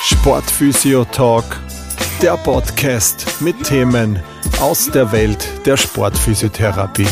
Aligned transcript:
Sportphysio 0.00 1.04
Talk, 1.04 1.44
der 2.22 2.36
Podcast 2.36 3.40
mit 3.40 3.62
Themen 3.64 4.22
aus 4.60 4.90
der 4.90 5.10
Welt 5.12 5.46
der 5.66 5.76
Sportphysiotherapie. 5.76 7.08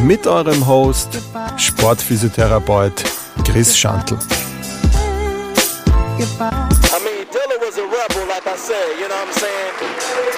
Mit 0.00 0.26
eurem 0.26 0.66
Host, 0.66 1.18
Sportphysiotherapeut 1.56 3.04
Chris 3.44 3.76
Schantl. 3.78 4.14
I 4.14 4.18
mean, 7.02 7.26
Dilla 7.30 7.58
was 7.60 7.78
a 7.78 7.82
rebel, 7.82 8.26
like 8.28 8.46
I 8.46 8.56
said, 8.56 8.98
you 9.00 9.08
know 9.08 9.14
what 9.14 9.28
I'm 9.28 9.32
saying? 9.32 9.72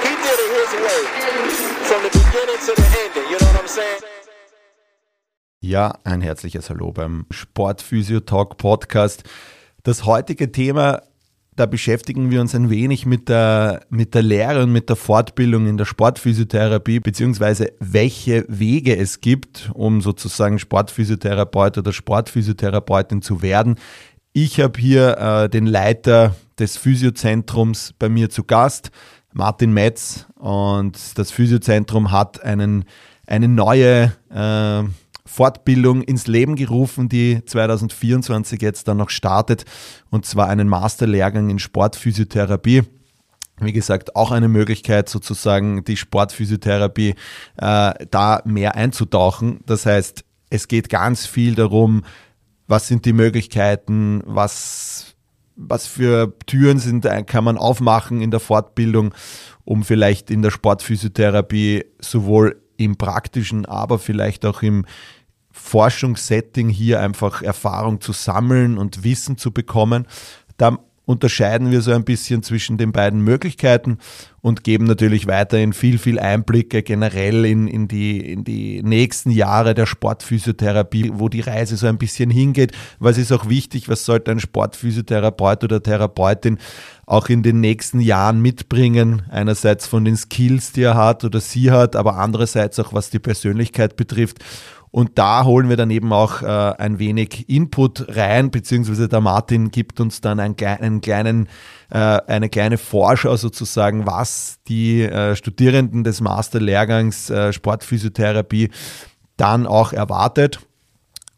He 0.02 0.12
did 0.25 0.38
it 0.45 0.50
his 0.61 0.72
way. 0.80 1.00
From 1.84 2.02
the 2.02 2.11
beginning 2.11 2.59
to 2.66 2.72
the 2.75 2.86
ending, 3.04 3.30
you 3.30 3.38
know 3.38 3.46
what 3.52 3.61
I'm 3.61 3.68
saying? 3.68 4.14
Ja, 5.67 5.95
ein 6.05 6.21
herzliches 6.21 6.69
Hallo 6.69 6.93
beim 6.93 7.25
Sportphysio 7.30 8.20
Talk 8.20 8.59
Podcast. 8.59 9.25
Das 9.83 10.05
heutige 10.05 10.52
Thema, 10.52 11.01
da 11.57 11.65
beschäftigen 11.65 12.30
wir 12.30 12.43
uns 12.43 12.55
ein 12.55 12.69
wenig 12.69 13.07
mit 13.07 13.30
der, 13.30 13.80
mit 13.88 14.15
der 14.15 14.21
Lehre 14.21 14.65
und 14.65 14.73
mit 14.73 14.91
der 14.91 14.97
Fortbildung 14.97 15.66
in 15.66 15.79
der 15.79 15.87
Sportphysiotherapie, 15.87 17.01
beziehungsweise 17.01 17.73
welche 17.80 18.45
Wege 18.47 18.95
es 18.95 19.23
gibt, 19.23 19.71
um 19.73 20.02
sozusagen 20.02 20.59
Sportphysiotherapeut 20.59 21.79
oder 21.79 21.95
Sportphysiotherapeutin 21.95 23.23
zu 23.23 23.41
werden. 23.41 23.77
Ich 24.35 24.60
habe 24.60 24.79
hier 24.79 25.16
äh, 25.16 25.49
den 25.49 25.65
Leiter 25.65 26.37
des 26.59 26.77
Physiozentrums 26.77 27.95
bei 27.99 28.10
mir 28.10 28.29
zu 28.29 28.45
Gast, 28.45 28.91
Martin 29.33 29.73
Metz, 29.73 30.27
und 30.35 31.16
das 31.16 31.30
Physiozentrum 31.30 32.12
hat 32.12 32.43
einen, 32.43 32.85
eine 33.27 33.49
neue 33.49 34.12
äh, 34.29 34.83
Fortbildung 35.27 36.02
ins 36.02 36.27
Leben 36.27 36.55
gerufen, 36.55 37.09
die 37.09 37.42
2024 37.45 38.60
jetzt 38.60 38.88
dann 38.88 38.99
noch 38.99 39.10
startet, 39.10 39.65
und 40.10 40.26
zwar 40.26 40.49
einen 40.49 40.68
Masterlehrgang 40.68 41.49
in 41.49 41.59
Sportphysiotherapie. 41.59 42.82
Wie 43.60 43.73
gesagt, 43.73 44.16
auch 44.16 44.32
eine 44.32 44.49
Möglichkeit, 44.49 45.09
sozusagen 45.09 45.84
die 45.84 45.96
Sportphysiotherapie 45.96 47.15
äh, 47.57 47.95
da 48.10 48.43
mehr 48.45 48.74
einzutauchen. 48.74 49.60
Das 49.65 49.87
heißt, 49.87 50.24
es 50.51 50.68
geht 50.68 50.88
ganz 50.88 51.27
viel 51.27 51.54
darum, 51.54 52.02
was 52.66 52.88
sind 52.88 53.04
die 53.04 53.12
Möglichkeiten, 53.12 54.23
was, 54.27 55.15
was 55.56 55.87
für 55.87 56.34
Türen 56.46 56.79
sind, 56.79 57.06
kann 57.27 57.45
man 57.45 57.59
aufmachen 57.59 58.21
in 58.21 58.30
der 58.30 58.40
Fortbildung, 58.40 59.15
um 59.65 59.84
vielleicht 59.84 60.30
in 60.30 60.43
der 60.43 60.51
Sportphysiotherapie 60.51 61.84
sowohl 62.01 62.60
im 62.77 62.96
praktischen, 62.96 63.66
aber 63.66 63.99
vielleicht 63.99 64.44
auch 64.44 64.62
im 64.62 64.84
Forschungssetting 65.65 66.69
hier 66.69 67.00
einfach 67.00 67.41
Erfahrung 67.41 68.03
zu 68.03 68.12
sammeln 68.12 68.76
und 68.76 69.03
Wissen 69.03 69.38
zu 69.38 69.50
bekommen. 69.50 70.06
Da 70.59 70.78
unterscheiden 71.06 71.71
wir 71.71 71.81
so 71.81 71.93
ein 71.93 72.04
bisschen 72.04 72.43
zwischen 72.43 72.76
den 72.76 72.93
beiden 72.93 73.21
Möglichkeiten 73.21 73.98
und 74.43 74.62
geben 74.62 74.84
natürlich 74.84 75.26
weiterhin 75.26 75.72
viel, 75.72 75.98
viel 75.98 76.19
Einblicke 76.19 76.82
generell 76.82 77.47
in, 77.47 77.66
in, 77.66 77.88
die, 77.88 78.32
in 78.32 78.44
die 78.44 78.82
nächsten 78.82 79.31
Jahre 79.31 79.75
der 79.75 79.87
Sportphysiotherapie, 79.87 81.12
wo 81.15 81.31
die 81.31 81.41
Reise 81.41 81.76
so 81.76 81.87
ein 81.87 81.99
bisschen 81.99 82.28
hingeht. 82.28 82.72
Was 82.99 83.16
ist 83.16 83.32
auch 83.32 83.49
wichtig, 83.49 83.88
was 83.88 84.04
sollte 84.04 84.32
ein 84.32 84.41
Sportphysiotherapeut 84.41 85.65
oder 85.65 85.82
Therapeutin 85.82 86.59
auch 87.06 87.31
in 87.31 87.43
den 87.43 87.60
nächsten 87.60 88.00
Jahren 88.00 88.41
mitbringen? 88.43 89.22
Einerseits 89.31 89.87
von 89.87 90.04
den 90.04 90.16
Skills, 90.16 90.72
die 90.72 90.82
er 90.82 90.94
hat 90.94 91.25
oder 91.25 91.41
sie 91.41 91.71
hat, 91.71 91.97
aber 91.97 92.16
andererseits 92.16 92.78
auch 92.78 92.93
was 92.93 93.09
die 93.09 93.19
Persönlichkeit 93.19 93.97
betrifft. 93.97 94.44
Und 94.94 95.19
da 95.19 95.44
holen 95.44 95.69
wir 95.69 95.76
dann 95.76 95.91
eben 95.91 96.12
auch 96.12 96.42
äh, 96.42 96.47
ein 96.47 97.00
wenig 97.00 97.48
Input 97.48 98.16
rein, 98.16 98.53
beziehungsweise 98.53 99.09
der 99.09 99.20
Martin 99.20 99.72
gibt 99.72 99.98
uns 99.98 100.20
dann 100.20 100.38
einen, 100.38 100.54
einen 100.56 101.00
kleinen, 101.00 101.48
äh, 101.91 101.98
eine 101.98 102.49
kleine 102.49 102.78
Vorschau 102.78 103.34
sozusagen, 103.34 104.06
was 104.06 104.60
die 104.69 105.03
äh, 105.03 105.34
Studierenden 105.34 106.04
des 106.04 106.21
Masterlehrgangs 106.21 107.28
äh, 107.28 107.53
Sportphysiotherapie 107.53 108.71
dann 109.37 109.66
auch 109.66 109.93
erwartet. 109.93 110.60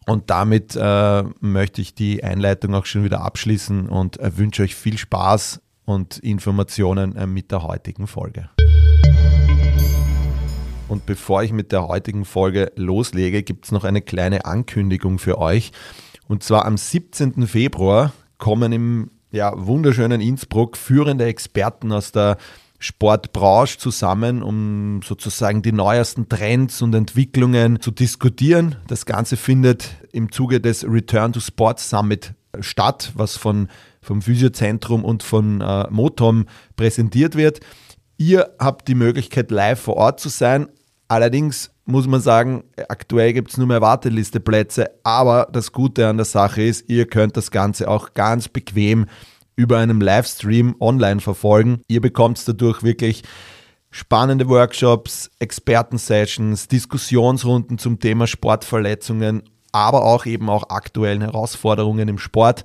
Und 0.05 0.28
damit 0.28 0.77
äh, 0.77 1.22
möchte 1.41 1.81
ich 1.81 1.95
die 1.95 2.22
Einleitung 2.22 2.75
auch 2.75 2.84
schon 2.84 3.05
wieder 3.05 3.22
abschließen 3.22 3.89
und 3.89 4.21
äh, 4.21 4.37
wünsche 4.37 4.65
euch 4.65 4.75
viel 4.75 4.99
Spaß 4.99 5.62
und 5.87 6.19
Informationen 6.19 7.16
äh, 7.16 7.27
mit 7.27 7.53
der 7.53 7.62
heutigen 7.62 8.06
Folge. 8.06 8.50
Und 10.89 11.07
bevor 11.07 11.43
ich 11.43 11.53
mit 11.53 11.73
der 11.73 11.89
heutigen 11.89 12.25
Folge 12.25 12.73
loslege, 12.77 13.43
gibt 13.43 13.65
es 13.65 13.73
noch 13.73 13.85
eine 13.85 14.03
kleine 14.03 14.45
Ankündigung 14.45 15.19
für 15.19 15.39
euch. 15.39 15.73
Und 16.29 16.43
zwar 16.43 16.65
am 16.65 16.77
17. 16.77 17.47
Februar 17.47 18.13
kommen 18.39 18.73
im 18.73 19.11
ja, 19.33 19.53
wunderschönen 19.57 20.21
Innsbruck 20.21 20.77
führende 20.77 21.25
Experten 21.25 21.93
aus 21.93 22.13
der 22.13 22.37
Sportbranche 22.79 23.79
zusammen, 23.79 24.43
um 24.43 25.01
sozusagen 25.03 25.63
die 25.63 25.73
neuesten 25.73 26.29
Trends 26.29 26.83
und 26.83 26.95
Entwicklungen 26.95 27.81
zu 27.81 27.91
diskutieren. 27.91 28.77
Das 28.87 29.07
Ganze 29.07 29.37
findet 29.37 29.97
im 30.13 30.31
Zuge 30.31 30.61
des 30.61 30.85
Return 30.85 31.33
to 31.33 31.41
Sports 31.41 31.91
Summit 31.91 32.35
statt, 32.61 33.13
was 33.15 33.37
von, 33.37 33.69
vom 34.01 34.23
Physiozentrum 34.23 35.05
und 35.05 35.23
von 35.23 35.61
äh, 35.61 35.87
Motom 35.91 36.47
präsentiert 36.77 37.35
wird. 37.35 37.61
Ihr 38.19 38.54
habt 38.59 38.88
die 38.88 38.94
Möglichkeit, 38.94 39.50
live 39.50 39.81
vor 39.81 39.97
Ort 39.97 40.21
zu 40.21 40.28
sein. 40.28 40.69
Allerdings 41.09 41.71
muss 41.84 42.06
man 42.06 42.21
sagen, 42.21 42.65
aktuell 42.88 43.32
gibt 43.32 43.50
es 43.50 43.59
nur 43.59 43.66
mehr 43.66 43.81
Wartelisteplätze, 43.81 44.91
aber 45.04 45.49
das 45.53 45.71
Gute 45.71 46.09
an 46.09 46.16
der 46.16 46.27
Sache 46.27 46.62
ist, 46.62 46.88
ihr 46.88 47.06
könnt 47.06 47.37
das 47.37 47.50
Ganze 47.50 47.88
auch 47.88 48.15
ganz 48.15 48.49
bequem 48.49 49.06
über 49.54 49.78
einem 49.78 50.00
Livestream 50.00 50.77
online 50.81 51.21
verfolgen. 51.21 51.81
Ihr 51.88 52.00
bekommt 52.00 52.47
dadurch 52.47 52.82
wirklich 52.82 53.22
spannende 53.91 54.48
Workshops, 54.48 55.31
Expertensessions, 55.38 56.69
Diskussionsrunden 56.69 57.78
zum 57.78 58.00
Thema 58.00 58.27
Sportverletzungen, 58.27 59.43
aber 59.72 60.04
auch 60.04 60.27
eben 60.27 60.50
auch 60.50 60.71
aktuellen 60.71 61.22
Herausforderungen 61.22 62.09
im 62.09 62.19
Sport. 62.19 62.65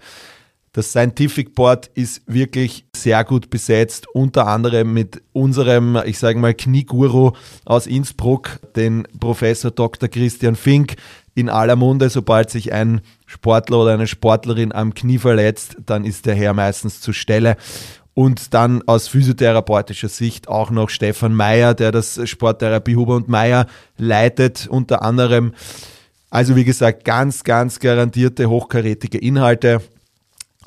Das 0.73 0.91
Scientific 0.91 1.53
Board 1.53 1.91
ist 1.95 2.21
wirklich 2.27 2.85
sehr 2.95 3.25
gut 3.25 3.49
besetzt, 3.49 4.07
unter 4.13 4.47
anderem 4.47 4.93
mit 4.93 5.21
unserem, 5.33 5.99
ich 6.05 6.17
sage 6.17 6.39
mal, 6.39 6.53
Knieguru 6.53 7.33
aus 7.65 7.87
Innsbruck, 7.87 8.61
den 8.77 9.05
Professor 9.19 9.71
Dr. 9.71 10.07
Christian 10.07 10.55
Fink. 10.55 10.95
In 11.35 11.49
aller 11.49 11.75
Munde, 11.75 12.09
sobald 12.09 12.49
sich 12.49 12.71
ein 12.71 13.01
Sportler 13.25 13.79
oder 13.79 13.93
eine 13.93 14.07
Sportlerin 14.07 14.71
am 14.71 14.93
Knie 14.93 15.17
verletzt, 15.17 15.75
dann 15.85 16.05
ist 16.05 16.25
der 16.25 16.35
Herr 16.35 16.53
meistens 16.53 17.01
zur 17.01 17.13
Stelle. 17.13 17.57
Und 18.13 18.53
dann 18.53 18.81
aus 18.87 19.09
physiotherapeutischer 19.09 20.09
Sicht 20.09 20.47
auch 20.47 20.71
noch 20.71 20.89
Stefan 20.89 21.33
Meyer, 21.33 21.73
der 21.73 21.91
das 21.91 22.19
Sporttherapie 22.29 22.95
Huber 22.95 23.15
und 23.15 23.27
Meyer 23.27 23.67
leitet, 23.97 24.67
unter 24.69 25.01
anderem. 25.01 25.53
Also 26.29 26.55
wie 26.55 26.65
gesagt, 26.65 27.03
ganz, 27.03 27.43
ganz 27.43 27.79
garantierte 27.79 28.49
hochkarätige 28.49 29.17
Inhalte. 29.17 29.81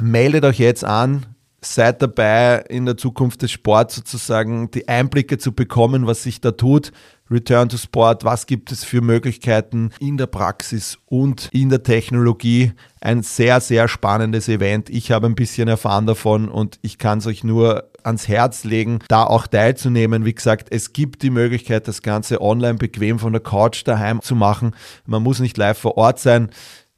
Meldet 0.01 0.45
euch 0.45 0.59
jetzt 0.59 0.85
an, 0.85 1.27
seid 1.61 2.03
dabei, 2.03 2.65
in 2.69 2.85
der 2.85 2.97
Zukunft 2.97 3.43
des 3.43 3.53
Sports 3.53 3.97
sozusagen 3.97 4.71
die 4.71 4.89
Einblicke 4.89 5.39
zu 5.39 5.53
bekommen, 5.53 6.07
was 6.07 6.23
sich 6.23 6.41
da 6.41 6.53
tut. 6.53 6.93
Return 7.31 7.71
to 7.71 7.79
Sport, 7.79 8.25
was 8.25 8.47
gibt 8.47 8.71
es 8.71 8.85
für 8.85 9.01
Möglichkeiten 9.01 9.91
in 9.99 10.19
der 10.19 10.27
Praxis 10.27 10.99
und 11.07 11.49
in 11.53 11.71
der 11.71 11.83
Technologie. 11.83 12.73
Ein 13.01 13.23
sehr, 13.23 13.61
sehr 13.61 13.89
spannendes 13.89 14.49
Event. 14.49 14.91
Ich 14.91 15.11
habe 15.11 15.27
ein 15.27 15.35
bisschen 15.35 15.69
erfahren 15.69 16.07
davon 16.07 16.49
und 16.49 16.79
ich 16.83 16.99
kann 16.99 17.19
es 17.19 17.27
euch 17.27 17.43
nur 17.43 17.89
ans 18.03 18.29
Herz 18.29 18.65
legen, 18.65 18.99
da 19.09 19.25
auch 19.25 19.47
teilzunehmen. 19.47 20.27
Wie 20.27 20.35
gesagt, 20.35 20.69
es 20.71 20.93
gibt 20.93 21.23
die 21.23 21.31
Möglichkeit, 21.31 21.89
das 21.89 22.03
Ganze 22.03 22.43
online 22.43 22.75
bequem 22.75 23.19
von 23.19 23.33
der 23.33 23.43
Couch 23.43 23.83
daheim 23.87 24.21
zu 24.21 24.35
machen. 24.35 24.75
Man 25.07 25.23
muss 25.23 25.41
nicht 25.41 25.57
live 25.57 25.79
vor 25.79 25.97
Ort 25.97 26.21
sein. 26.21 26.51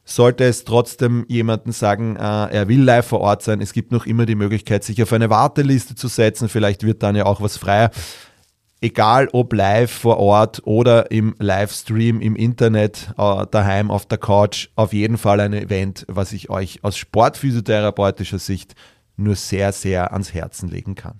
Sollte 0.08 0.44
es 0.44 0.62
trotzdem 0.62 1.26
jemanden 1.26 1.72
sagen, 1.72 2.14
äh, 2.14 2.20
er 2.20 2.68
will 2.68 2.80
live 2.80 3.06
vor 3.06 3.20
Ort 3.20 3.42
sein, 3.42 3.60
es 3.60 3.72
gibt 3.72 3.90
noch 3.90 4.06
immer 4.06 4.24
die 4.24 4.36
Möglichkeit, 4.36 4.84
sich 4.84 5.02
auf 5.02 5.12
eine 5.12 5.30
Warteliste 5.30 5.96
zu 5.96 6.06
setzen. 6.06 6.48
Vielleicht 6.48 6.84
wird 6.84 7.02
dann 7.02 7.16
ja 7.16 7.26
auch 7.26 7.40
was 7.40 7.56
freier. 7.56 7.90
Egal 8.80 9.28
ob 9.32 9.52
live 9.52 9.90
vor 9.90 10.18
Ort 10.18 10.62
oder 10.64 11.10
im 11.10 11.34
Livestream 11.40 12.20
im 12.20 12.36
Internet, 12.36 13.14
äh, 13.18 13.46
daheim 13.50 13.90
auf 13.90 14.06
der 14.06 14.18
Couch, 14.18 14.68
auf 14.76 14.92
jeden 14.92 15.18
Fall 15.18 15.40
ein 15.40 15.52
Event, 15.52 16.04
was 16.06 16.32
ich 16.32 16.50
euch 16.50 16.84
aus 16.84 16.96
sportphysiotherapeutischer 16.96 18.38
Sicht 18.38 18.76
nur 19.16 19.34
sehr, 19.34 19.72
sehr 19.72 20.12
ans 20.12 20.32
Herzen 20.32 20.68
legen 20.68 20.94
kann. 20.94 21.18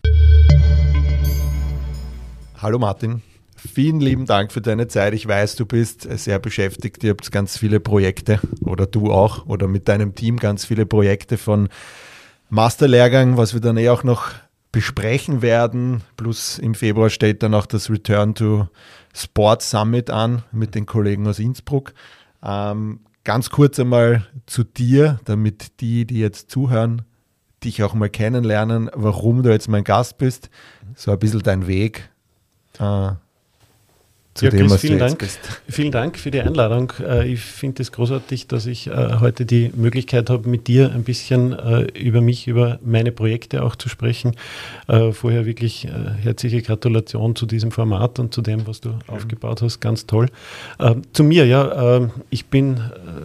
Hallo 2.63 2.79
Martin. 2.79 3.21
Vielen 3.57 4.01
lieben 4.01 4.27
Dank 4.27 4.53
für 4.53 4.61
deine 4.61 4.87
Zeit. 4.87 5.15
Ich 5.15 5.27
weiß, 5.27 5.57
du 5.57 5.65
bist 5.65 6.03
sehr 6.03 6.39
beschäftigt. 6.39 7.03
Ihr 7.03 7.11
habt 7.11 7.31
ganz 7.33 7.57
viele 7.57 7.81
Projekte 7.81 8.39
oder 8.61 8.87
du 8.87 9.11
auch 9.11 9.47
oder 9.47 9.67
mit 9.67 9.89
deinem 9.89 10.15
Team 10.15 10.37
ganz 10.37 10.67
viele 10.67 10.85
Projekte 10.85 11.39
von 11.39 11.69
Masterlehrgang, 12.51 13.37
was 13.37 13.55
wir 13.55 13.61
dann 13.61 13.79
eh 13.79 13.89
auch 13.89 14.05
noch 14.05 14.31
besprechen 14.73 15.41
werden. 15.41 16.03
Plus 16.19 16.59
im 16.59 16.75
Februar 16.75 17.09
steht 17.09 17.43
dann 17.43 17.55
auch 17.55 17.67
das 17.67 17.89
Return 17.89 18.35
to 18.35 18.69
Sport 19.15 19.63
Summit 19.63 20.11
an 20.11 20.43
mit 20.53 20.75
den 20.75 20.85
Kollegen 20.85 21.27
aus 21.27 21.39
Innsbruck. 21.39 21.95
Ähm, 22.43 23.01
ganz 23.25 23.49
kurz 23.49 23.81
einmal 23.81 24.27
zu 24.45 24.65
dir, 24.65 25.19
damit 25.25 25.81
die, 25.81 26.05
die 26.05 26.19
jetzt 26.19 26.51
zuhören, 26.51 27.03
dich 27.65 27.83
auch 27.83 27.95
mal 27.95 28.11
kennenlernen, 28.11 28.91
warum 28.93 29.43
du 29.43 29.51
jetzt 29.51 29.69
mein 29.69 29.83
Gast 29.83 30.19
bist. 30.19 30.51
So 30.95 31.11
ein 31.11 31.19
bisschen 31.19 31.43
dein 31.43 31.67
Weg. 31.67 32.11
Äh, 32.79 33.13
zu 34.37 34.45
ja, 34.45 34.51
dem, 34.51 34.61
Chris, 34.61 34.73
was 34.73 34.81
vielen 34.81 34.99
du 34.99 35.05
Dank. 35.05 35.19
Bist. 35.19 35.41
Vielen 35.69 35.91
Dank 35.91 36.19
für 36.19 36.31
die 36.31 36.41
Einladung. 36.41 36.93
Äh, 37.01 37.27
ich 37.33 37.41
finde 37.41 37.83
es 37.83 37.91
großartig, 37.91 38.47
dass 38.47 38.67
ich 38.67 38.87
äh, 38.87 39.17
heute 39.21 39.47
die 39.47 39.73
Möglichkeit 39.75 40.31
habe, 40.31 40.49
mit 40.49 40.69
dir 40.69 40.93
ein 40.93 41.05
bisschen 41.05 41.53
äh, 41.53 41.83
über 41.99 42.21
mich, 42.21 42.47
über 42.47 42.79
meine 42.85 43.13
Projekte 43.13 43.63
auch 43.63 43.77
zu 43.77 43.89
sprechen. 43.89 44.33
Vorher 44.87 45.47
wirklich 45.47 45.89
herzliche 46.23 46.63
Gratulation 46.63 47.35
zu 47.35 47.47
diesem 47.47 47.71
Format 47.73 48.19
und 48.19 48.33
zu 48.33 48.43
dem, 48.43 48.67
was 48.67 48.81
du 48.81 48.91
Schön. 48.91 48.99
aufgebaut 49.09 49.63
hast. 49.63 49.81
Ganz 49.81 50.07
toll. 50.07 50.29
Zu 51.13 51.25
mir, 51.25 51.47
ja, 51.47 52.09
ich 52.31 52.47
bin 52.47 52.81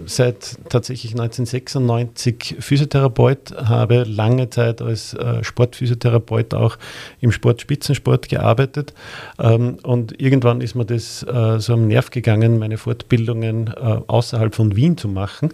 seit 0.06 0.58
tatsächlich 0.70 1.12
1996 1.12 2.56
Physiotherapeut, 2.60 3.54
habe 3.58 4.04
lange 4.04 4.50
Zeit 4.50 4.82
als 4.82 5.16
Sportphysiotherapeut 5.42 6.54
auch 6.54 6.78
im 7.20 7.32
Sportspitzensport 7.32 8.30
gearbeitet 8.30 8.94
ähm, 9.40 9.78
und 9.84 10.20
irgendwann 10.20 10.62
ist 10.62 10.76
mir 10.76 10.86
das 10.86 11.01
es 11.02 11.24
äh, 11.24 11.60
so 11.60 11.74
am 11.74 11.88
Nerv 11.88 12.10
gegangen, 12.12 12.60
meine 12.60 12.78
Fortbildungen 12.78 13.68
äh, 13.68 14.00
außerhalb 14.08 14.54
von 14.54 14.76
Wien 14.76 14.98
zu 14.98 15.08
machen 15.08 15.50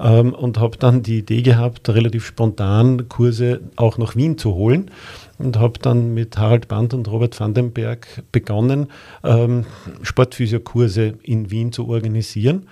ähm, 0.00 0.32
und 0.32 0.58
habe 0.58 0.78
dann 0.78 1.02
die 1.02 1.18
Idee 1.18 1.42
gehabt, 1.42 1.88
relativ 1.88 2.24
spontan 2.24 3.08
Kurse 3.08 3.60
auch 3.76 3.98
nach 3.98 4.16
Wien 4.16 4.38
zu 4.38 4.54
holen 4.54 4.90
und 5.38 5.58
habe 5.58 5.78
dann 5.80 6.14
mit 6.14 6.38
Harald 6.38 6.68
Band 6.68 6.94
und 6.94 7.08
Robert 7.08 7.38
Vandenberg 7.38 8.06
begonnen, 8.32 8.88
ähm, 9.24 9.64
Sportphysiokurse 10.02 11.14
in 11.22 11.50
Wien 11.50 11.72
zu 11.72 11.88
organisieren. 11.88 12.68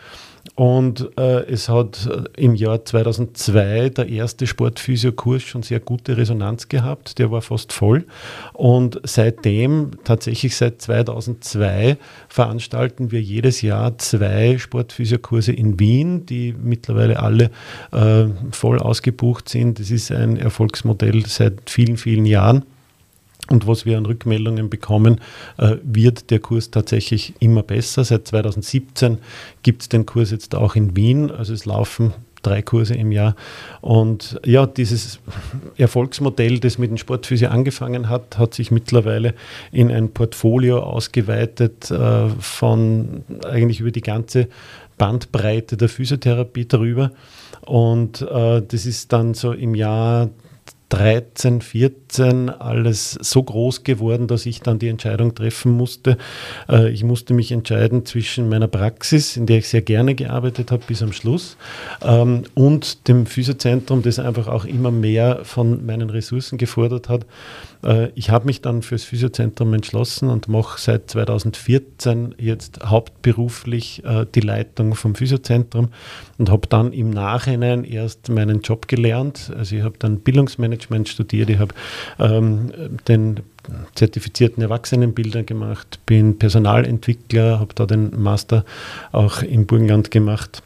Und 0.55 1.11
äh, 1.19 1.45
es 1.51 1.69
hat 1.69 2.07
äh, 2.07 2.43
im 2.43 2.55
Jahr 2.55 2.85
2002 2.85 3.91
der 3.91 4.09
erste 4.09 4.47
Sportphysiokurs 4.47 5.43
schon 5.43 5.63
sehr 5.63 5.81
gute 5.81 6.17
Resonanz 6.17 6.69
gehabt. 6.69 7.19
Der 7.19 7.31
war 7.31 7.43
fast 7.43 7.73
voll. 7.73 8.07
Und 8.53 9.01
seitdem, 9.05 9.93
tatsächlich 10.05 10.57
seit 10.57 10.81
2002, 10.83 11.97
veranstalten 12.29 13.11
wir 13.11 13.21
jedes 13.21 13.63
Jahr 13.63 13.97
zwei 13.99 14.59
Sportphysiokurse 14.59 15.53
in 15.53 15.79
Wien, 15.79 16.27
die 16.27 16.55
mittlerweile 16.59 17.21
alle 17.21 17.51
äh, 17.93 18.27
voll 18.51 18.79
ausgebucht 18.79 19.49
sind. 19.49 19.79
Das 19.79 19.91
ist 19.91 20.11
ein 20.11 20.37
Erfolgsmodell 20.37 21.27
seit 21.27 21.71
vielen, 21.71 21.97
vielen 21.97 22.27
Jahren. 22.27 22.65
Und 23.51 23.67
was 23.67 23.85
wir 23.85 23.99
an 23.99 24.07
Rückmeldungen 24.07 24.71
bekommen, 24.71 25.21
äh, 25.59 25.77
wird 25.83 26.31
der 26.31 26.39
Kurs 26.39 26.71
tatsächlich 26.71 27.35
immer 27.41 27.65
besser. 27.65 28.05
Seit 28.05 28.29
2017 28.29 29.19
gibt 29.65 29.83
es 29.83 29.89
den 29.89 30.07
Kurs 30.07 30.31
jetzt 30.31 30.55
auch 30.55 30.77
in 30.77 30.95
Wien. 30.97 31.33
Also 31.33 31.53
es 31.53 31.67
laufen 31.67 32.15
drei 32.43 32.63
Kurse 32.63 32.95
im 32.95 33.11
Jahr. 33.11 33.35
Und 33.81 34.41
ja, 34.45 34.67
dieses 34.67 35.19
Erfolgsmodell, 35.77 36.61
das 36.61 36.79
mit 36.79 36.91
dem 36.91 36.97
Sportphysio 36.97 37.49
angefangen 37.49 38.09
hat, 38.09 38.39
hat 38.39 38.55
sich 38.55 38.71
mittlerweile 38.71 39.35
in 39.73 39.91
ein 39.91 40.13
Portfolio 40.13 40.81
ausgeweitet 40.81 41.91
äh, 41.91 42.29
von 42.39 43.25
eigentlich 43.45 43.81
über 43.81 43.91
die 43.91 44.01
ganze 44.01 44.47
Bandbreite 44.97 45.77
der 45.77 45.89
Physiotherapie 45.89 46.67
darüber. 46.67 47.11
Und 47.67 48.23
äh, 48.23 48.63
das 48.63 48.87
ist 48.87 49.13
dann 49.13 49.35
so 49.35 49.53
im 49.53 49.75
Jahr 49.75 50.31
13, 50.91 51.63
14 51.63 52.51
alles 52.51 53.13
so 53.13 53.43
groß 53.43 53.85
geworden, 53.85 54.27
dass 54.27 54.45
ich 54.45 54.61
dann 54.61 54.79
die 54.79 54.89
Entscheidung 54.89 55.35
treffen 55.35 55.73
musste. 55.73 56.19
Äh, 56.69 56.91
ich 56.91 57.05
musste 57.05 57.33
mich 57.33 57.53
entscheiden 57.53 58.05
zwischen 58.05 58.49
meiner 58.49 58.69
Praxis, 58.69 59.37
in 59.37 59.47
der 59.47 59.59
ich 59.59 59.69
sehr 59.69 59.83
gerne 59.83 60.15
gearbeitet 60.15 60.71
habe 60.71 60.83
bis 60.87 61.03
am 61.03 61.13
Schluss, 61.13 61.57
ähm, 62.03 62.43
und 62.55 63.09
dem 63.09 63.27
Physiozentrum, 63.27 64.03
das 64.03 64.19
einfach 64.19 64.49
auch 64.49 64.65
immer 64.65 64.91
mehr 64.91 65.41
von 65.45 65.87
meinen 65.87 66.11
Ressourcen 66.11 66.59
gefordert 66.59 67.09
hat. 67.09 67.25
Äh, 67.85 68.09
ich 68.15 68.31
habe 68.31 68.47
mich 68.47 68.61
dann 68.61 68.83
fürs 68.83 69.05
Physiozentrum 69.05 69.75
entschlossen 69.75 70.29
und 70.29 70.49
mache 70.49 70.81
seit 70.81 71.11
2014 71.11 72.35
jetzt 72.39 72.81
hauptberuflich 72.85 74.05
äh, 74.05 74.27
die 74.35 74.41
Leitung 74.41 74.95
vom 74.95 75.15
Physiozentrum 75.15 75.89
und 76.39 76.51
habe 76.51 76.67
dann 76.69 76.93
im 76.93 77.11
Nachhinein 77.11 77.85
erst 77.85 78.29
meinen 78.29 78.61
Job 78.61 78.89
gelernt. 78.89 79.53
Also 79.57 79.77
ich 79.77 79.83
habe 79.83 79.97
dann 79.99 80.21
Bildungsmanagement 80.21 81.09
studiert, 81.09 81.51
ich 81.51 81.59
habe 81.59 81.75
ähm, 82.19 82.73
den 83.09 83.41
zertifizierten 83.95 84.63
Erwachsenenbilder 84.63 85.43
gemacht, 85.43 86.01
bin 86.07 86.39
Personalentwickler, 86.39 87.61
habe 87.61 87.75
da 87.75 87.87
den 87.87 88.11
Master 88.21 88.65
auch 89.13 89.43
im 89.43 89.67
Burgenland 89.67 90.11
gemacht 90.11 90.63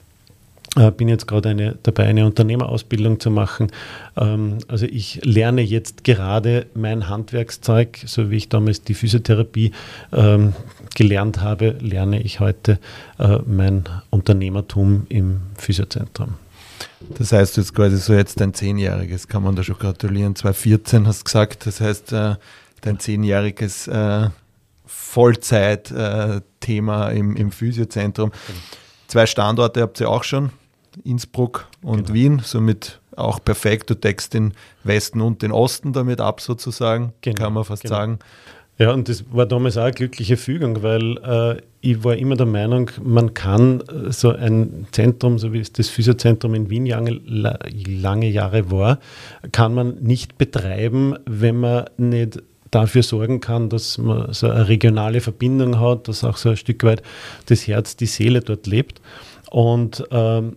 äh, 0.76 0.90
bin 0.90 1.08
jetzt 1.08 1.28
gerade 1.28 1.78
dabei, 1.82 2.06
eine 2.06 2.26
Unternehmerausbildung 2.26 3.20
zu 3.20 3.30
machen. 3.30 3.70
Ähm, 4.16 4.58
also 4.66 4.86
ich 4.86 5.24
lerne 5.24 5.62
jetzt 5.62 6.02
gerade 6.04 6.66
mein 6.74 7.08
Handwerkszeug, 7.08 8.00
so 8.06 8.30
wie 8.30 8.36
ich 8.36 8.48
damals 8.48 8.82
die 8.82 8.94
Physiotherapie 8.94 9.70
ähm, 10.12 10.54
gelernt 10.96 11.40
habe, 11.40 11.76
lerne 11.80 12.20
ich 12.20 12.40
heute 12.40 12.80
äh, 13.18 13.38
mein 13.46 13.84
Unternehmertum 14.10 15.06
im 15.08 15.42
Physiozentrum. 15.56 16.34
Das 17.18 17.30
heißt, 17.32 17.56
du 17.56 17.60
jetzt 17.60 17.74
quasi 17.74 17.98
so 17.98 18.14
jetzt 18.14 18.40
dein 18.40 18.54
Zehnjähriges, 18.54 19.28
kann 19.28 19.44
man 19.44 19.54
da 19.54 19.62
schon 19.62 19.78
gratulieren. 19.78 20.34
2014 20.34 21.06
hast 21.06 21.20
du 21.20 21.24
gesagt, 21.24 21.66
das 21.66 21.80
heißt, 21.80 22.12
äh, 22.12 22.34
dein 22.80 22.98
Zehnjähriges 22.98 23.88
Vollzeit-Thema 24.86 27.10
im, 27.10 27.36
im 27.36 27.52
Physiozentrum. 27.52 28.32
Zwei 29.06 29.26
Standorte 29.26 29.80
habt 29.80 30.00
ihr 30.00 30.10
auch 30.10 30.24
schon. 30.24 30.50
Innsbruck 31.02 31.66
und 31.82 32.06
genau. 32.06 32.14
Wien, 32.14 32.42
somit 32.44 33.00
auch 33.16 33.42
perfekt. 33.42 33.90
Du 33.90 33.94
deckst 33.94 34.34
den 34.34 34.54
Westen 34.82 35.20
und 35.20 35.42
den 35.42 35.52
Osten 35.52 35.92
damit 35.92 36.20
ab, 36.20 36.40
sozusagen, 36.40 37.12
genau. 37.20 37.36
kann 37.36 37.52
man 37.52 37.64
fast 37.64 37.82
genau. 37.82 37.94
sagen. 37.94 38.18
Ja, 38.76 38.90
und 38.90 39.08
das 39.08 39.24
war 39.30 39.46
damals 39.46 39.76
auch 39.76 39.84
eine 39.84 39.92
glückliche 39.92 40.36
Fügung, 40.36 40.82
weil 40.82 41.16
äh, 41.18 41.62
ich 41.80 42.02
war 42.02 42.16
immer 42.16 42.34
der 42.34 42.46
Meinung, 42.46 42.90
man 43.04 43.32
kann 43.32 43.82
äh, 43.82 44.10
so 44.10 44.30
ein 44.30 44.88
Zentrum, 44.90 45.38
so 45.38 45.52
wie 45.52 45.60
es 45.60 45.72
das 45.72 45.88
Physiozentrum 45.88 46.54
in 46.54 46.70
Wien 46.70 46.86
lange, 46.86 47.12
lange 47.12 48.28
Jahre 48.28 48.72
war, 48.72 48.98
kann 49.52 49.74
man 49.74 50.02
nicht 50.02 50.38
betreiben, 50.38 51.14
wenn 51.24 51.60
man 51.60 51.84
nicht 51.98 52.42
dafür 52.72 53.04
sorgen 53.04 53.40
kann, 53.40 53.68
dass 53.68 53.98
man 53.98 54.32
so 54.32 54.48
eine 54.50 54.66
regionale 54.66 55.20
Verbindung 55.20 55.78
hat, 55.78 56.08
dass 56.08 56.24
auch 56.24 56.36
so 56.36 56.50
ein 56.50 56.56
Stück 56.56 56.82
weit 56.82 57.02
das 57.46 57.68
Herz, 57.68 57.96
die 57.96 58.06
Seele 58.06 58.40
dort 58.40 58.66
lebt. 58.66 59.00
Und 59.54 60.02
ähm, 60.10 60.56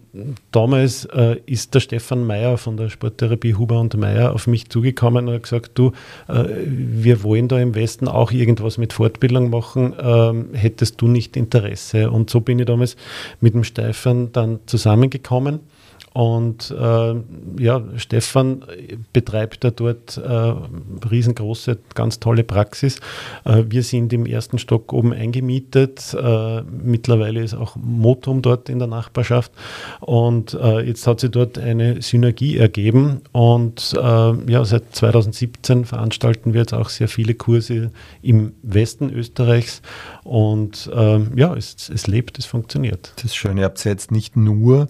damals 0.51 1.05
äh, 1.05 1.35
ist 1.45 1.75
der 1.75 1.81
Stefan 1.81 2.25
Meyer 2.25 2.57
von 2.57 2.77
der 2.77 2.89
Sporttherapie 2.89 3.53
Huber 3.53 3.79
und 3.79 3.95
Meyer 3.95 4.33
auf 4.33 4.47
mich 4.47 4.71
zugekommen 4.71 5.27
und 5.27 5.35
hat 5.35 5.43
gesagt, 5.43 5.73
du, 5.75 5.91
äh, 6.27 6.45
wir 6.65 7.21
wollen 7.21 7.47
da 7.47 7.59
im 7.59 7.75
Westen 7.75 8.07
auch 8.07 8.31
irgendwas 8.31 8.79
mit 8.79 8.93
Fortbildung 8.93 9.51
machen, 9.51 9.93
ähm, 10.01 10.47
hättest 10.53 10.99
du 10.99 11.07
nicht 11.07 11.37
Interesse? 11.37 12.09
Und 12.09 12.31
so 12.31 12.41
bin 12.41 12.57
ich 12.57 12.65
damals 12.65 12.95
mit 13.39 13.53
dem 13.53 13.63
Stefan 13.63 14.31
dann 14.31 14.61
zusammengekommen. 14.65 15.59
Und 16.17 16.71
äh, 16.71 17.15
ja, 17.59 17.83
Stefan 17.97 18.63
betreibt 19.13 19.63
da 19.63 19.69
dort 19.69 20.17
äh, 20.17 20.53
riesengroße, 21.11 21.77
ganz 21.93 22.19
tolle 22.19 22.43
Praxis. 22.43 22.99
Äh, 23.45 23.65
wir 23.67 23.83
sind 23.83 24.11
im 24.13 24.25
ersten 24.25 24.57
Stock 24.57 24.93
oben 24.93 25.13
eingemietet. 25.13 26.17
Äh, 26.19 26.63
mittlerweile 26.63 27.43
ist 27.43 27.53
auch 27.53 27.75
Motum 27.75 28.41
dort 28.41 28.67
in 28.67 28.79
der 28.79 28.87
Nachbarschaft. 28.87 29.51
Und 29.99 30.55
äh, 30.55 30.79
jetzt 30.79 31.05
hat 31.05 31.19
sich 31.19 31.29
dort 31.29 31.59
eine 31.59 32.01
Synergie 32.01 32.57
ergeben. 32.57 33.21
Und 33.31 33.93
äh, 33.95 34.51
ja, 34.51 34.65
seit 34.65 34.95
2017 34.95 35.85
veranstalten 35.85 36.53
wir 36.53 36.61
jetzt 36.61 36.73
auch 36.73 36.89
sehr 36.89 37.09
viele 37.09 37.35
Kurse 37.35 37.91
im 38.23 38.53
Westen 38.63 39.11
Österreichs. 39.11 39.83
Und 40.23 40.89
ja, 41.35 41.53
es, 41.55 41.89
es 41.89 42.07
lebt, 42.07 42.39
es 42.39 42.45
funktioniert. 42.45 43.13
Das 43.17 43.25
ist 43.25 43.35
schön. 43.35 43.57
Ihr 43.57 43.65
habt 43.65 43.83
jetzt 43.85 44.11
nicht 44.11 44.35
nur 44.35 44.87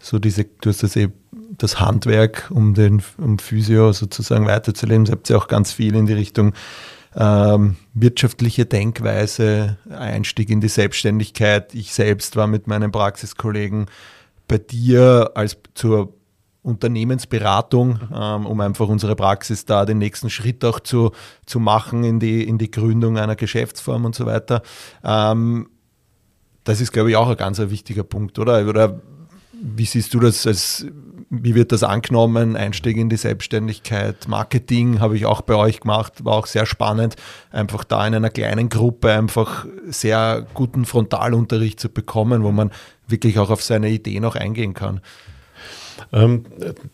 so 0.00 0.18
diese, 0.18 0.44
du 0.44 0.70
hast 0.70 0.82
das 0.82 0.96
eben 0.96 1.12
das 1.56 1.78
Handwerk, 1.78 2.50
um 2.50 2.74
den 2.74 3.02
um 3.18 3.38
Physio 3.38 3.92
sozusagen 3.92 4.46
weiterzuleben. 4.46 5.06
Ihr 5.06 5.12
habt 5.12 5.28
ja 5.28 5.36
auch 5.36 5.46
ganz 5.48 5.72
viel 5.72 5.94
in 5.94 6.06
die 6.06 6.14
Richtung 6.14 6.54
ähm, 7.14 7.76
wirtschaftliche 7.92 8.66
Denkweise, 8.66 9.76
Einstieg 9.90 10.50
in 10.50 10.60
die 10.60 10.68
Selbstständigkeit. 10.68 11.74
Ich 11.74 11.92
selbst 11.92 12.36
war 12.36 12.46
mit 12.46 12.66
meinen 12.66 12.92
Praxiskollegen 12.92 13.86
bei 14.48 14.58
dir 14.58 15.32
als 15.34 15.58
zur 15.74 16.14
Unternehmensberatung, 16.62 18.00
ähm, 18.14 18.46
um 18.46 18.60
einfach 18.60 18.88
unsere 18.88 19.16
Praxis 19.16 19.64
da 19.64 19.84
den 19.86 19.98
nächsten 19.98 20.30
Schritt 20.30 20.64
auch 20.64 20.80
zu, 20.80 21.12
zu 21.46 21.58
machen 21.58 22.04
in 22.04 22.20
die, 22.20 22.44
in 22.46 22.58
die 22.58 22.70
Gründung 22.70 23.18
einer 23.18 23.36
Geschäftsform 23.36 24.04
und 24.04 24.14
so 24.14 24.26
weiter. 24.26 24.62
Ähm, 25.02 25.68
das 26.64 26.80
ist, 26.80 26.92
glaube 26.92 27.10
ich, 27.10 27.16
auch 27.16 27.28
ein 27.28 27.36
ganz 27.36 27.58
wichtiger 27.58 28.04
Punkt, 28.04 28.38
oder? 28.38 28.66
Oder 28.68 29.00
wie 29.62 29.84
siehst 29.84 30.14
du 30.14 30.20
das 30.20 30.46
als 30.46 30.86
wie 31.30 31.54
wird 31.54 31.70
das 31.70 31.84
angenommen? 31.84 32.56
Einstieg 32.56 32.96
in 32.96 33.08
die 33.08 33.16
Selbstständigkeit, 33.16 34.26
Marketing 34.26 34.98
habe 34.98 35.16
ich 35.16 35.26
auch 35.26 35.42
bei 35.42 35.54
euch 35.54 35.80
gemacht, 35.80 36.24
war 36.24 36.34
auch 36.34 36.46
sehr 36.46 36.66
spannend, 36.66 37.14
einfach 37.52 37.84
da 37.84 38.04
in 38.04 38.14
einer 38.14 38.30
kleinen 38.30 38.68
Gruppe 38.68 39.12
einfach 39.12 39.64
sehr 39.86 40.44
guten 40.54 40.84
Frontalunterricht 40.84 41.78
zu 41.78 41.88
bekommen, 41.88 42.42
wo 42.42 42.50
man 42.50 42.72
wirklich 43.06 43.38
auch 43.38 43.50
auf 43.50 43.62
seine 43.62 43.90
Idee 43.90 44.18
noch 44.18 44.34
eingehen 44.34 44.74
kann. 44.74 45.00
Ähm, 46.12 46.44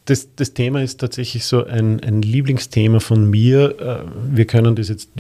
das, 0.05 0.29
das, 0.37 0.55
Thema 0.55 0.83
ist 0.83 1.01
tatsächlich 1.01 1.45
so 1.45 1.65
ein, 1.65 2.01
ein 2.01 2.23
Lieblingsthema 2.23 3.01
von 3.01 3.29
mir. 3.29 3.75
Äh, 3.81 4.37
wir 4.37 4.45
können 4.47 4.77
das 4.77 4.89
jetzt 4.89 5.11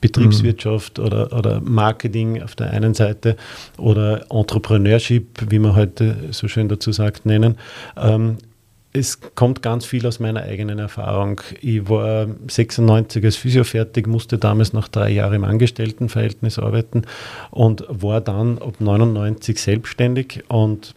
Betriebswirtschaft 0.00 0.98
mhm. 0.98 1.04
oder, 1.04 1.32
oder 1.32 1.60
Marketing 1.60 2.42
auf 2.42 2.54
der 2.54 2.70
einen 2.70 2.94
Seite 2.94 3.36
oder 3.78 4.26
Entrepreneurship, 4.30 5.50
wie 5.50 5.58
man 5.58 5.76
heute 5.76 6.16
so 6.30 6.48
schön 6.48 6.68
dazu 6.68 6.92
sagt, 6.92 7.26
nennen 7.26 7.56
ähm, 7.96 8.38
es 8.96 9.20
kommt 9.34 9.62
ganz 9.62 9.84
viel 9.84 10.06
aus 10.06 10.20
meiner 10.20 10.42
eigenen 10.42 10.78
Erfahrung. 10.78 11.40
Ich 11.60 11.88
war 11.88 12.28
96 12.48 13.24
als 13.24 13.36
Physio 13.36 13.64
fertig, 13.64 14.06
musste 14.06 14.38
damals 14.38 14.72
noch 14.72 14.88
drei 14.88 15.10
Jahre 15.10 15.36
im 15.36 15.44
Angestelltenverhältnis 15.44 16.58
arbeiten 16.58 17.02
und 17.50 17.84
war 17.88 18.20
dann 18.22 18.58
ab 18.58 18.76
99 18.80 19.60
selbstständig 19.60 20.44
und 20.48 20.94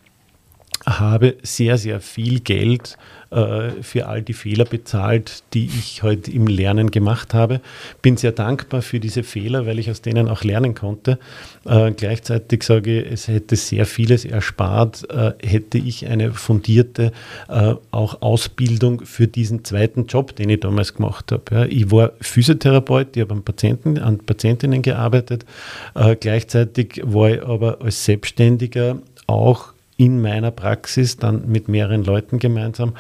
habe 0.86 1.36
sehr, 1.44 1.78
sehr 1.78 2.00
viel 2.00 2.40
Geld 2.40 2.98
äh, 3.32 3.84
für 3.84 4.08
all 4.08 4.22
die 4.22 4.34
Fehler 4.34 4.66
bezahlt, 4.66 5.44
die 5.54 5.66
ich 5.66 6.02
heute 6.02 6.32
im 6.32 6.48
Lernen 6.48 6.90
gemacht 6.90 7.34
habe. 7.34 7.62
Bin 8.02 8.18
sehr 8.18 8.32
dankbar 8.32 8.82
für 8.82 9.00
diese 9.00 9.24
Fehler, 9.24 9.66
weil 9.66 9.78
ich 9.78 9.92
aus 9.92 10.02
denen 10.02 10.28
auch 10.28 10.44
lernen 10.44 10.74
konnte. 10.74 11.20
Äh, 11.66 11.92
gleichzeitig 11.92 12.64
sage 12.64 13.02
ich, 13.02 13.12
es 13.12 13.28
hätte 13.28 13.56
sehr 13.56 13.86
vieles 13.86 14.26
erspart, 14.26 15.08
äh, 15.12 15.34
hätte 15.46 15.78
ich 15.78 16.08
eine 16.08 16.32
fundierte 16.32 17.12
äh, 17.50 17.76
auch 17.92 18.22
Ausbildung 18.22 19.06
für 19.06 19.28
diesen 19.28 19.64
zweiten 19.64 20.08
Job, 20.08 20.36
den 20.36 20.50
ich 20.50 20.62
damals 20.62 20.96
gemacht 20.96 21.32
habe. 21.32 21.44
Ja. 21.52 21.66
Ich 21.66 21.92
war 21.92 22.14
Physiotherapeut, 22.22 23.16
ich 23.16 23.22
habe 23.22 23.36
an, 23.36 23.44
Patienten, 23.44 24.00
an 24.00 24.18
Patientinnen 24.20 24.82
gearbeitet. 24.82 25.46
Äh, 25.94 26.16
gleichzeitig 26.16 27.02
war 27.04 27.30
ich 27.30 27.44
aber 27.44 27.82
als 27.82 28.06
Selbstständiger 28.06 28.98
auch 29.28 29.74
in 30.00 30.22
meiner 30.22 30.50
Praxis, 30.50 31.18
dann 31.18 31.50
mit 31.50 31.68
mehreren 31.68 32.06
Leuten 32.06 32.40
gemeinsam. 32.40 32.94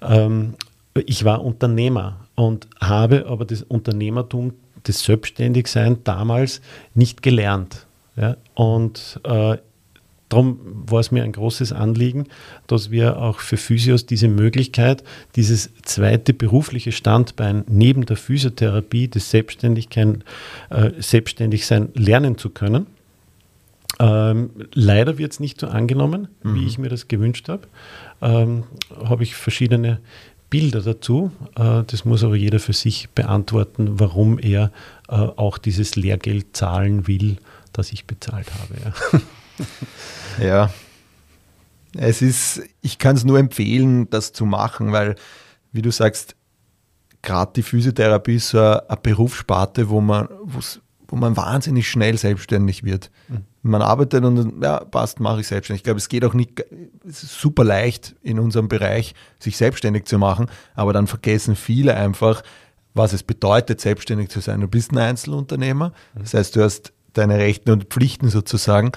Ähm, 0.00 0.54
ich 0.94 1.24
war 1.24 1.44
Unternehmer 1.44 2.20
und 2.36 2.68
habe 2.80 3.26
aber 3.26 3.44
das 3.44 3.62
Unternehmertum, 3.62 4.52
das 4.84 5.02
Selbstständigsein 5.02 5.98
damals 6.04 6.60
nicht 6.94 7.22
gelernt. 7.22 7.86
Ja? 8.14 8.36
Und 8.54 9.20
äh, 9.24 9.56
darum 10.28 10.60
war 10.86 11.00
es 11.00 11.10
mir 11.10 11.24
ein 11.24 11.32
großes 11.32 11.72
Anliegen, 11.72 12.28
dass 12.68 12.92
wir 12.92 13.20
auch 13.20 13.40
für 13.40 13.56
Physios 13.56 14.06
diese 14.06 14.28
Möglichkeit, 14.28 15.02
dieses 15.34 15.70
zweite 15.82 16.34
berufliche 16.34 16.92
Standbein 16.92 17.64
neben 17.66 18.06
der 18.06 18.16
Physiotherapie, 18.16 19.08
das 19.08 19.28
Selbstständigsein, 19.28 20.22
äh, 20.70 20.92
Selbstständigsein 21.00 21.88
lernen 21.94 22.38
zu 22.38 22.50
können. 22.50 22.86
Ähm, 24.00 24.50
leider 24.72 25.18
wird 25.18 25.32
es 25.32 25.40
nicht 25.40 25.60
so 25.60 25.68
angenommen, 25.68 26.28
mhm. 26.42 26.54
wie 26.54 26.66
ich 26.66 26.78
mir 26.78 26.88
das 26.88 27.08
gewünscht 27.08 27.48
habe. 27.48 27.68
Ähm, 28.20 28.64
habe 29.04 29.22
ich 29.22 29.34
verschiedene 29.34 30.00
Bilder 30.50 30.82
dazu. 30.82 31.30
Äh, 31.56 31.84
das 31.86 32.04
muss 32.04 32.24
aber 32.24 32.36
jeder 32.36 32.60
für 32.60 32.72
sich 32.72 33.10
beantworten, 33.10 34.00
warum 34.00 34.38
er 34.38 34.72
äh, 35.08 35.14
auch 35.14 35.58
dieses 35.58 35.96
Lehrgeld 35.96 36.56
zahlen 36.56 37.06
will, 37.06 37.38
das 37.72 37.92
ich 37.92 38.06
bezahlt 38.06 38.48
habe. 38.52 39.22
Ja. 40.38 40.44
ja. 40.44 40.70
Es 41.96 42.22
ist, 42.22 42.62
ich 42.80 42.98
kann 42.98 43.14
es 43.14 43.24
nur 43.24 43.38
empfehlen, 43.38 44.10
das 44.10 44.32
zu 44.32 44.44
machen, 44.44 44.90
weil, 44.90 45.14
wie 45.70 45.82
du 45.82 45.92
sagst, 45.92 46.34
gerade 47.22 47.52
die 47.54 47.62
Physiotherapie 47.62 48.36
ist 48.36 48.48
so 48.48 48.58
eine, 48.58 48.90
eine 48.90 49.00
Berufssparte, 49.00 49.88
wo 49.88 50.00
man, 50.00 50.28
wo 51.06 51.16
man 51.16 51.36
wahnsinnig 51.36 51.88
schnell 51.88 52.18
selbstständig 52.18 52.82
wird. 52.82 53.12
Mhm 53.28 53.44
man 53.64 53.82
arbeitet 53.82 54.24
und 54.24 54.62
ja, 54.62 54.80
passt, 54.84 55.20
mache 55.20 55.40
ich 55.40 55.48
selbstständig. 55.48 55.80
Ich 55.80 55.84
glaube, 55.84 55.98
es 55.98 56.08
geht 56.08 56.24
auch 56.24 56.34
nicht, 56.34 56.64
super 57.06 57.64
leicht 57.64 58.14
in 58.22 58.38
unserem 58.38 58.68
Bereich, 58.68 59.14
sich 59.38 59.56
selbstständig 59.56 60.04
zu 60.04 60.18
machen, 60.18 60.50
aber 60.74 60.92
dann 60.92 61.06
vergessen 61.06 61.56
viele 61.56 61.96
einfach, 61.96 62.42
was 62.92 63.12
es 63.12 63.22
bedeutet, 63.22 63.80
selbstständig 63.80 64.28
zu 64.28 64.40
sein. 64.40 64.60
Du 64.60 64.68
bist 64.68 64.92
ein 64.92 64.98
Einzelunternehmer, 64.98 65.92
das 66.14 66.34
heißt, 66.34 66.56
du 66.56 66.62
hast 66.62 66.92
deine 67.14 67.38
Rechte 67.38 67.72
und 67.72 67.84
Pflichten 67.84 68.28
sozusagen 68.28 68.92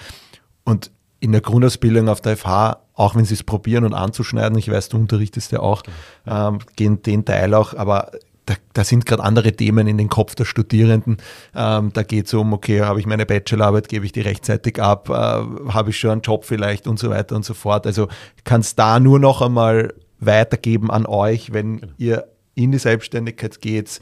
und 0.63 0.91
in 1.19 1.31
der 1.31 1.41
Grundausbildung 1.41 2.09
auf 2.09 2.21
der 2.21 2.37
FH, 2.37 2.81
auch 2.93 3.15
wenn 3.15 3.25
sie 3.25 3.33
es 3.33 3.43
probieren 3.43 3.85
und 3.85 3.93
anzuschneiden, 3.93 4.57
ich 4.57 4.69
weiß, 4.69 4.89
du 4.89 4.97
unterrichtest 4.97 5.51
ja 5.51 5.61
auch, 5.61 5.83
ähm, 6.27 6.59
gehen 6.75 7.01
den 7.01 7.25
Teil 7.25 7.53
auch, 7.53 7.73
aber 7.73 8.11
da, 8.47 8.55
da 8.73 8.83
sind 8.83 9.05
gerade 9.05 9.23
andere 9.23 9.51
Themen 9.51 9.87
in 9.87 9.97
den 9.97 10.09
Kopf 10.09 10.33
der 10.33 10.45
Studierenden. 10.45 11.17
Ähm, 11.53 11.91
da 11.93 12.01
geht 12.01 12.27
es 12.27 12.33
um, 12.33 12.53
okay, 12.53 12.81
habe 12.81 12.99
ich 12.99 13.05
meine 13.05 13.25
Bachelorarbeit, 13.25 13.89
gebe 13.89 14.05
ich 14.05 14.13
die 14.13 14.21
rechtzeitig 14.21 14.81
ab, 14.81 15.09
äh, 15.09 15.13
habe 15.13 15.89
ich 15.89 15.99
schon 15.99 16.11
einen 16.11 16.21
Job 16.21 16.45
vielleicht 16.45 16.87
und 16.87 16.97
so 16.97 17.09
weiter 17.09 17.35
und 17.35 17.45
so 17.45 17.53
fort. 17.53 17.85
Also 17.85 18.07
kann 18.45 18.61
es 18.61 18.75
da 18.75 18.99
nur 18.99 19.19
noch 19.19 19.41
einmal 19.41 19.93
weitergeben 20.19 20.89
an 20.89 21.05
euch, 21.05 21.53
wenn 21.53 21.81
genau. 21.81 21.93
ihr 21.97 22.27
in 22.55 22.71
die 22.71 22.79
Selbstständigkeit 22.79 23.61
geht. 23.61 23.99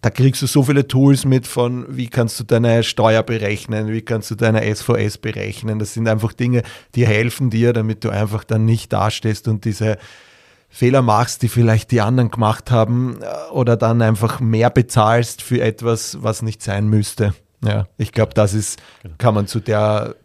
Da 0.00 0.10
kriegst 0.10 0.42
du 0.42 0.46
so 0.46 0.62
viele 0.62 0.86
Tools 0.86 1.24
mit 1.24 1.46
von, 1.46 1.86
wie 1.88 2.08
kannst 2.08 2.38
du 2.38 2.44
deine 2.44 2.82
Steuer 2.82 3.22
berechnen, 3.22 3.88
wie 3.88 4.02
kannst 4.02 4.30
du 4.30 4.34
deine 4.36 4.74
SVS 4.74 5.18
berechnen. 5.18 5.78
Das 5.78 5.94
sind 5.94 6.06
einfach 6.06 6.34
Dinge, 6.34 6.62
die 6.94 7.06
helfen 7.06 7.50
dir, 7.50 7.72
damit 7.72 8.04
du 8.04 8.10
einfach 8.10 8.44
dann 8.44 8.64
nicht 8.64 8.92
dastehst 8.92 9.48
und 9.48 9.64
diese 9.64 9.98
Fehler 10.74 11.02
machst, 11.02 11.42
die 11.42 11.48
vielleicht 11.48 11.92
die 11.92 12.00
anderen 12.00 12.32
gemacht 12.32 12.72
haben, 12.72 13.20
äh, 13.22 13.52
oder 13.52 13.76
dann 13.76 14.02
einfach 14.02 14.40
mehr 14.40 14.70
bezahlst 14.70 15.40
für 15.40 15.60
etwas, 15.60 16.18
was 16.20 16.42
nicht 16.42 16.62
sein 16.64 16.88
müsste. 16.88 17.32
Ja, 17.64 17.86
ich 17.96 18.10
glaube, 18.10 18.34
das 18.34 18.54
ist, 18.54 18.82
genau. 19.02 19.14
kann 19.18 19.34
man 19.34 19.46
zu 19.46 19.60
der 19.60 20.16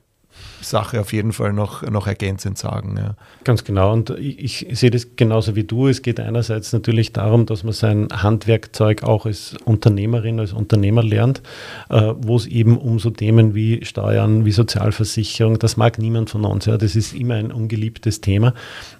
Sache 0.61 0.99
auf 0.99 1.13
jeden 1.13 1.33
Fall 1.33 1.53
noch, 1.53 1.83
noch 1.83 2.07
ergänzend 2.07 2.57
sagen. 2.57 2.95
Ja. 2.97 3.15
Ganz 3.43 3.63
genau. 3.63 3.93
Und 3.93 4.11
ich, 4.11 4.67
ich, 4.67 4.79
sehe 4.79 4.91
das 4.91 5.15
genauso 5.15 5.55
wie 5.55 5.63
du. 5.63 5.87
Es 5.87 6.01
geht 6.01 6.19
einerseits 6.19 6.73
natürlich 6.73 7.13
darum, 7.13 7.45
dass 7.45 7.63
man 7.63 7.73
sein 7.73 8.07
Handwerkzeug 8.11 9.03
auch 9.03 9.25
als 9.25 9.55
Unternehmerin, 9.65 10.39
als 10.39 10.53
Unternehmer 10.53 11.03
lernt, 11.03 11.41
äh, 11.89 12.13
wo 12.17 12.35
es 12.35 12.45
eben 12.45 12.77
um 12.77 12.99
so 12.99 13.09
Themen 13.09 13.55
wie 13.55 13.85
Steuern, 13.85 14.45
wie 14.45 14.51
Sozialversicherung, 14.51 15.59
das 15.59 15.77
mag 15.77 15.99
niemand 15.99 16.29
von 16.29 16.45
uns. 16.45 16.65
Ja. 16.65 16.77
Das 16.77 16.95
ist 16.95 17.13
immer 17.13 17.35
ein 17.35 17.51
ungeliebtes 17.51 18.21
Thema. 18.21 18.53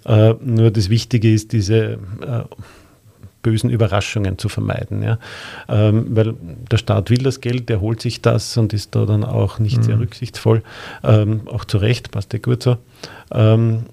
Äh, 0.04 0.34
nur 0.40 0.70
das 0.70 0.90
Wichtige 0.90 1.32
ist 1.32 1.52
diese 1.52 1.98
äh, 2.20 2.44
bösen 3.42 3.70
Überraschungen 3.70 4.38
zu 4.38 4.48
vermeiden. 4.48 5.02
Ja? 5.02 5.18
Ähm, 5.68 6.06
weil 6.10 6.34
der 6.70 6.78
Staat 6.78 7.10
will 7.10 7.22
das 7.22 7.40
Geld, 7.40 7.68
der 7.68 7.80
holt 7.80 8.00
sich 8.00 8.20
das 8.20 8.56
und 8.56 8.72
ist 8.72 8.94
da 8.94 9.06
dann 9.06 9.24
auch 9.24 9.58
nicht 9.58 9.78
mhm. 9.78 9.82
sehr 9.82 9.98
rücksichtsvoll. 10.00 10.62
Ähm, 11.02 11.42
auch 11.46 11.64
zu 11.64 11.78
Recht, 11.78 12.10
passt 12.10 12.32
ja 12.32 12.38
gut 12.38 12.62
so. 12.62 12.76
Ähm, 13.32 13.84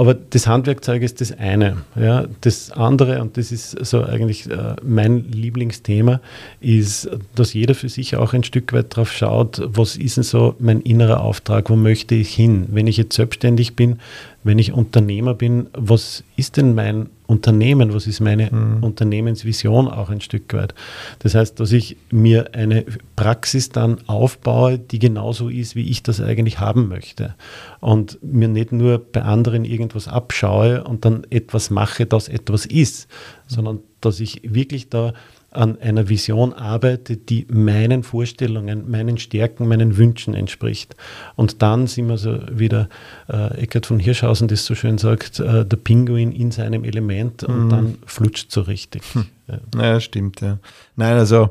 aber 0.00 0.14
das 0.14 0.46
Handwerkzeug 0.46 1.02
ist 1.02 1.20
das 1.20 1.30
eine. 1.30 1.82
Ja. 1.94 2.24
Das 2.40 2.70
andere, 2.70 3.20
und 3.20 3.36
das 3.36 3.52
ist 3.52 3.72
so 3.84 4.02
eigentlich 4.02 4.50
äh, 4.50 4.74
mein 4.82 5.30
Lieblingsthema, 5.30 6.22
ist, 6.62 7.10
dass 7.34 7.52
jeder 7.52 7.74
für 7.74 7.90
sich 7.90 8.16
auch 8.16 8.32
ein 8.32 8.42
Stück 8.42 8.72
weit 8.72 8.96
drauf 8.96 9.12
schaut, 9.12 9.60
was 9.62 9.96
ist 9.96 10.16
denn 10.16 10.24
so 10.24 10.54
mein 10.58 10.80
innerer 10.80 11.20
Auftrag, 11.20 11.68
wo 11.68 11.76
möchte 11.76 12.14
ich 12.14 12.34
hin? 12.34 12.64
Wenn 12.70 12.86
ich 12.86 12.96
jetzt 12.96 13.14
selbstständig 13.14 13.76
bin, 13.76 13.98
wenn 14.42 14.58
ich 14.58 14.72
Unternehmer 14.72 15.34
bin, 15.34 15.68
was 15.72 16.24
ist 16.36 16.56
denn 16.56 16.74
mein 16.74 17.10
Unternehmen, 17.26 17.92
was 17.92 18.06
ist 18.06 18.20
meine 18.20 18.50
mhm. 18.50 18.82
Unternehmensvision 18.82 19.86
auch 19.86 20.08
ein 20.08 20.20
Stück 20.20 20.52
weit. 20.54 20.74
Das 21.20 21.34
heißt, 21.34 21.60
dass 21.60 21.72
ich 21.72 21.96
mir 22.10 22.54
eine 22.54 22.84
Praxis 23.16 23.68
dann 23.68 23.98
aufbaue, 24.08 24.78
die 24.78 24.98
genauso 24.98 25.48
ist, 25.48 25.76
wie 25.76 25.90
ich 25.90 26.02
das 26.02 26.20
eigentlich 26.20 26.58
haben 26.58 26.88
möchte. 26.88 27.34
Und 27.80 28.18
mir 28.22 28.48
nicht 28.48 28.72
nur 28.72 28.98
bei 28.98 29.22
anderen 29.22 29.64
irgendwas 29.64 30.08
abschaue 30.08 30.84
und 30.84 31.04
dann 31.04 31.26
etwas 31.30 31.70
mache, 31.70 32.06
das 32.06 32.28
etwas 32.28 32.66
ist, 32.66 33.08
sondern 33.46 33.80
dass 34.00 34.20
ich 34.20 34.40
wirklich 34.42 34.88
da 34.88 35.12
an 35.50 35.80
einer 35.80 36.08
Vision 36.08 36.52
arbeite, 36.52 37.16
die 37.16 37.46
meinen 37.50 38.02
Vorstellungen, 38.02 38.90
meinen 38.90 39.18
Stärken, 39.18 39.66
meinen 39.66 39.96
Wünschen 39.96 40.34
entspricht. 40.34 40.94
Und 41.34 41.62
dann 41.62 41.86
sind 41.86 42.08
wir 42.08 42.18
so 42.18 42.38
wieder, 42.50 42.88
äh, 43.28 43.62
Eckhard 43.62 43.86
von 43.86 43.98
Hirschhausen 43.98 44.46
das 44.46 44.64
so 44.64 44.74
schön 44.74 44.98
sagt, 44.98 45.40
äh, 45.40 45.66
der 45.66 45.76
Pinguin 45.76 46.30
in 46.32 46.52
seinem 46.52 46.84
Element 46.84 47.42
und 47.42 47.64
mhm. 47.64 47.68
dann 47.68 47.98
flutscht 48.06 48.52
so 48.52 48.62
richtig. 48.62 49.02
Hm. 49.12 49.26
Ja. 49.48 49.82
ja, 49.82 50.00
stimmt, 50.00 50.40
ja. 50.40 50.58
Nein, 50.94 51.14
also 51.14 51.50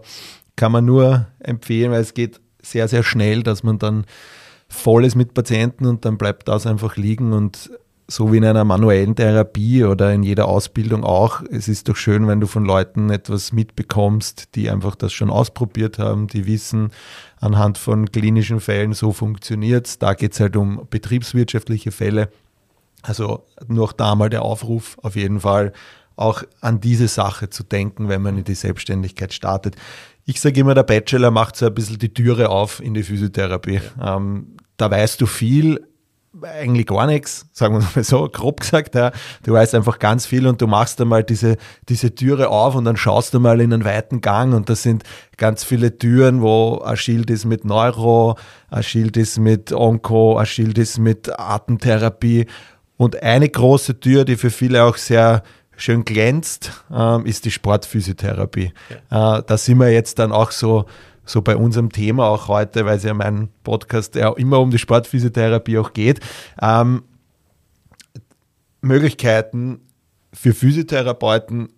kann 0.56 0.72
man 0.72 0.86
nur 0.86 1.28
empfehlen, 1.40 1.92
weil 1.92 2.02
es 2.02 2.14
geht 2.14 2.40
sehr, 2.62 2.88
sehr 2.88 3.04
schnell, 3.04 3.44
dass 3.44 3.64
man 3.64 3.80
dann 3.80 4.06
voll 4.70 5.04
ist 5.04 5.16
mit 5.16 5.34
Patienten 5.34 5.86
und 5.86 6.06
dann 6.06 6.18
bleibt 6.18 6.48
das 6.48 6.68
einfach 6.68 6.96
liegen 6.96 7.34
und 7.34 7.72
so 8.10 8.32
wie 8.32 8.38
in 8.38 8.46
einer 8.46 8.64
manuellen 8.64 9.16
Therapie 9.16 9.84
oder 9.84 10.12
in 10.12 10.24
jeder 10.24 10.48
Ausbildung 10.48 11.04
auch, 11.04 11.44
es 11.52 11.68
ist 11.68 11.90
doch 11.90 11.96
schön, 11.96 12.28
wenn 12.28 12.40
du 12.40 12.48
von 12.48 12.66
Leuten 12.66 13.12
etwas 13.12 13.52
mitbekommst, 13.52 14.56
die 14.56 14.70
einfach 14.70 14.96
das 14.96 15.14
schon 15.14 15.30
ausprobiert 15.30 16.00
haben, 16.00 16.28
die 16.28 16.48
wissen, 16.48 16.92
anhand 17.40 17.78
von 17.78 18.12
klinischen 18.12 18.60
Fällen, 18.60 18.94
so 18.94 19.14
funktioniert 19.14 19.86
es. 19.86 20.00
Da 20.00 20.16
geht 20.16 20.34
es 20.34 20.40
halt 20.40 20.56
um 20.58 20.88
betriebswirtschaftliche 20.90 21.92
Fälle. 21.92 22.30
Also 23.04 23.44
noch 23.68 23.94
da 23.94 24.16
mal 24.16 24.30
der 24.30 24.42
Aufruf 24.42 24.98
auf 25.04 25.16
jeden 25.16 25.42
Fall 25.42 25.72
auch 26.16 26.44
an 26.60 26.82
diese 26.82 27.08
Sache 27.08 27.50
zu 27.50 27.64
denken, 27.64 28.10
wenn 28.10 28.22
man 28.22 28.38
in 28.40 28.44
die 28.44 28.56
Selbstständigkeit 28.56 29.34
startet. 29.34 29.76
Ich 30.26 30.42
sage 30.42 30.60
immer, 30.60 30.74
der 30.74 30.84
Bachelor 30.84 31.32
macht 31.32 31.56
so 31.56 31.68
ein 31.68 31.74
bisschen 31.74 32.00
die 32.00 32.14
Türe 32.14 32.50
auf 32.50 32.82
in 32.82 32.94
die 32.94 33.04
Physiotherapie. 33.04 33.80
Ja. 33.98 34.18
Ähm, 34.18 34.58
da 34.78 34.92
weißt 34.92 35.22
du 35.22 35.28
viel, 35.28 35.88
eigentlich 36.42 36.88
gar 36.88 37.08
nichts, 37.08 37.48
sagen 37.54 37.76
wir 37.76 37.88
mal 37.96 38.04
so, 38.04 38.30
grob 38.30 38.62
gesagt. 38.62 38.96
Ja. 38.96 39.12
Du 39.44 39.54
weißt 39.54 39.76
einfach 39.76 40.00
ganz 40.00 40.26
viel 40.26 40.48
und 40.48 40.62
du 40.62 40.68
machst 40.68 41.02
einmal 41.02 41.24
diese, 41.24 41.58
diese 41.88 42.14
Türe 42.14 42.50
auf 42.50 42.76
und 42.76 42.86
dann 42.86 42.98
schaust 42.98 43.34
du 43.34 43.40
mal 43.40 43.60
in 43.62 43.74
einen 43.74 43.86
weiten 43.86 44.22
Gang 44.22 44.54
und 44.54 44.70
da 44.70 44.76
sind 44.76 45.04
ganz 45.38 45.64
viele 45.64 45.98
Türen, 45.98 46.42
wo 46.42 46.80
ein 46.80 46.98
Schild 46.98 47.30
ist 47.30 47.46
mit 47.46 47.66
Neuro, 47.66 48.38
ein 48.70 48.84
Schild 48.84 49.18
ist 49.18 49.40
mit 49.40 49.72
Onko, 49.72 50.38
ein 50.38 50.46
Schild 50.46 50.78
ist 50.78 51.00
mit 51.00 51.40
Atemtherapie 51.40 52.46
und 52.98 53.22
eine 53.24 53.50
große 53.50 54.00
Tür, 54.00 54.26
die 54.26 54.36
für 54.36 54.50
viele 54.50 54.84
auch 54.84 54.98
sehr 54.98 55.44
schön 55.78 56.04
glänzt, 56.04 56.72
ähm, 56.94 57.26
ist 57.26 57.46
die 57.46 57.52
Sportphysiotherapie. 57.52 58.74
Ja. 59.10 59.38
Äh, 59.38 59.44
da 59.48 59.58
sind 59.58 59.80
wir 59.80 59.90
jetzt 59.90 60.20
dann 60.20 60.32
auch 60.32 60.52
so, 60.52 60.86
so 61.30 61.42
bei 61.42 61.56
unserem 61.56 61.92
Thema 61.92 62.28
auch 62.28 62.48
heute, 62.48 62.86
weil 62.86 62.98
es 62.98 63.04
ja 63.04 63.14
mein 63.14 63.50
Podcast 63.64 64.16
ja 64.16 64.32
immer 64.34 64.60
um 64.60 64.72
die 64.72 64.80
Sportphysiotherapie 64.80 65.78
auch 65.78 65.94
geht. 65.94 66.20
Ähm, 66.62 67.04
Möglichkeiten 68.82 69.82
für 70.34 70.54
Physiotherapeuten, 70.54 71.70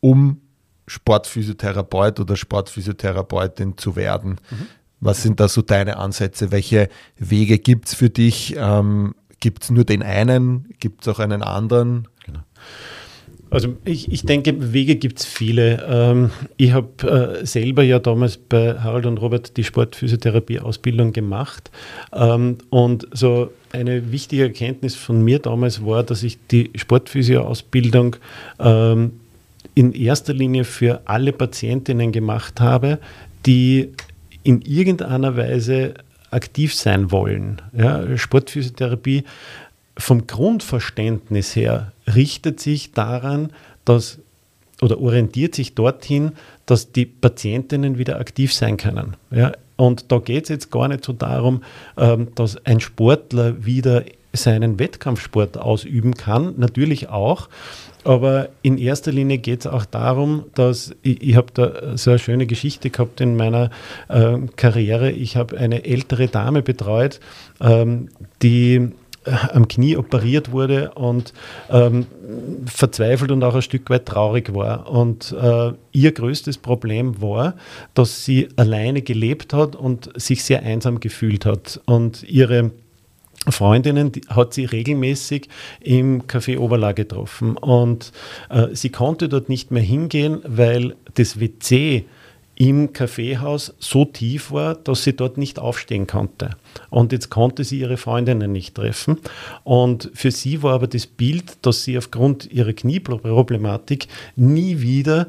um 0.00 0.40
Sportphysiotherapeut 0.86 2.20
oder 2.20 2.36
Sportphysiotherapeutin 2.36 3.78
zu 3.78 3.96
werden. 3.96 4.40
Mhm. 4.50 4.66
Was 5.00 5.22
sind 5.22 5.40
da 5.40 5.48
so 5.48 5.62
deine 5.62 5.96
Ansätze? 5.96 6.50
Welche 6.50 6.88
Wege 7.16 7.58
gibt 7.58 7.88
es 7.88 7.94
für 7.94 8.10
dich? 8.10 8.54
Ähm, 8.56 9.14
gibt 9.40 9.64
es 9.64 9.70
nur 9.70 9.84
den 9.84 10.02
einen? 10.02 10.68
Gibt 10.78 11.02
es 11.02 11.08
auch 11.08 11.18
einen 11.18 11.42
anderen? 11.42 12.08
Genau. 12.24 12.40
Also 13.52 13.76
ich, 13.84 14.10
ich 14.10 14.22
denke, 14.22 14.72
Wege 14.72 14.96
gibt 14.96 15.20
es 15.20 15.26
viele. 15.26 15.84
Ähm, 15.86 16.30
ich 16.56 16.72
habe 16.72 17.40
äh, 17.42 17.44
selber 17.44 17.82
ja 17.82 17.98
damals 17.98 18.38
bei 18.38 18.78
Harald 18.78 19.04
und 19.04 19.18
Robert 19.18 19.58
die 19.58 19.64
Sportphysiotherapie-Ausbildung 19.64 21.12
gemacht. 21.12 21.70
Ähm, 22.14 22.56
und 22.70 23.06
so 23.12 23.52
eine 23.70 24.10
wichtige 24.10 24.44
Erkenntnis 24.44 24.94
von 24.94 25.22
mir 25.22 25.38
damals 25.38 25.84
war, 25.84 26.02
dass 26.02 26.22
ich 26.22 26.38
die 26.50 26.70
Sportphysio-Ausbildung 26.74 28.16
ähm, 28.58 29.12
in 29.74 29.92
erster 29.92 30.32
Linie 30.32 30.64
für 30.64 31.02
alle 31.04 31.32
Patientinnen 31.32 32.10
gemacht 32.10 32.58
habe, 32.58 32.98
die 33.44 33.90
in 34.44 34.62
irgendeiner 34.62 35.36
Weise 35.36 35.92
aktiv 36.30 36.74
sein 36.74 37.10
wollen. 37.10 37.60
Ja, 37.76 38.16
Sportphysiotherapie 38.16 39.24
vom 39.98 40.26
Grundverständnis 40.26 41.54
her 41.54 41.92
richtet 42.06 42.60
sich 42.60 42.92
daran, 42.92 43.50
dass 43.84 44.18
oder 44.80 45.00
orientiert 45.00 45.54
sich 45.54 45.74
dorthin, 45.74 46.32
dass 46.66 46.90
die 46.90 47.06
Patientinnen 47.06 47.98
wieder 47.98 48.18
aktiv 48.18 48.52
sein 48.52 48.76
können. 48.76 49.16
Ja? 49.30 49.52
Und 49.76 50.10
da 50.10 50.18
geht 50.18 50.44
es 50.44 50.48
jetzt 50.48 50.70
gar 50.70 50.88
nicht 50.88 51.04
so 51.04 51.12
darum, 51.12 51.62
ähm, 51.96 52.28
dass 52.34 52.56
ein 52.66 52.80
Sportler 52.80 53.64
wieder 53.64 54.04
seinen 54.32 54.78
Wettkampfsport 54.78 55.58
ausüben 55.58 56.14
kann, 56.14 56.54
natürlich 56.56 57.08
auch. 57.08 57.48
Aber 58.04 58.48
in 58.62 58.78
erster 58.78 59.12
Linie 59.12 59.38
geht 59.38 59.60
es 59.60 59.66
auch 59.66 59.84
darum, 59.84 60.44
dass 60.54 60.94
ich, 61.02 61.22
ich 61.22 61.36
habe 61.36 61.48
da 61.54 61.96
so 61.96 62.10
eine 62.10 62.18
schöne 62.18 62.46
Geschichte 62.46 62.90
gehabt 62.90 63.20
in 63.20 63.36
meiner 63.36 63.70
äh, 64.08 64.38
Karriere. 64.56 65.12
Ich 65.12 65.36
habe 65.36 65.56
eine 65.56 65.84
ältere 65.84 66.26
Dame 66.26 66.62
betreut, 66.62 67.20
ähm, 67.60 68.08
die 68.42 68.90
am 69.24 69.68
Knie 69.68 69.96
operiert 69.96 70.52
wurde 70.52 70.92
und 70.92 71.32
ähm, 71.70 72.06
verzweifelt 72.66 73.30
und 73.30 73.42
auch 73.44 73.54
ein 73.54 73.62
Stück 73.62 73.88
weit 73.90 74.06
traurig 74.06 74.54
war. 74.54 74.90
Und 74.90 75.32
äh, 75.32 75.72
ihr 75.92 76.12
größtes 76.12 76.58
Problem 76.58 77.20
war, 77.20 77.54
dass 77.94 78.24
sie 78.24 78.48
alleine 78.56 79.02
gelebt 79.02 79.52
hat 79.52 79.76
und 79.76 80.10
sich 80.20 80.42
sehr 80.44 80.62
einsam 80.62 81.00
gefühlt 81.00 81.46
hat. 81.46 81.80
Und 81.86 82.22
ihre 82.24 82.72
Freundinnen 83.48 84.12
hat 84.28 84.54
sie 84.54 84.64
regelmäßig 84.64 85.48
im 85.80 86.22
Café 86.22 86.58
Oberla 86.58 86.92
getroffen. 86.92 87.56
Und 87.56 88.12
äh, 88.50 88.68
sie 88.72 88.90
konnte 88.90 89.28
dort 89.28 89.48
nicht 89.48 89.70
mehr 89.70 89.82
hingehen, 89.82 90.40
weil 90.44 90.94
das 91.14 91.40
WC 91.40 92.04
im 92.54 92.92
Kaffeehaus 92.92 93.74
so 93.78 94.04
tief 94.04 94.52
war, 94.52 94.74
dass 94.74 95.04
sie 95.04 95.14
dort 95.14 95.38
nicht 95.38 95.58
aufstehen 95.58 96.06
konnte. 96.06 96.50
Und 96.90 97.12
jetzt 97.12 97.30
konnte 97.30 97.64
sie 97.64 97.80
ihre 97.80 97.96
Freundinnen 97.96 98.52
nicht 98.52 98.74
treffen. 98.74 99.18
Und 99.64 100.10
für 100.14 100.30
sie 100.30 100.62
war 100.62 100.74
aber 100.74 100.86
das 100.86 101.06
Bild, 101.06 101.56
dass 101.62 101.84
sie 101.84 101.96
aufgrund 101.96 102.50
ihrer 102.52 102.72
Knieproblematik 102.72 104.06
nie 104.36 104.80
wieder 104.80 105.28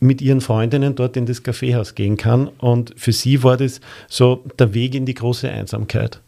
mit 0.00 0.20
ihren 0.20 0.40
Freundinnen 0.40 0.94
dort 0.96 1.16
in 1.16 1.26
das 1.26 1.42
Kaffeehaus 1.42 1.94
gehen 1.94 2.16
kann. 2.16 2.48
Und 2.48 2.92
für 2.96 3.12
sie 3.12 3.42
war 3.42 3.56
das 3.56 3.80
so 4.08 4.42
der 4.58 4.74
Weg 4.74 4.94
in 4.94 5.06
die 5.06 5.14
große 5.14 5.48
Einsamkeit. 5.48 6.20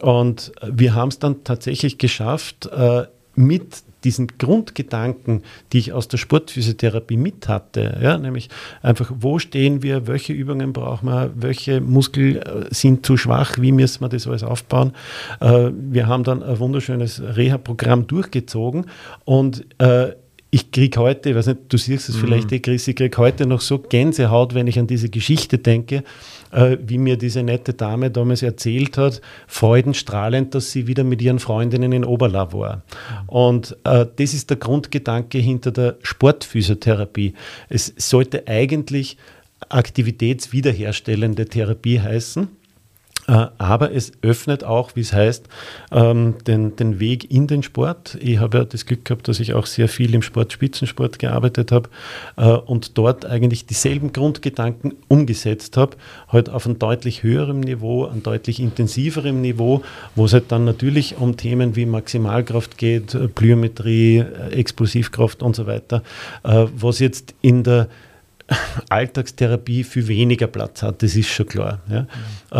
Und 0.00 0.52
wir 0.66 0.94
haben 0.94 1.08
es 1.08 1.18
dann 1.18 1.44
tatsächlich 1.44 1.98
geschafft, 1.98 2.66
äh, 2.66 3.04
mit 3.36 3.82
diesen 4.04 4.28
Grundgedanken, 4.38 5.42
die 5.72 5.78
ich 5.78 5.92
aus 5.92 6.08
der 6.08 6.18
Sportphysiotherapie 6.18 7.16
mit 7.16 7.48
hatte, 7.48 7.98
ja, 8.02 8.18
nämlich 8.18 8.48
einfach, 8.82 9.12
wo 9.14 9.38
stehen 9.38 9.82
wir, 9.82 10.06
welche 10.06 10.32
Übungen 10.32 10.72
brauchen 10.72 11.06
wir, 11.06 11.30
welche 11.34 11.80
Muskeln 11.80 12.36
äh, 12.36 12.64
sind 12.70 13.04
zu 13.04 13.16
schwach, 13.16 13.58
wie 13.58 13.72
müssen 13.72 14.02
wir 14.02 14.08
das 14.08 14.26
alles 14.26 14.42
aufbauen. 14.42 14.92
Äh, 15.40 15.70
wir 15.72 16.06
haben 16.06 16.24
dann 16.24 16.42
ein 16.42 16.58
wunderschönes 16.58 17.22
Reha-Programm 17.22 18.06
durchgezogen 18.06 18.86
und 19.24 19.64
äh, 19.78 20.12
ich 20.50 20.72
kriege 20.72 20.98
heute, 20.98 21.30
ich 21.30 21.36
weiß 21.36 21.46
nicht, 21.46 21.60
du 21.68 21.76
siehst 21.76 22.08
es 22.08 22.16
mhm. 22.16 22.20
vielleicht, 22.20 22.52
eh, 22.52 22.58
Chris, 22.58 22.88
ich 22.88 22.96
kriege 22.96 23.16
heute 23.18 23.46
noch 23.46 23.60
so 23.60 23.78
Gänsehaut, 23.78 24.54
wenn 24.54 24.66
ich 24.66 24.78
an 24.78 24.86
diese 24.86 25.08
Geschichte 25.08 25.58
denke, 25.58 26.02
äh, 26.50 26.76
wie 26.84 26.98
mir 26.98 27.16
diese 27.16 27.42
nette 27.42 27.74
Dame 27.74 28.10
damals 28.10 28.42
erzählt 28.42 28.98
hat, 28.98 29.20
freudenstrahlend, 29.46 30.54
dass 30.54 30.72
sie 30.72 30.86
wieder 30.86 31.04
mit 31.04 31.22
ihren 31.22 31.38
Freundinnen 31.38 31.92
in 31.92 32.04
Oberla 32.04 32.52
war. 32.52 32.82
Und 33.26 33.76
äh, 33.84 34.06
das 34.16 34.34
ist 34.34 34.50
der 34.50 34.56
Grundgedanke 34.56 35.38
hinter 35.38 35.70
der 35.70 35.96
Sportphysiotherapie. 36.02 37.34
Es 37.68 37.92
sollte 37.96 38.46
eigentlich 38.46 39.16
aktivitätswiederherstellende 39.68 41.46
Therapie 41.46 42.00
heißen. 42.00 42.48
Äh, 43.30 43.46
aber 43.58 43.92
es 43.94 44.12
öffnet 44.22 44.64
auch, 44.64 44.96
wie 44.96 45.00
es 45.00 45.12
heißt, 45.12 45.48
ähm, 45.92 46.34
den, 46.48 46.74
den 46.74 46.98
Weg 46.98 47.30
in 47.30 47.46
den 47.46 47.62
Sport. 47.62 48.18
Ich 48.20 48.38
habe 48.38 48.58
ja 48.58 48.64
das 48.64 48.86
Glück 48.86 49.04
gehabt, 49.04 49.28
dass 49.28 49.38
ich 49.38 49.54
auch 49.54 49.66
sehr 49.66 49.88
viel 49.88 50.14
im 50.14 50.22
Sport, 50.22 50.52
Spitzensport 50.52 51.20
gearbeitet 51.20 51.70
habe 51.70 51.88
äh, 52.36 52.48
und 52.48 52.98
dort 52.98 53.24
eigentlich 53.24 53.66
dieselben 53.66 54.12
Grundgedanken 54.12 54.94
umgesetzt 55.06 55.76
habe, 55.76 55.96
halt 56.28 56.50
auf 56.50 56.66
einem 56.66 56.80
deutlich 56.80 57.22
höherem 57.22 57.60
Niveau, 57.60 58.06
einem 58.06 58.24
deutlich 58.24 58.58
intensiverem 58.58 59.40
Niveau, 59.40 59.82
wo 60.16 60.24
es 60.24 60.32
halt 60.32 60.50
dann 60.50 60.64
natürlich 60.64 61.16
um 61.18 61.36
Themen 61.36 61.76
wie 61.76 61.86
Maximalkraft 61.86 62.78
geht, 62.78 63.16
Plyometrie, 63.36 64.24
Explosivkraft 64.50 65.44
und 65.44 65.54
so 65.54 65.68
weiter, 65.68 66.02
äh, 66.42 66.66
was 66.74 66.98
jetzt 66.98 67.34
in 67.42 67.62
der 67.62 67.86
Alltagstherapie 68.88 69.84
viel 69.84 70.08
weniger 70.08 70.46
Platz 70.46 70.82
hat, 70.82 71.02
das 71.02 71.14
ist 71.14 71.28
schon 71.28 71.46
klar. 71.46 71.80
Ja. 71.88 72.06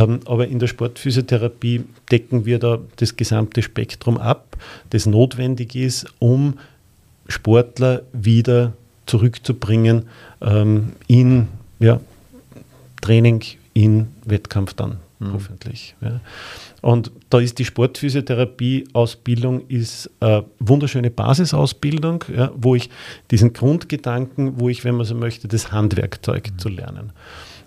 Mhm. 0.07 0.21
aber 0.25 0.47
in 0.49 0.59
der 0.59 0.67
Sportphysiotherapie 0.69 1.85
decken 2.11 2.45
wir 2.45 2.59
da 2.59 2.79
das 2.97 3.17
gesamte 3.17 3.63
Spektrum 3.63 4.17
ab, 4.17 4.57
das 4.91 5.07
notwendig 5.07 5.75
ist, 5.75 6.07
um 6.19 6.59
Sportler 7.29 8.03
wieder 8.13 8.73
zurückzubringen 9.07 10.07
ähm, 10.41 10.93
in 11.07 11.49
ja, 11.79 12.01
Training, 13.01 13.43
in 13.75 14.09
Wettkampf 14.25 14.75
dann 14.75 14.99
mhm. 15.19 15.33
hoffentlich. 15.33 15.95
Ja. 16.01 16.21
Und 16.81 17.11
da 17.29 17.41
ist 17.41 17.59
die 17.59 17.65
Sportphysiotherapie-Ausbildung 17.65 19.67
ist 19.69 20.11
eine 20.21 20.45
wunderschöne 20.59 21.11
Basisausbildung, 21.11 22.25
ja, 22.35 22.51
wo 22.55 22.75
ich 22.75 22.91
diesen 23.31 23.53
Grundgedanken, 23.53 24.61
wo 24.61 24.69
ich, 24.69 24.85
wenn 24.85 24.97
man 24.97 25.07
so 25.07 25.15
möchte, 25.15 25.49
das 25.49 25.73
Handwerkzeug 25.73 26.53
mhm. 26.53 26.59
zu 26.59 26.69
lernen. 26.69 27.13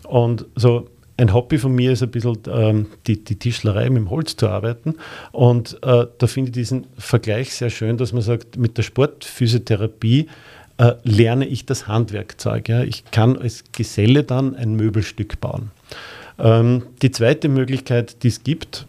Und 0.04 0.46
so 0.56 0.88
ein 1.18 1.34
Hobby 1.34 1.58
von 1.58 1.74
mir 1.74 1.92
ist 1.92 2.02
ein 2.02 2.12
bisschen 2.12 2.40
ähm, 2.52 2.88
die, 3.08 3.24
die, 3.24 3.38
Tischlerei 3.38 3.90
mit 3.90 3.98
dem 3.98 4.10
Holz 4.10 4.36
zu 4.36 4.50
arbeiten. 4.50 4.96
Und 5.32 5.78
äh, 5.84 6.08
da 6.18 6.28
finde 6.28 6.50
ich 6.50 6.54
diesen 6.54 6.88
Vergleich 6.98 7.54
sehr 7.54 7.70
schön, 7.70 7.98
dass 7.98 8.14
man 8.14 8.24
sagt, 8.24 8.58
mit 8.58 8.78
der 8.78 8.84
Sportphysiotherapie 8.84 10.28
äh, 10.78 10.94
lerne 11.04 11.46
ich 11.46 11.66
das 11.66 11.88
Handwerkzeug. 11.88 12.68
Ja. 12.68 12.84
Ich 12.84 13.06
kann 13.12 13.38
als 13.38 13.64
Geselle 13.72 14.24
dann 14.24 14.56
ein 14.56 14.76
Möbelstück 14.76 15.40
bauen. 15.40 15.72
Ähm, 16.40 16.84
die 17.02 17.12
zweite 17.12 17.48
Möglichkeit, 17.48 18.24
die 18.24 18.30
es 18.30 18.44
gibt, 18.44 18.88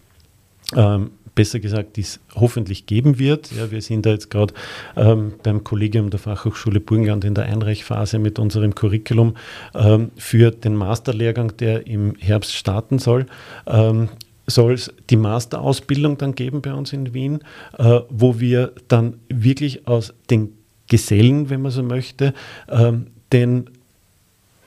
ähm, 0.77 1.11
besser 1.35 1.61
gesagt, 1.61 1.97
die 1.97 2.03
es 2.03 2.21
hoffentlich 2.35 2.87
geben 2.87 3.19
wird. 3.19 3.51
Ja, 3.53 3.71
wir 3.71 3.83
sind 3.83 4.07
da 4.07 4.11
jetzt 4.11 4.31
gerade 4.31 4.55
ähm, 4.97 5.35
beim 5.43 5.65
Kollegium 5.65 6.11
der 6.11 6.21
Fachhochschule 6.21 6.81
Burgenland 6.81 7.25
in 7.25 7.35
der 7.35 7.45
Einreichphase 7.45 8.19
mit 8.19 8.39
unserem 8.39 8.75
Curriculum 8.75 9.37
ähm, 9.75 10.11
für 10.17 10.51
den 10.51 10.77
Masterlehrgang, 10.77 11.57
der 11.57 11.87
im 11.87 12.15
Herbst 12.17 12.55
starten 12.55 12.99
soll. 12.99 13.27
Ähm, 13.67 14.09
soll 14.47 14.75
es 14.75 14.93
die 15.11 15.17
Masterausbildung 15.17 16.19
dann 16.19 16.35
geben 16.35 16.61
bei 16.61 16.75
uns 16.75 16.93
in 16.93 17.15
Wien, 17.15 17.41
äh, 17.79 18.01
wo 18.11 18.41
wir 18.41 18.73
dann 18.89 19.15
wirklich 19.29 19.89
aus 19.89 20.13
den 20.31 20.53
Gesellen, 20.89 21.49
wenn 21.49 21.63
man 21.63 21.73
so 21.73 21.83
möchte, 21.83 22.35
ähm, 22.69 23.07
den 23.33 23.71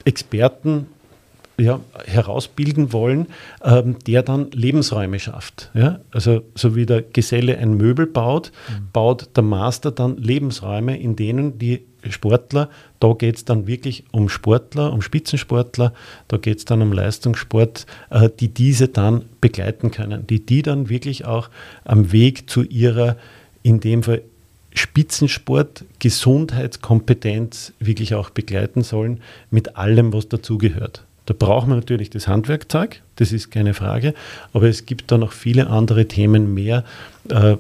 Experten 0.04 0.88
ja, 1.60 1.80
herausbilden 2.06 2.94
wollen, 2.94 3.28
ähm, 3.64 3.96
der 4.06 4.22
dann 4.22 4.52
Lebensräume 4.52 5.20
schafft. 5.20 5.72
Ja? 5.74 6.00
Also 6.12 6.44
so 6.56 6.76
wie 6.76 6.86
der 6.86 7.02
Geselle 7.02 7.58
ein 7.58 7.76
Möbel 7.76 8.06
baut, 8.06 8.52
mhm. 8.70 8.90
baut 8.94 9.30
der 9.36 9.44
Master 9.44 9.92
dann 9.92 10.18
Lebensräume, 10.18 11.00
in 11.00 11.16
denen 11.16 11.58
die 11.58 11.82
Sportler, 12.10 12.70
da 13.00 13.14
geht 13.14 13.38
es 13.38 13.46
dann 13.46 13.68
wirklich 13.68 14.06
um 14.12 14.30
Sportler, 14.30 14.94
um 14.94 15.02
Spitzensportler, 15.02 15.94
da 16.28 16.38
geht 16.38 16.60
es 16.60 16.66
dann 16.66 16.82
um 16.82 16.94
Leistungssport, 16.94 17.86
äh, 18.12 18.30
die 18.40 18.50
diese 18.50 18.88
dann 18.88 19.26
begleiten 19.42 19.92
können, 19.92 20.26
die 20.28 20.46
die 20.46 20.62
dann 20.62 20.90
wirklich 20.90 21.26
auch 21.26 21.50
am 21.86 22.12
Weg 22.12 22.50
zu 22.50 22.64
ihrer, 22.64 23.18
in 23.64 23.80
dem 23.80 24.04
Fall 24.04 24.22
Spitzensport, 24.74 25.86
Gesundheitskompetenz 25.98 27.74
wirklich 27.80 28.14
auch 28.14 28.30
begleiten 28.30 28.84
sollen, 28.84 29.22
mit 29.50 29.76
allem, 29.76 30.14
was 30.14 30.30
dazugehört. 30.30 31.04
Da 31.28 31.34
braucht 31.38 31.68
man 31.68 31.78
natürlich 31.78 32.10
das 32.10 32.30
Handwerkzeug, 32.30 33.02
das 33.18 33.34
ist 33.34 33.52
keine 33.52 33.74
Frage, 33.74 34.14
aber 34.54 34.70
es 34.70 34.86
gibt 34.86 35.12
da 35.12 35.18
noch 35.18 35.34
viele 35.34 35.68
andere 35.68 36.08
Themen 36.08 36.54
mehr, 36.54 36.86
äh, 37.30 37.58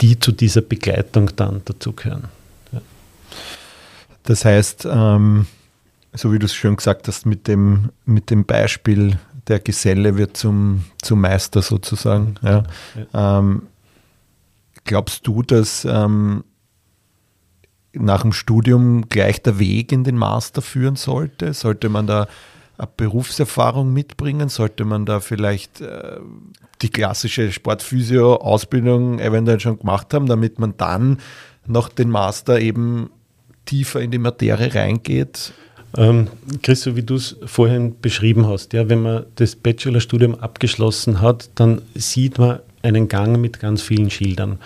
die 0.00 0.20
zu 0.20 0.30
dieser 0.30 0.60
Begleitung 0.60 1.30
dann 1.34 1.60
dazugehören. 1.64 2.28
Ja. 2.70 2.80
Das 4.22 4.44
heißt, 4.44 4.86
ähm, 4.88 5.46
so 6.12 6.32
wie 6.32 6.38
du 6.38 6.46
es 6.46 6.54
schön 6.54 6.76
gesagt 6.76 7.08
hast, 7.08 7.26
mit 7.26 7.48
dem, 7.48 7.90
mit 8.06 8.30
dem 8.30 8.44
Beispiel, 8.44 9.18
der 9.48 9.58
Geselle 9.58 10.16
wird 10.16 10.36
zum, 10.36 10.84
zum 11.02 11.20
Meister 11.20 11.60
sozusagen. 11.60 12.36
Ja. 12.42 12.62
ja. 13.12 13.38
Ähm, 13.40 13.62
glaubst 14.84 15.26
du, 15.26 15.42
dass 15.42 15.84
ähm, 15.84 16.44
nach 17.94 18.22
dem 18.22 18.32
Studium 18.32 19.08
gleich 19.08 19.42
der 19.42 19.58
Weg 19.58 19.90
in 19.90 20.04
den 20.04 20.16
Master 20.16 20.62
führen 20.62 20.94
sollte? 20.94 21.52
Sollte 21.52 21.88
man 21.88 22.06
da 22.06 22.28
Berufserfahrung 22.86 23.92
mitbringen? 23.92 24.48
Sollte 24.48 24.84
man 24.84 25.04
da 25.04 25.20
vielleicht 25.20 25.80
äh, 25.80 26.18
die 26.82 26.90
klassische 26.90 27.50
Sportphysio-Ausbildung 27.50 29.18
eventuell 29.18 29.60
schon 29.60 29.78
gemacht 29.78 30.14
haben, 30.14 30.26
damit 30.26 30.58
man 30.58 30.74
dann 30.76 31.18
noch 31.66 31.88
den 31.88 32.10
Master 32.10 32.60
eben 32.60 33.10
tiefer 33.64 34.00
in 34.00 34.10
die 34.10 34.18
Materie 34.18 34.74
reingeht? 34.74 35.52
Ähm, 35.96 36.28
Chris, 36.62 36.82
so 36.82 36.96
wie 36.96 37.02
du 37.02 37.14
es 37.14 37.36
vorhin 37.46 38.00
beschrieben 38.00 38.46
hast, 38.46 38.72
ja, 38.72 38.88
wenn 38.88 39.02
man 39.02 39.26
das 39.36 39.56
Bachelorstudium 39.56 40.34
abgeschlossen 40.34 41.20
hat, 41.20 41.50
dann 41.54 41.82
sieht 41.94 42.38
man 42.38 42.60
einen 42.82 43.08
Gang 43.08 43.40
mit 43.40 43.60
ganz 43.60 43.82
vielen 43.82 44.10
Schildern. 44.10 44.58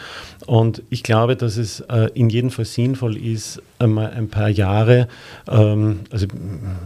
Und 0.47 0.83
ich 0.91 1.03
glaube, 1.03 1.37
dass 1.37 1.57
es 1.57 1.81
äh, 1.81 2.11
in 2.15 2.29
jedem 2.29 2.51
Fall 2.51 2.65
sinnvoll 2.65 3.17
ist, 3.17 3.63
einmal 3.79 4.11
ein 4.11 4.29
paar 4.29 4.49
Jahre, 4.49 5.09
ähm, 5.49 6.01
also 6.11 6.27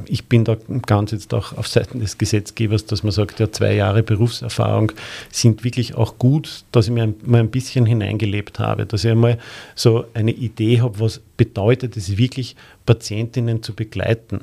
ich 0.07 0.27
bin 0.27 0.45
da 0.45 0.57
ganz 0.87 1.12
jetzt 1.12 1.33
auch 1.33 1.57
auf 1.57 1.67
Seiten 1.67 2.01
des 2.01 2.19
Gesetzgebers, 2.19 2.87
dass 2.87 3.03
man 3.03 3.12
sagt, 3.12 3.41
ja, 3.41 3.51
zwei 3.51 3.75
Jahre 3.75 4.03
Berufserfahrung 4.03 4.93
sind 5.31 5.65
wirklich 5.65 5.95
auch 5.95 6.19
gut, 6.19 6.65
dass 6.73 6.87
ich 6.87 6.93
mir 6.93 7.15
mal 7.25 7.41
ein 7.41 7.51
bisschen 7.51 7.87
hineingelebt 7.87 8.59
habe, 8.59 8.87
dass 8.87 9.05
ich 9.05 9.11
einmal 9.11 9.39
so 9.75 10.05
eine 10.15 10.33
Idee 10.33 10.81
habe, 10.81 11.01
was 11.01 11.21
bedeutet 11.37 11.97
es 11.97 12.17
wirklich, 12.17 12.57
Patientinnen 12.85 13.62
zu 13.62 13.75
begleiten. 13.75 14.41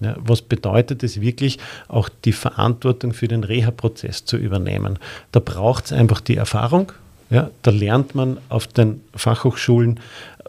Ja, 0.00 0.16
was 0.18 0.40
bedeutet 0.42 1.02
es 1.02 1.20
wirklich, 1.20 1.58
auch 1.88 2.08
die 2.24 2.32
Verantwortung 2.32 3.12
für 3.12 3.28
den 3.28 3.44
Reha-Prozess 3.44 4.24
zu 4.24 4.36
übernehmen? 4.38 4.98
Da 5.32 5.40
braucht 5.40 5.86
es 5.86 5.92
einfach 5.92 6.20
die 6.20 6.36
Erfahrung. 6.36 6.92
Ja, 7.28 7.50
da 7.62 7.70
lernt 7.70 8.14
man 8.14 8.38
auf 8.48 8.66
den 8.66 9.02
Fachhochschulen 9.14 10.00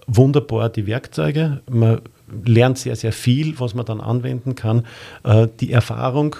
wunderbar 0.07 0.69
die 0.69 0.87
Werkzeuge. 0.87 1.61
Man 1.69 2.01
lernt 2.45 2.77
sehr, 2.77 2.95
sehr 2.95 3.11
viel, 3.13 3.59
was 3.59 3.75
man 3.75 3.85
dann 3.85 4.01
anwenden 4.01 4.55
kann. 4.55 4.85
Äh, 5.23 5.47
die 5.59 5.71
Erfahrung 5.71 6.35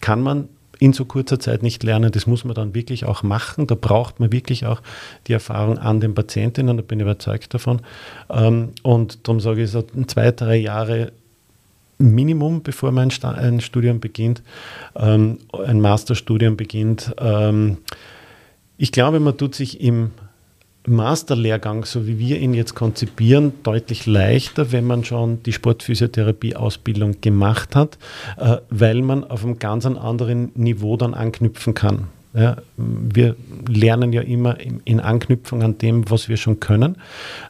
kann 0.00 0.22
man 0.22 0.48
in 0.78 0.92
so 0.92 1.04
kurzer 1.04 1.40
Zeit 1.40 1.62
nicht 1.62 1.82
lernen. 1.82 2.12
Das 2.12 2.26
muss 2.26 2.44
man 2.44 2.54
dann 2.54 2.74
wirklich 2.74 3.04
auch 3.04 3.22
machen. 3.22 3.66
Da 3.66 3.74
braucht 3.74 4.20
man 4.20 4.32
wirklich 4.32 4.66
auch 4.66 4.80
die 5.26 5.32
Erfahrung 5.32 5.78
an 5.78 6.00
den 6.00 6.14
Patientinnen, 6.14 6.76
da 6.76 6.82
bin 6.82 7.00
ich 7.00 7.02
überzeugt 7.02 7.52
davon. 7.52 7.80
Ähm, 8.30 8.70
und 8.82 9.26
darum 9.26 9.40
sage 9.40 9.64
ich 9.64 9.70
so, 9.70 9.84
zwei, 10.06 10.30
drei 10.30 10.56
Jahre 10.56 11.12
Minimum, 11.98 12.62
bevor 12.62 12.92
man 12.92 13.10
ein, 13.22 13.60
Studium 13.60 14.00
beginnt, 14.00 14.42
ähm, 14.96 15.38
ein 15.52 15.80
Masterstudium 15.80 16.56
beginnt. 16.56 17.14
Ähm, 17.18 17.78
ich 18.76 18.92
glaube, 18.92 19.18
man 19.18 19.36
tut 19.36 19.54
sich 19.54 19.80
im 19.80 20.12
Masterlehrgang, 20.86 21.84
so 21.84 22.06
wie 22.06 22.18
wir 22.18 22.38
ihn 22.38 22.54
jetzt 22.54 22.74
konzipieren, 22.74 23.52
deutlich 23.62 24.06
leichter, 24.06 24.72
wenn 24.72 24.84
man 24.84 25.04
schon 25.04 25.42
die 25.42 25.52
Sportphysiotherapie-Ausbildung 25.52 27.20
gemacht 27.20 27.76
hat, 27.76 27.98
äh, 28.38 28.58
weil 28.70 29.02
man 29.02 29.24
auf 29.24 29.44
einem 29.44 29.58
ganz 29.58 29.84
anderen 29.84 30.50
Niveau 30.54 30.96
dann 30.96 31.14
anknüpfen 31.14 31.74
kann. 31.74 32.08
Ja, 32.34 32.58
wir 32.76 33.36
lernen 33.66 34.12
ja 34.12 34.20
immer 34.20 34.60
in, 34.60 34.80
in, 34.84 35.00
Anknüpfung 35.00 35.62
an 35.62 35.78
dem, 35.78 36.10
was 36.10 36.28
wir 36.28 36.36
schon 36.36 36.60
können. 36.60 36.96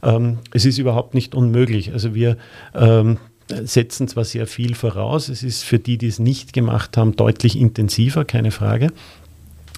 Ähm, 0.03 0.39
es 0.53 0.65
ist 0.65 0.79
überhaupt 0.79 1.15
nicht 1.15 1.35
unmöglich. 1.35 1.93
Also 1.93 2.15
wir 2.15 2.37
ähm, 2.75 3.19
setzen 3.49 4.09
zwar 4.09 4.25
sehr 4.25 4.47
viel 4.47 4.75
voraus, 4.75 5.29
es 5.29 5.43
ist 5.43 5.65
für 5.65 5.79
die, 5.79 5.99
die 5.99 6.09
es 6.09 6.19
nicht 6.19 6.53
gemacht 6.53 6.97
haben, 6.97 7.17
deutlich 7.17 7.59
intensiver, 7.59 8.25
keine 8.25 8.51
Frage. 8.51 8.89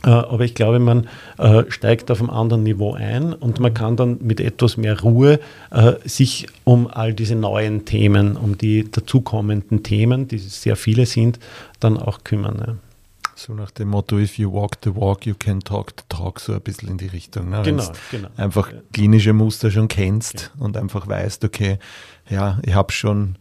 Äh, 0.05 0.11
aber 0.11 0.45
ich 0.45 0.55
glaube, 0.55 0.79
man 0.79 1.09
äh, 1.39 1.65
steigt 1.69 2.11
auf 2.11 2.21
einem 2.21 2.31
anderen 2.31 2.63
Niveau 2.63 2.95
ein 2.95 3.33
und 3.35 3.61
man 3.61 3.75
kann 3.75 3.97
dann 3.97 4.19
mit 4.23 4.41
etwas 4.41 4.77
mehr 4.77 5.01
Ruhe 5.01 5.41
äh, 5.71 5.93
sich 6.05 6.47
um 6.65 6.87
all 6.87 7.13
diese 7.13 7.35
neuen 7.35 7.85
Themen, 7.85 8.37
um 8.37 8.57
die 8.57 8.91
dazukommenden 8.91 9.83
Themen, 9.83 10.27
die 10.27 10.39
sehr 10.39 10.77
viele 10.77 11.07
sind, 11.07 11.39
dann 11.81 11.99
auch 11.99 12.25
kümmern. 12.25 12.79
So 13.35 13.55
nach 13.55 13.71
dem 13.71 13.89
Motto, 13.89 14.19
if 14.19 14.39
you 14.39 14.53
walk 14.53 14.77
the 14.85 14.95
walk, 14.95 15.25
you 15.27 15.35
can 15.39 15.61
talk 15.61 15.95
the 15.97 16.05
talk, 16.09 16.41
so 16.41 16.53
ein 16.53 16.61
bisschen 16.61 16.91
in 16.91 16.99
die 16.99 17.07
Richtung. 17.07 17.51
Ne? 17.51 17.63
Genau, 17.65 17.91
genau. 18.11 18.29
Einfach 18.37 18.71
klinische 18.93 19.33
Muster 19.33 19.71
schon 19.71 19.89
kennst 19.89 20.51
ja. 20.55 20.65
und 20.65 20.77
einfach 20.77 21.09
weißt, 21.09 21.45
okay, 21.45 21.79
ja, 22.29 22.59
ich 22.63 22.75
habe 22.75 22.93
schon 22.93 23.37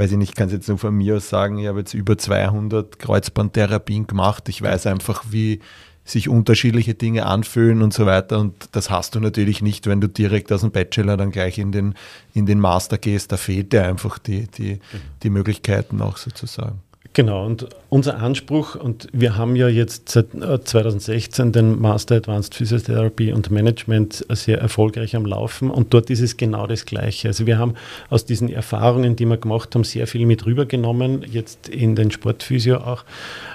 weiß 0.00 0.12
ich 0.12 0.18
nicht, 0.18 0.30
ich 0.30 0.34
kann 0.34 0.46
es 0.46 0.54
jetzt 0.54 0.68
nur 0.68 0.78
von 0.78 0.94
mir 0.94 1.16
aus 1.16 1.28
sagen, 1.28 1.58
ich 1.58 1.66
habe 1.66 1.80
jetzt 1.80 1.92
über 1.92 2.16
200 2.16 2.98
Kreuzbandtherapien 2.98 4.06
gemacht. 4.06 4.48
Ich 4.48 4.62
weiß 4.62 4.86
einfach, 4.86 5.24
wie 5.28 5.60
sich 6.04 6.28
unterschiedliche 6.30 6.94
Dinge 6.94 7.26
anfühlen 7.26 7.82
und 7.82 7.92
so 7.92 8.06
weiter. 8.06 8.38
Und 8.38 8.70
das 8.72 8.88
hast 8.88 9.14
du 9.14 9.20
natürlich 9.20 9.60
nicht, 9.60 9.86
wenn 9.86 10.00
du 10.00 10.08
direkt 10.08 10.50
aus 10.52 10.62
dem 10.62 10.70
Bachelor 10.70 11.18
dann 11.18 11.30
gleich 11.30 11.58
in 11.58 11.70
den, 11.70 11.94
in 12.32 12.46
den 12.46 12.60
Master 12.60 12.96
gehst. 12.96 13.30
Da 13.30 13.36
fehlt 13.36 13.74
dir 13.74 13.84
einfach 13.84 14.18
die, 14.18 14.46
die, 14.48 14.80
die 15.22 15.30
Möglichkeiten 15.30 16.00
auch 16.00 16.16
sozusagen. 16.16 16.80
Genau, 17.12 17.44
und 17.44 17.66
unser 17.88 18.18
Anspruch, 18.18 18.76
und 18.76 19.08
wir 19.12 19.36
haben 19.36 19.56
ja 19.56 19.66
jetzt 19.66 20.10
seit 20.10 20.28
2016 20.30 21.48
äh, 21.48 21.50
den 21.50 21.80
Master 21.80 22.14
Advanced 22.16 22.54
Physiotherapy 22.54 23.32
und 23.32 23.50
Management 23.50 24.24
sehr 24.28 24.58
erfolgreich 24.60 25.16
am 25.16 25.26
Laufen 25.26 25.70
und 25.70 25.92
dort 25.92 26.08
ist 26.10 26.20
es 26.20 26.36
genau 26.36 26.68
das 26.68 26.84
Gleiche. 26.84 27.26
Also 27.26 27.46
wir 27.46 27.58
haben 27.58 27.74
aus 28.10 28.26
diesen 28.26 28.48
Erfahrungen, 28.48 29.16
die 29.16 29.26
wir 29.26 29.38
gemacht 29.38 29.74
haben, 29.74 29.82
sehr 29.82 30.06
viel 30.06 30.24
mit 30.24 30.46
rübergenommen, 30.46 31.24
jetzt 31.28 31.68
in 31.68 31.96
den 31.96 32.12
Sportphysio 32.12 32.76
auch, 32.76 33.04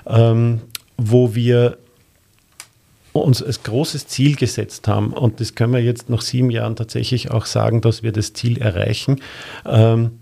ähm, 0.06 0.60
wo 0.98 1.34
wir 1.34 1.78
uns 3.14 3.42
als 3.42 3.64
großes 3.64 4.08
Ziel 4.08 4.36
gesetzt 4.36 4.90
haben, 4.90 5.14
und 5.14 5.40
das 5.40 5.56
können 5.56 5.72
wir 5.72 5.82
jetzt 5.82 6.10
nach 6.10 6.22
sieben 6.22 6.50
Jahren 6.50 6.76
tatsächlich 6.76 7.32
auch 7.32 7.46
sagen, 7.46 7.80
dass 7.80 8.04
wir 8.04 8.12
das 8.12 8.34
Ziel 8.34 8.58
erreichen, 8.58 9.22
ähm, 9.66 10.20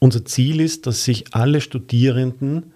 unser 0.00 0.24
Ziel 0.24 0.60
ist, 0.60 0.88
dass 0.88 1.04
sich 1.04 1.32
alle 1.32 1.60
Studierenden 1.60 2.72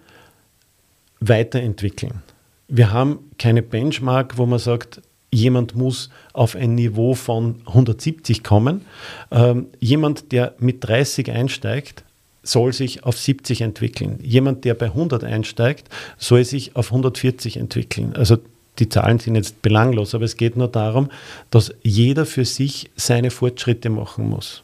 weiterentwickeln. 1.19 2.23
Wir 2.67 2.93
haben 2.93 3.19
keine 3.37 3.61
Benchmark, 3.61 4.37
wo 4.37 4.45
man 4.45 4.59
sagt, 4.59 5.01
jemand 5.31 5.75
muss 5.75 6.09
auf 6.33 6.55
ein 6.55 6.75
Niveau 6.75 7.13
von 7.13 7.61
170 7.65 8.43
kommen. 8.43 8.85
Ähm, 9.31 9.67
jemand, 9.79 10.31
der 10.31 10.55
mit 10.59 10.83
30 10.87 11.31
einsteigt, 11.31 12.03
soll 12.43 12.73
sich 12.73 13.03
auf 13.03 13.17
70 13.17 13.61
entwickeln. 13.61 14.19
Jemand, 14.21 14.65
der 14.65 14.75
bei 14.75 14.85
100 14.85 15.23
einsteigt, 15.23 15.89
soll 16.17 16.45
sich 16.45 16.75
auf 16.75 16.91
140 16.91 17.57
entwickeln. 17.57 18.13
Also 18.15 18.37
die 18.79 18.89
Zahlen 18.89 19.19
sind 19.19 19.35
jetzt 19.35 19.61
belanglos, 19.61 20.13
aber 20.13 20.25
es 20.25 20.37
geht 20.37 20.57
nur 20.57 20.67
darum, 20.67 21.09
dass 21.49 21.73
jeder 21.81 22.25
für 22.25 22.45
sich 22.45 22.89
seine 22.95 23.31
Fortschritte 23.31 23.89
machen 23.89 24.29
muss. 24.29 24.63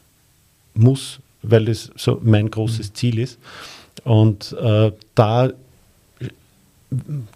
Muss 0.74 1.18
weil 1.42 1.64
das 1.66 1.90
so 1.96 2.20
mein 2.22 2.50
großes 2.50 2.90
mhm. 2.90 2.94
Ziel 2.94 3.18
ist. 3.18 3.38
Und 4.04 4.56
äh, 4.60 4.92
da 5.14 5.50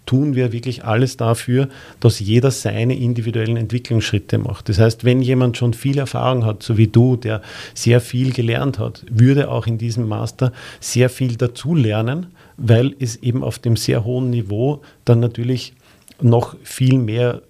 tun 0.05 0.35
wir 0.35 0.51
wirklich 0.51 0.83
alles 0.83 1.17
dafür, 1.17 1.69
dass 1.99 2.19
jeder 2.19 2.51
seine 2.51 2.95
individuellen 2.95 3.57
Entwicklungsschritte 3.57 4.37
macht. 4.37 4.69
Das 4.69 4.79
heißt, 4.79 5.03
wenn 5.03 5.21
jemand 5.21 5.57
schon 5.57 5.73
viel 5.73 5.97
Erfahrung 5.97 6.45
hat, 6.45 6.63
so 6.63 6.77
wie 6.77 6.87
du, 6.87 7.15
der 7.15 7.41
sehr 7.73 8.01
viel 8.01 8.33
gelernt 8.33 8.79
hat, 8.79 9.03
würde 9.09 9.49
auch 9.49 9.67
in 9.67 9.77
diesem 9.77 10.07
Master 10.07 10.51
sehr 10.79 11.09
viel 11.09 11.35
dazu 11.35 11.75
lernen, 11.75 12.27
weil 12.57 12.95
es 12.99 13.17
eben 13.17 13.43
auf 13.43 13.59
dem 13.59 13.75
sehr 13.75 14.03
hohen 14.03 14.29
Niveau 14.29 14.81
dann 15.05 15.19
natürlich 15.19 15.73
noch 16.21 16.55
viel 16.63 16.97
mehr 16.97 17.41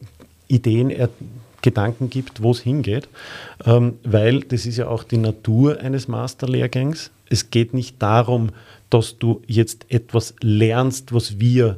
Ideen, 0.48 0.91
Gedanken 1.67 2.10
gibt, 2.10 2.41
wo 2.41 2.51
es 2.51 2.62
hingeht, 2.62 3.10
ähm, 3.65 3.95
weil 4.03 4.39
das 4.39 4.65
ist 4.65 4.77
ja 4.77 4.88
auch 4.88 5.03
die 5.03 5.17
Natur 5.17 5.80
eines 5.82 6.08
Masterlehrgangs. 6.08 7.12
Es 7.30 7.49
geht 7.49 7.73
nicht 7.73 8.01
darum, 8.01 8.51
dass 8.89 9.17
du 9.17 9.41
jetzt 9.47 9.86
etwas 9.89 10.34
lernst, 10.39 11.13
was 11.13 11.41
wir 11.41 11.77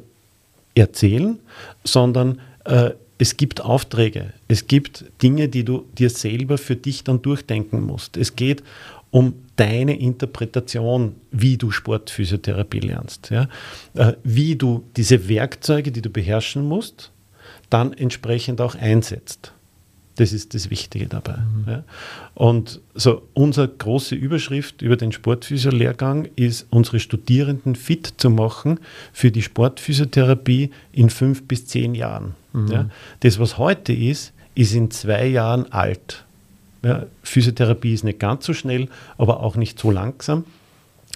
erzählen, 0.76 1.40
sondern 1.84 2.40
äh, 2.66 2.92
es 3.18 3.36
gibt 3.36 3.62
Aufträge, 3.62 4.34
es 4.48 4.68
gibt 4.68 5.06
Dinge, 5.24 5.50
die 5.50 5.66
du 5.66 5.86
dir 5.98 6.12
selber 6.12 6.60
für 6.60 6.76
dich 6.76 7.04
dann 7.04 7.24
durchdenken 7.24 7.82
musst. 7.84 8.16
Es 8.16 8.36
geht 8.36 8.62
um 9.10 9.34
deine 9.56 10.00
Interpretation, 10.00 11.16
wie 11.32 11.58
du 11.58 11.72
Sportphysiotherapie 11.72 12.80
lernst. 12.80 13.32
Ja? 13.32 13.48
Äh, 13.96 14.14
wie 14.24 14.56
du 14.56 14.84
diese 14.96 15.28
Werkzeuge, 15.28 15.92
die 15.92 16.04
du 16.04 16.12
beherrschen 16.12 16.64
musst, 16.64 17.12
dann 17.72 17.92
entsprechend 17.92 18.62
auch 18.62 18.76
einsetzt. 18.76 19.52
Das 20.20 20.34
ist 20.34 20.54
das 20.54 20.70
Wichtige 20.70 21.08
dabei. 21.08 21.38
Mhm. 21.38 21.64
Ja. 21.66 21.84
Und 22.36 22.82
so 22.94 23.22
unsere 23.34 23.70
große 23.70 24.16
Überschrift 24.16 24.82
über 24.82 24.98
den 24.98 25.14
Sportphysio-Lehrgang 25.14 26.28
ist, 26.36 26.68
unsere 26.72 27.00
Studierenden 27.00 27.76
fit 27.76 28.16
zu 28.18 28.30
machen 28.30 28.82
für 29.14 29.32
die 29.32 29.42
Sportphysiotherapie 29.42 30.72
in 30.92 31.10
fünf 31.10 31.48
bis 31.48 31.68
zehn 31.68 31.96
Jahren. 31.96 32.36
Mhm. 32.52 32.68
Ja. 32.68 32.90
Das, 33.22 33.40
was 33.40 33.58
heute 33.58 33.94
ist, 33.94 34.34
ist 34.56 34.74
in 34.74 34.92
zwei 34.92 35.26
Jahren 35.26 35.72
alt. 35.72 36.26
Ja, 36.84 37.06
Physiotherapie 37.24 37.94
ist 37.94 38.04
nicht 38.04 38.20
ganz 38.20 38.46
so 38.46 38.54
schnell, 38.54 38.90
aber 39.18 39.40
auch 39.40 39.56
nicht 39.56 39.80
so 39.80 39.90
langsam. 39.90 40.44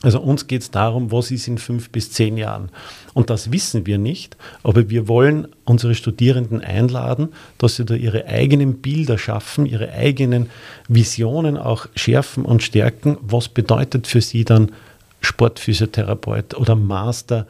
Also 0.04 0.20
uns 0.20 0.48
geht 0.48 0.62
es 0.62 0.70
darum, 0.70 1.12
was 1.12 1.32
ist 1.32 1.48
in 1.48 1.58
fünf 1.58 1.90
bis 1.90 2.12
zehn 2.12 2.38
Jahren. 2.38 2.70
Und 3.14 3.30
das 3.30 3.52
wissen 3.52 3.86
wir 3.86 3.98
nicht, 3.98 4.36
aber 4.62 4.90
wir 4.90 5.08
wollen 5.08 5.48
unsere 5.64 5.96
Studierenden 5.96 6.62
einladen, 6.62 7.30
dass 7.58 7.78
sie 7.78 7.86
da 7.86 7.96
ihre 7.96 8.26
eigenen 8.26 8.82
Bilder 8.82 9.18
schaffen, 9.18 9.66
ihre 9.66 9.94
eigenen 9.94 10.50
Visionen 10.90 11.58
auch 11.58 11.88
schärfen 11.96 12.44
und 12.44 12.62
stärken. 12.62 13.18
Was 13.22 13.48
bedeutet 13.48 14.06
für 14.06 14.20
sie 14.20 14.44
dann 14.44 14.74
Sportphysiotherapeut 15.22 16.54
oder 16.56 16.76
Master 16.76 17.48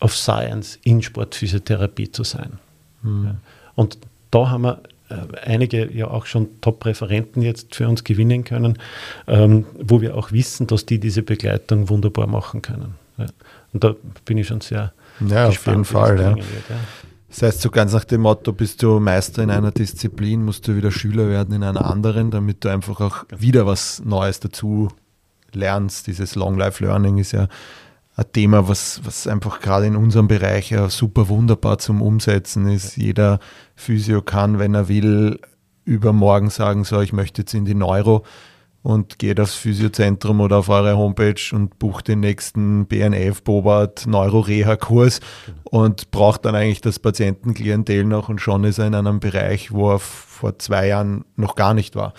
of 0.00 0.14
Science 0.14 0.78
in 0.82 1.02
Sportphysiotherapie 1.02 2.12
zu 2.12 2.22
sein? 2.22 2.58
Mhm. 3.02 3.38
Und 3.74 3.96
da 4.30 4.50
haben 4.50 4.62
wir 4.62 4.82
einige 5.42 5.92
ja 5.92 6.08
auch 6.08 6.26
schon 6.26 6.60
Top-Referenten 6.60 7.42
jetzt 7.42 7.74
für 7.74 7.88
uns 7.88 8.04
gewinnen 8.04 8.44
können, 8.44 8.78
ähm, 9.26 9.66
wo 9.78 10.00
wir 10.00 10.16
auch 10.16 10.32
wissen, 10.32 10.66
dass 10.66 10.86
die 10.86 10.98
diese 10.98 11.22
Begleitung 11.22 11.88
wunderbar 11.88 12.26
machen 12.26 12.62
können. 12.62 12.94
Ja. 13.16 13.26
Und 13.72 13.84
da 13.84 13.94
bin 14.24 14.38
ich 14.38 14.48
schon 14.48 14.60
sehr 14.60 14.92
ja, 15.26 15.48
auf 15.48 15.66
jeden 15.66 15.84
Fall. 15.84 16.20
Ja. 16.20 16.36
Wird, 16.36 16.46
ja. 16.68 16.76
Das 17.28 17.42
heißt, 17.42 17.60
so 17.60 17.70
ganz 17.70 17.92
nach 17.92 18.04
dem 18.04 18.22
Motto, 18.22 18.52
bist 18.52 18.82
du 18.82 19.00
Meister 19.00 19.42
in 19.42 19.50
einer 19.50 19.70
Disziplin, 19.70 20.44
musst 20.44 20.66
du 20.66 20.76
wieder 20.76 20.90
Schüler 20.90 21.28
werden 21.28 21.54
in 21.54 21.62
einer 21.62 21.84
anderen, 21.84 22.30
damit 22.30 22.64
du 22.64 22.70
einfach 22.70 23.00
auch 23.00 23.24
wieder 23.36 23.66
was 23.66 24.02
Neues 24.04 24.40
dazu 24.40 24.88
lernst. 25.52 26.06
Dieses 26.06 26.34
Long 26.36 26.56
Life 26.56 26.82
Learning 26.82 27.18
ist 27.18 27.32
ja 27.32 27.48
ein 28.18 28.32
Thema, 28.32 28.68
was, 28.68 29.00
was 29.04 29.28
einfach 29.28 29.60
gerade 29.60 29.86
in 29.86 29.94
unserem 29.94 30.26
Bereich 30.26 30.74
super 30.88 31.28
wunderbar 31.28 31.78
zum 31.78 32.02
Umsetzen 32.02 32.68
ist. 32.68 32.96
Jeder 32.96 33.38
Physio 33.76 34.22
kann, 34.22 34.58
wenn 34.58 34.74
er 34.74 34.88
will, 34.88 35.40
übermorgen 35.84 36.50
sagen, 36.50 36.82
so, 36.82 37.00
ich 37.00 37.12
möchte 37.12 37.42
jetzt 37.42 37.54
in 37.54 37.64
die 37.64 37.76
Neuro 37.76 38.24
und 38.82 39.20
geht 39.20 39.38
aufs 39.38 39.54
Physiozentrum 39.54 40.40
oder 40.40 40.58
auf 40.58 40.68
eure 40.68 40.96
Homepage 40.96 41.40
und 41.52 41.78
bucht 41.78 42.08
den 42.08 42.18
nächsten 42.20 42.86
BNF, 42.86 43.42
Bobart, 43.42 44.06
Neuro-Reha-Kurs 44.06 45.20
und 45.62 46.10
braucht 46.10 46.44
dann 46.44 46.56
eigentlich 46.56 46.80
das 46.80 46.98
Patientenklientel 46.98 48.04
noch 48.04 48.28
und 48.28 48.40
schon 48.40 48.64
ist 48.64 48.78
er 48.78 48.88
in 48.88 48.96
einem 48.96 49.20
Bereich, 49.20 49.72
wo 49.72 49.92
er 49.92 50.00
vor 50.00 50.58
zwei 50.58 50.88
Jahren 50.88 51.24
noch 51.36 51.54
gar 51.54 51.72
nicht 51.72 51.94
war. 51.94 52.14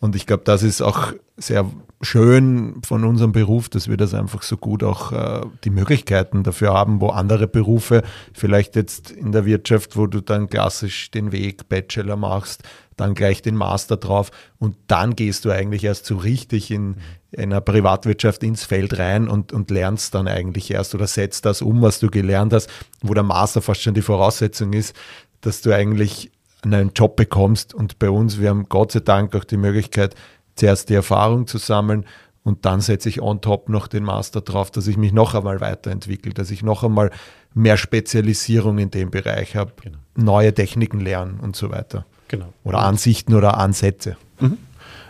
Und 0.00 0.16
ich 0.16 0.26
glaube, 0.26 0.44
das 0.44 0.62
ist 0.62 0.80
auch 0.80 1.12
sehr 1.42 1.70
schön 2.00 2.80
von 2.84 3.04
unserem 3.04 3.32
Beruf, 3.32 3.68
dass 3.68 3.88
wir 3.88 3.96
das 3.96 4.14
einfach 4.14 4.42
so 4.42 4.56
gut 4.56 4.82
auch 4.82 5.12
äh, 5.12 5.46
die 5.64 5.70
Möglichkeiten 5.70 6.42
dafür 6.42 6.72
haben, 6.72 7.00
wo 7.00 7.08
andere 7.08 7.46
Berufe, 7.46 8.02
vielleicht 8.32 8.76
jetzt 8.76 9.10
in 9.10 9.32
der 9.32 9.44
Wirtschaft, 9.44 9.96
wo 9.96 10.06
du 10.06 10.20
dann 10.20 10.48
klassisch 10.48 11.10
den 11.10 11.32
Weg 11.32 11.68
Bachelor 11.68 12.16
machst, 12.16 12.62
dann 12.96 13.14
gleich 13.14 13.42
den 13.42 13.56
Master 13.56 13.96
drauf 13.96 14.30
und 14.58 14.76
dann 14.88 15.14
gehst 15.14 15.44
du 15.44 15.50
eigentlich 15.50 15.84
erst 15.84 16.06
so 16.06 16.16
richtig 16.16 16.70
in, 16.70 16.96
in 17.30 17.44
einer 17.44 17.60
Privatwirtschaft 17.60 18.42
ins 18.42 18.64
Feld 18.64 18.98
rein 18.98 19.28
und, 19.28 19.52
und 19.52 19.70
lernst 19.70 20.14
dann 20.14 20.28
eigentlich 20.28 20.70
erst 20.70 20.94
oder 20.94 21.06
setzt 21.06 21.44
das 21.44 21.62
um, 21.62 21.82
was 21.82 22.00
du 22.00 22.08
gelernt 22.08 22.52
hast, 22.52 22.68
wo 23.00 23.14
der 23.14 23.22
Master 23.22 23.62
fast 23.62 23.82
schon 23.82 23.94
die 23.94 24.02
Voraussetzung 24.02 24.72
ist, 24.72 24.94
dass 25.40 25.62
du 25.62 25.74
eigentlich 25.74 26.30
einen 26.62 26.92
Job 26.94 27.16
bekommst 27.16 27.74
und 27.74 27.98
bei 27.98 28.10
uns, 28.10 28.40
wir 28.40 28.50
haben 28.50 28.68
Gott 28.68 28.92
sei 28.92 29.00
Dank 29.00 29.34
auch 29.34 29.44
die 29.44 29.56
Möglichkeit, 29.56 30.14
zuerst 30.54 30.88
die 30.88 30.94
Erfahrung 30.94 31.46
zu 31.46 31.58
sammeln 31.58 32.04
und 32.44 32.64
dann 32.64 32.80
setze 32.80 33.08
ich 33.08 33.22
on 33.22 33.40
top 33.40 33.68
noch 33.68 33.86
den 33.86 34.02
Master 34.02 34.40
drauf, 34.40 34.70
dass 34.70 34.86
ich 34.86 34.96
mich 34.96 35.12
noch 35.12 35.34
einmal 35.34 35.60
weiterentwickle, 35.60 36.32
dass 36.32 36.50
ich 36.50 36.62
noch 36.62 36.82
einmal 36.82 37.10
mehr 37.54 37.76
Spezialisierung 37.76 38.78
in 38.78 38.90
dem 38.90 39.10
Bereich 39.10 39.56
habe, 39.56 39.72
genau. 39.80 39.98
neue 40.16 40.52
Techniken 40.52 41.00
lernen 41.00 41.38
und 41.40 41.54
so 41.54 41.70
weiter. 41.70 42.04
Genau. 42.28 42.52
Oder 42.64 42.78
Ansichten 42.78 43.34
oder 43.34 43.58
Ansätze. 43.58 44.16
Mhm. 44.40 44.58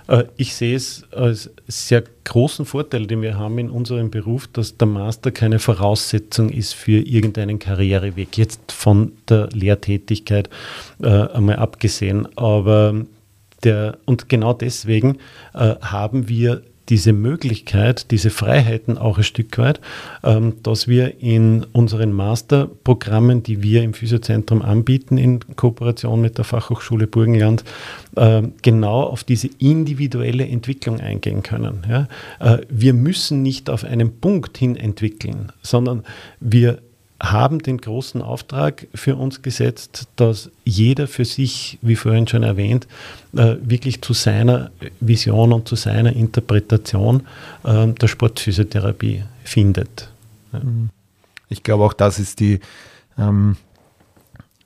Äh, 0.09 0.24
ich 0.37 0.55
sehe 0.55 0.76
es 0.76 1.05
als 1.12 1.50
sehr 1.68 2.05
großen 2.24 2.66
Vorteil, 2.66 3.07
den 3.07 3.22
wir 3.22 3.38
haben 3.38 3.59
in 3.59 3.70
unserem 3.70 4.11
Beruf, 4.11 4.46
dass 4.48 4.76
der 4.76 4.88
Master 4.88 5.31
keine 5.31 5.59
Voraussetzung 5.59 6.50
ist 6.50 6.74
für 6.74 7.00
irgendeinen 7.00 7.59
Karriereweg, 7.59 8.37
jetzt 8.37 8.72
von 8.72 9.12
der 9.28 9.48
Lehrtätigkeit 9.52 10.50
äh, 11.00 11.09
einmal 11.09 11.57
abgesehen. 11.57 12.28
Aber 12.37 13.05
der, 13.64 13.98
und 14.05 14.29
genau 14.29 14.53
deswegen 14.53 15.18
äh, 15.55 15.77
haben 15.81 16.29
wir 16.29 16.62
diese 16.88 17.12
Möglichkeit, 17.12 18.11
diese 18.11 18.31
Freiheiten 18.31 18.98
auch 18.98 19.18
ein 19.18 19.25
Stück 19.25 19.57
weit, 19.59 19.81
ähm, 20.25 20.55
dass 20.62 20.88
wir 20.88 21.20
in 21.22 21.64
unseren 21.72 22.12
Masterprogrammen, 22.12 23.42
die 23.42 23.62
wir 23.62 23.83
im 23.83 23.94
Physiozentrum 23.94 24.62
anbieten, 24.62 25.16
in 25.16 25.40
Kooperation 25.57 26.20
mit 26.20 26.38
der 26.38 26.44
Fachhochschule 26.44 27.07
Burgenland, 27.07 27.64
äh, 28.16 28.42
genau 28.62 29.05
auf 29.05 29.25
diese 29.25 29.48
individuelle 29.59 30.46
Entwicklung 30.46 31.01
eingehen 31.01 31.42
können. 31.42 31.87
Ja? 31.88 32.09
Äh, 32.40 32.62
wir 32.68 32.94
müssen 32.94 33.42
nicht 33.42 33.70
auf 33.70 33.85
einen 33.85 34.20
Punkt 34.20 34.59
hin 34.59 34.77
entwickeln, 34.77 35.53
sondern 35.62 36.03
wir 36.40 36.79
haben 37.22 37.61
den 37.61 37.78
großen 37.78 38.20
Auftrag 38.20 38.88
für 38.94 39.14
uns 39.14 39.42
gesetzt, 39.42 40.08
dass 40.16 40.50
jeder 40.64 41.06
für 41.06 41.24
sich, 41.24 41.78
wie 41.80 41.94
vorhin 41.94 42.26
schon 42.26 42.42
erwähnt, 42.42 42.88
äh, 43.35 43.56
wirklich 43.62 44.02
zu 44.02 44.12
seiner 44.12 44.72
Vision 44.98 45.52
und 45.52 45.68
zu 45.68 45.76
seiner 45.76 46.14
Interpretation 46.14 47.22
äh, 47.62 47.87
der 47.87 48.08
Sportphysiotherapie 48.08 49.22
findet. 49.44 50.11
Ich 51.48 51.62
glaube 51.62 51.85
auch, 51.85 51.92
das 51.92 52.18
ist 52.18 52.40
die, 52.40 52.58
ähm, 53.16 53.56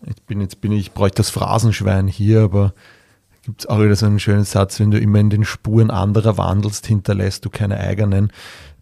ich 0.07 0.23
bin 0.23 0.41
jetzt 0.41 0.63
bin 0.63 0.73
ich, 0.73 0.93
bräuchte 0.93 1.19
das 1.19 1.31
Phrasenschwein 1.31 2.09
hier, 2.09 2.41
aber 2.41 2.73
gibt 3.43 3.61
es 3.61 3.67
auch 3.67 3.81
wieder 3.81 3.95
so 3.97 4.07
einen 4.07 4.19
schönen 4.19 4.45
Satz, 4.45 4.81
wenn 4.81 4.91
du 4.91 4.99
immer 4.99 5.21
in 5.21 5.31
den 5.31 5.45
Spuren 5.45 5.91
anderer 5.91 6.39
wandelst, 6.39 6.87
hinterlässt 6.87 7.45
du 7.45 7.51
keine 7.51 7.79
eigenen 7.79 8.33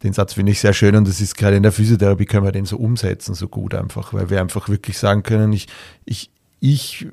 den 0.04 0.12
Satz 0.12 0.34
finde 0.34 0.52
ich 0.52 0.60
sehr 0.60 0.74
schön 0.74 0.94
und 0.96 1.08
das 1.08 1.20
ist 1.20 1.34
gerade 1.34 1.56
in 1.56 1.62
der 1.62 1.72
Physiotherapie 1.72 2.26
können 2.26 2.44
wir 2.44 2.52
den 2.52 2.66
so 2.66 2.76
umsetzen, 2.76 3.34
so 3.34 3.48
gut 3.48 3.74
einfach, 3.74 4.12
weil 4.12 4.30
wir 4.30 4.40
einfach 4.40 4.68
wirklich 4.68 4.98
sagen 4.98 5.22
können, 5.22 5.52
ich, 5.52 5.66
ich, 6.04 6.30
ich 6.60 7.06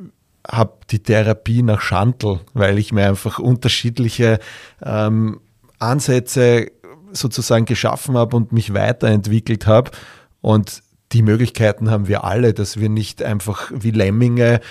habe 0.48 0.74
die 0.90 1.00
Therapie 1.00 1.64
nach 1.64 1.82
Schantel, 1.82 2.42
weil 2.54 2.78
ich 2.78 2.92
mir 2.92 3.08
einfach 3.08 3.40
unterschiedliche 3.40 4.40
ähm, 4.84 5.40
Ansätze 5.80 6.68
sozusagen 7.14 7.66
geschaffen 7.66 8.18
habe 8.18 8.36
und 8.36 8.52
mich 8.52 8.74
weiterentwickelt 8.74 9.68
habe 9.68 9.92
und 10.42 10.84
die 11.14 11.22
Möglichkeiten 11.22 11.90
haben 11.90 12.08
wir 12.08 12.24
alle, 12.24 12.54
dass 12.54 12.80
wir 12.80 12.90
nicht 12.90 13.22
einfach 13.22 13.72
wie 13.74 13.92
Lemminge 13.92 14.62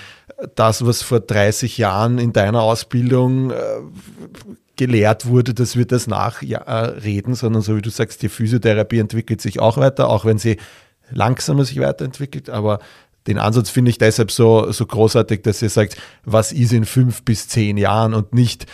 das, 0.55 0.87
was 0.87 1.03
vor 1.03 1.21
30 1.21 1.77
Jahren 1.79 2.19
in 2.19 2.33
deiner 2.33 2.63
Ausbildung 2.63 3.51
äh, 3.51 3.57
gelehrt 4.77 5.27
wurde, 5.27 5.53
dass 5.53 5.77
wir 5.77 5.85
das 5.85 6.07
nachreden, 6.07 7.35
sondern 7.35 7.61
so 7.61 7.77
wie 7.77 7.83
du 7.83 7.91
sagst, 7.91 8.23
die 8.23 8.31
Physiotherapie 8.31 8.99
entwickelt 8.99 9.43
sich 9.43 9.61
auch 9.61 9.77
weiter, 9.77 10.09
auch 10.09 10.25
wenn 10.25 10.39
sie 10.39 10.57
langsamer 11.11 11.65
sich 11.65 11.79
weiterentwickelt, 11.81 12.49
aber 12.49 12.79
den 13.27 13.39
Ansatz 13.39 13.69
finde 13.69 13.91
ich 13.91 13.99
deshalb 13.99 14.31
so, 14.31 14.73
so 14.73 14.87
großartig, 14.87 15.43
dass 15.43 15.61
ihr 15.61 15.69
sagt, 15.69 15.99
was 16.25 16.53
ist 16.53 16.73
in 16.73 16.87
fünf 16.87 17.23
bis 17.23 17.49
zehn 17.49 17.77
Jahren 17.77 18.15
und 18.15 18.33
nicht, 18.33 18.65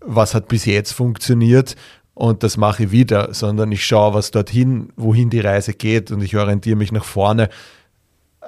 was 0.00 0.34
hat 0.34 0.48
bis 0.48 0.66
jetzt 0.66 0.92
funktioniert 0.92 1.76
und 2.14 2.42
das 2.42 2.56
mache 2.56 2.84
ich 2.84 2.90
wieder, 2.92 3.34
sondern 3.34 3.72
ich 3.72 3.84
schaue, 3.84 4.14
was 4.14 4.30
dorthin, 4.30 4.92
wohin 4.96 5.30
die 5.30 5.40
Reise 5.40 5.74
geht 5.74 6.10
und 6.10 6.22
ich 6.22 6.36
orientiere 6.36 6.76
mich 6.76 6.92
nach 6.92 7.04
vorne 7.04 7.48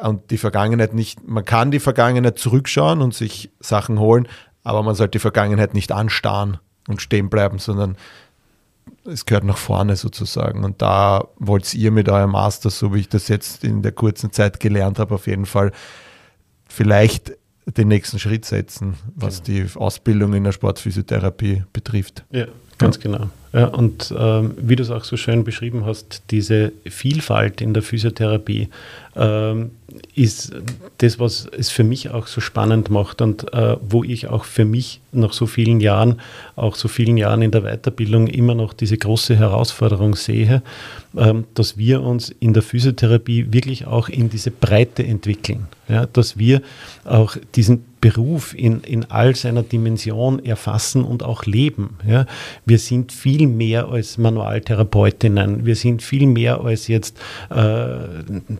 und 0.01 0.31
die 0.31 0.39
Vergangenheit 0.39 0.95
nicht, 0.95 1.27
man 1.27 1.45
kann 1.45 1.71
die 1.71 1.81
Vergangenheit 1.81 2.39
zurückschauen 2.39 3.03
und 3.03 3.15
sich 3.15 3.51
Sachen 3.61 3.99
holen, 3.99 4.29
aber 4.63 4.83
man 4.83 4.95
sollte 4.95 5.13
die 5.13 5.19
Vergangenheit 5.19 5.75
nicht 5.75 5.91
anstarren 5.91 6.59
und 6.89 7.03
stehen 7.03 7.29
bleiben, 7.29 7.59
sondern 7.59 7.97
es 9.05 9.27
gehört 9.27 9.45
nach 9.45 9.57
vorne 9.57 9.97
sozusagen. 9.97 10.65
Und 10.65 10.83
da 10.83 11.27
wollt 11.39 11.73
ihr 11.75 11.91
mit 11.91 12.09
eurem 12.09 12.33
Master, 12.33 12.71
so 12.71 12.95
wie 12.95 13.01
ich 13.01 13.09
das 13.09 13.29
jetzt 13.29 13.65
in 13.65 13.83
der 13.83 13.93
kurzen 13.93 14.33
Zeit 14.33 14.61
gelernt 14.61 14.99
habe, 14.99 15.15
auf 15.15 15.27
jeden 15.27 15.47
Fall 15.47 15.73
vielleicht 16.69 17.33
den 17.67 17.89
nächsten 17.89 18.19
Schritt 18.19 18.45
setzen, 18.45 18.95
was 19.15 19.43
genau. 19.43 19.67
die 19.69 19.79
Ausbildung 19.79 20.35
in 20.35 20.45
der 20.45 20.53
Sportphysiotherapie 20.53 21.65
betrifft. 21.73 22.25
Ja, 22.31 22.47
ganz 22.79 22.97
ja. 22.97 23.03
genau. 23.03 23.31
Ja, 23.53 23.69
und 23.69 24.13
ähm, 24.15 24.55
wie 24.59 24.77
du 24.77 24.83
es 24.83 24.91
auch 24.91 25.05
so 25.05 25.17
schön 25.17 25.43
beschrieben 25.43 25.87
hast, 25.87 26.25
diese 26.31 26.73
Vielfalt 26.85 27.63
in 27.63 27.73
der 27.73 27.83
Physiotherapie 27.83 28.69
ähm, 29.15 29.71
ist 30.15 30.53
das, 30.99 31.19
was 31.19 31.49
es 31.57 31.71
für 31.71 31.83
mich 31.83 32.11
auch 32.11 32.27
so 32.27 32.43
spannend 32.43 32.91
macht 32.91 33.23
und 33.23 33.55
äh, 33.55 33.79
wo 33.81 34.05
ich 34.05 34.29
auch 34.29 34.45
für 34.45 34.67
mich 34.67 35.01
nach 35.13 35.33
so 35.33 35.47
vielen 35.47 35.81
Jahren, 35.81 36.21
auch 36.55 36.75
so 36.75 36.89
vielen 36.89 37.17
Jahren 37.17 37.41
in 37.41 37.51
der 37.51 37.63
Weiterbildung 37.63 38.27
immer 38.27 38.55
noch 38.55 38.75
diese 38.75 38.99
große 38.99 39.37
Herausforderung 39.37 40.17
sehe, 40.17 40.63
ähm, 41.17 41.45
dass 41.55 41.79
wir 41.79 42.03
uns 42.03 42.35
in 42.41 42.53
der 42.53 42.63
Physiotherapie 42.63 43.55
wirklich 43.55 43.87
auch 43.87 44.11
in 44.11 44.29
diese 44.29 44.51
Breite 44.51 45.03
entwickeln. 45.03 45.67
Ja, 45.89 46.05
dass 46.05 46.37
wir 46.37 46.61
auch 47.05 47.39
diesen 47.55 47.85
Beruf 48.07 48.55
in, 48.55 48.83
in 48.83 49.11
all 49.11 49.35
seiner 49.35 49.65
Dimension 49.65 50.39
erfassen 50.39 51.03
und 51.03 51.25
auch 51.25 51.45
leben. 51.45 51.99
Ja. 52.07 52.27
Wir 52.65 52.79
sind 52.79 53.11
viel 53.11 53.49
mehr 53.49 53.89
als 53.89 54.17
Manualtherapeutinnen, 54.17 55.67
wir 55.67 55.75
sind 55.75 56.03
viel 56.03 56.29
mehr 56.29 56.61
als 56.61 56.87
jetzt 56.87 57.19
äh, 57.51 57.97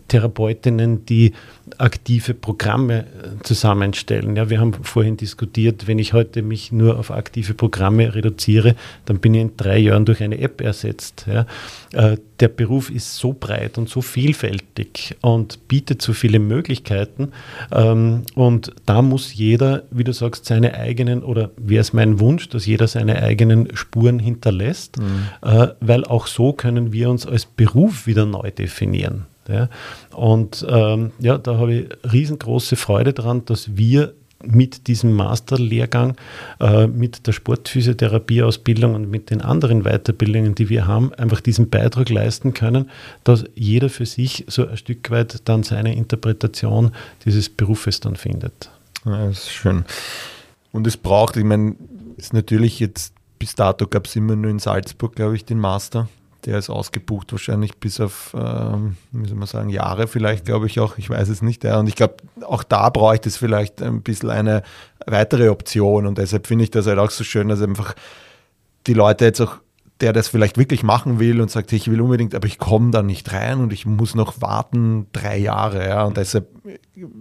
Therapeutinnen, 0.09 1.05
die 1.05 1.31
aktive 1.77 2.33
Programme 2.33 2.99
äh, 2.99 3.43
zusammenstellen. 3.43 4.35
Ja, 4.35 4.49
wir 4.49 4.59
haben 4.59 4.73
vorhin 4.73 5.17
diskutiert, 5.17 5.87
wenn 5.87 5.99
ich 5.99 6.13
heute 6.13 6.41
mich 6.41 6.71
nur 6.71 6.97
auf 6.97 7.11
aktive 7.11 7.53
Programme 7.53 8.15
reduziere, 8.15 8.75
dann 9.05 9.19
bin 9.19 9.33
ich 9.33 9.41
in 9.41 9.57
drei 9.57 9.77
Jahren 9.77 10.05
durch 10.05 10.23
eine 10.23 10.39
App 10.39 10.61
ersetzt. 10.61 11.25
Ja. 11.27 11.45
Äh, 11.93 12.17
der 12.39 12.47
Beruf 12.49 12.89
ist 12.89 13.17
so 13.17 13.33
breit 13.33 13.77
und 13.77 13.89
so 13.89 14.01
vielfältig 14.01 15.15
und 15.21 15.67
bietet 15.67 16.01
so 16.01 16.13
viele 16.13 16.39
Möglichkeiten. 16.39 17.31
Ähm, 17.71 18.23
und 18.35 18.73
da 18.85 19.01
muss 19.01 19.33
jeder, 19.33 19.83
wie 19.91 20.03
du 20.03 20.13
sagst, 20.13 20.45
seine 20.45 20.75
eigenen, 20.75 21.23
oder 21.23 21.51
wäre 21.57 21.81
es 21.81 21.93
mein 21.93 22.19
Wunsch, 22.19 22.49
dass 22.49 22.65
jeder 22.65 22.87
seine 22.87 23.21
eigenen 23.21 23.75
Spuren 23.75 24.19
hinterlässt, 24.19 24.97
mhm. 24.97 25.27
Äh, 25.41 25.69
weil 25.79 26.05
auch 26.05 26.27
so 26.27 26.53
können 26.53 26.91
wir 26.93 27.09
uns 27.09 27.25
als 27.25 27.45
Beruf 27.45 28.07
wieder 28.07 28.25
neu 28.25 28.51
definieren. 28.51 29.25
Ja. 29.47 29.69
Und 30.15 30.65
ähm, 30.69 31.11
ja, 31.19 31.37
da 31.37 31.57
habe 31.57 31.73
ich 31.73 32.11
riesengroße 32.11 32.75
Freude 32.75 33.13
daran, 33.13 33.45
dass 33.45 33.77
wir 33.77 34.13
mit 34.43 34.87
diesem 34.87 35.13
Masterlehrgang, 35.13 36.15
äh, 36.59 36.85
mit 36.87 37.25
der 37.25 37.31
Sportphysiotherapieausbildung 37.31 38.93
und 38.93 39.09
mit 39.09 39.31
den 39.31 39.41
anderen 39.41 39.83
Weiterbildungen, 39.83 40.53
die 40.53 40.69
wir 40.69 40.85
haben, 40.85 41.11
einfach 41.15 41.41
diesen 41.41 41.69
Beitrag 41.69 42.09
leisten 42.09 42.53
können, 42.53 42.91
dass 43.23 43.45
jeder 43.55 43.89
für 43.89 44.05
sich 44.05 44.45
so 44.47 44.67
ein 44.67 44.77
Stück 44.77 45.09
weit 45.09 45.41
dann 45.45 45.63
seine 45.63 45.95
Interpretation 45.95 46.91
dieses 47.25 47.49
Berufes 47.49 47.99
dann 47.99 48.15
findet. 48.15 48.69
Ja, 49.05 49.25
das 49.25 49.39
ist 49.39 49.51
schön. 49.51 49.85
Und 50.71 50.85
es 50.85 50.97
braucht, 50.97 51.35
ich 51.37 51.43
meine, 51.43 51.75
ist 52.17 52.33
natürlich 52.33 52.79
jetzt 52.79 53.13
bis 53.39 53.55
dato 53.55 53.87
gab 53.87 54.05
es 54.05 54.15
immer 54.15 54.35
nur 54.35 54.51
in 54.51 54.59
Salzburg, 54.59 55.15
glaube 55.15 55.35
ich, 55.35 55.45
den 55.45 55.59
Master. 55.59 56.09
Der 56.45 56.57
ist 56.57 56.69
ausgebucht 56.69 57.31
wahrscheinlich 57.31 57.77
bis 57.77 57.99
auf, 57.99 58.35
ähm, 58.37 58.95
wie 59.11 59.27
soll 59.27 59.37
man 59.37 59.47
sagen, 59.47 59.69
Jahre 59.69 60.07
vielleicht, 60.07 60.45
glaube 60.45 60.67
ich 60.67 60.79
auch. 60.79 60.97
Ich 60.97 61.09
weiß 61.09 61.29
es 61.29 61.41
nicht. 61.41 61.63
Ja. 61.63 61.79
Und 61.79 61.87
ich 61.87 61.95
glaube, 61.95 62.17
auch 62.41 62.63
da 62.63 62.89
bräuchte 62.89 63.27
es 63.27 63.37
vielleicht 63.37 63.81
ein 63.81 64.01
bisschen 64.01 64.29
eine 64.29 64.63
weitere 65.05 65.49
Option. 65.49 66.05
Und 66.05 66.17
deshalb 66.17 66.47
finde 66.47 66.63
ich 66.63 66.71
das 66.71 66.87
halt 66.87 66.99
auch 66.99 67.09
so 67.09 67.23
schön, 67.23 67.49
dass 67.49 67.61
einfach 67.61 67.95
die 68.85 68.93
Leute 68.93 69.25
jetzt 69.25 69.41
auch 69.41 69.57
der 70.01 70.13
das 70.13 70.27
vielleicht 70.27 70.57
wirklich 70.57 70.83
machen 70.83 71.19
will 71.19 71.41
und 71.41 71.49
sagt, 71.49 71.73
ich 71.73 71.89
will 71.89 72.01
unbedingt, 72.01 72.35
aber 72.35 72.47
ich 72.47 72.57
komme 72.57 72.91
da 72.91 73.01
nicht 73.01 73.31
rein 73.33 73.59
und 73.59 73.73
ich 73.73 73.85
muss 73.85 74.15
noch 74.15 74.41
warten 74.41 75.07
drei 75.11 75.37
Jahre. 75.37 75.87
Ja. 75.87 76.03
Und 76.03 76.17
deshalb, 76.17 76.47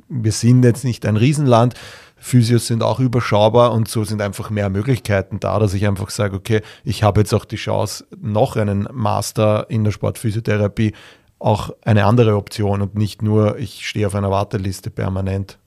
wir 0.09 0.33
sind 0.33 0.63
jetzt 0.63 0.85
nicht 0.85 1.07
ein 1.07 1.17
Riesenland, 1.17 1.75
Physios 2.17 2.67
sind 2.67 2.83
auch 2.83 2.99
überschaubar 2.99 3.73
und 3.73 3.89
so 3.89 4.05
sind 4.05 4.21
einfach 4.23 4.51
mehr 4.51 4.71
Möglichkeiten 4.71 5.39
da, 5.39 5.59
dass 5.59 5.75
ich 5.75 5.87
einfach 5.87 6.11
sage, 6.11 6.37
okay, 6.37 6.63
ich 6.83 7.03
habe 7.03 7.21
jetzt 7.21 7.33
auch 7.35 7.45
die 7.45 7.57
Chance, 7.57 8.07
noch 8.21 8.57
einen 8.57 8.89
Master 8.93 9.67
in 9.69 9.85
der 9.85 9.93
Sportphysiotherapie, 9.93 10.93
auch 11.39 11.71
eine 11.85 12.05
andere 12.05 12.37
Option 12.37 12.81
und 12.81 12.95
nicht 12.95 13.23
nur, 13.23 13.59
ich 13.59 13.87
stehe 13.87 14.07
auf 14.07 14.15
einer 14.15 14.31
Warteliste 14.31 14.91
permanent. 14.91 15.59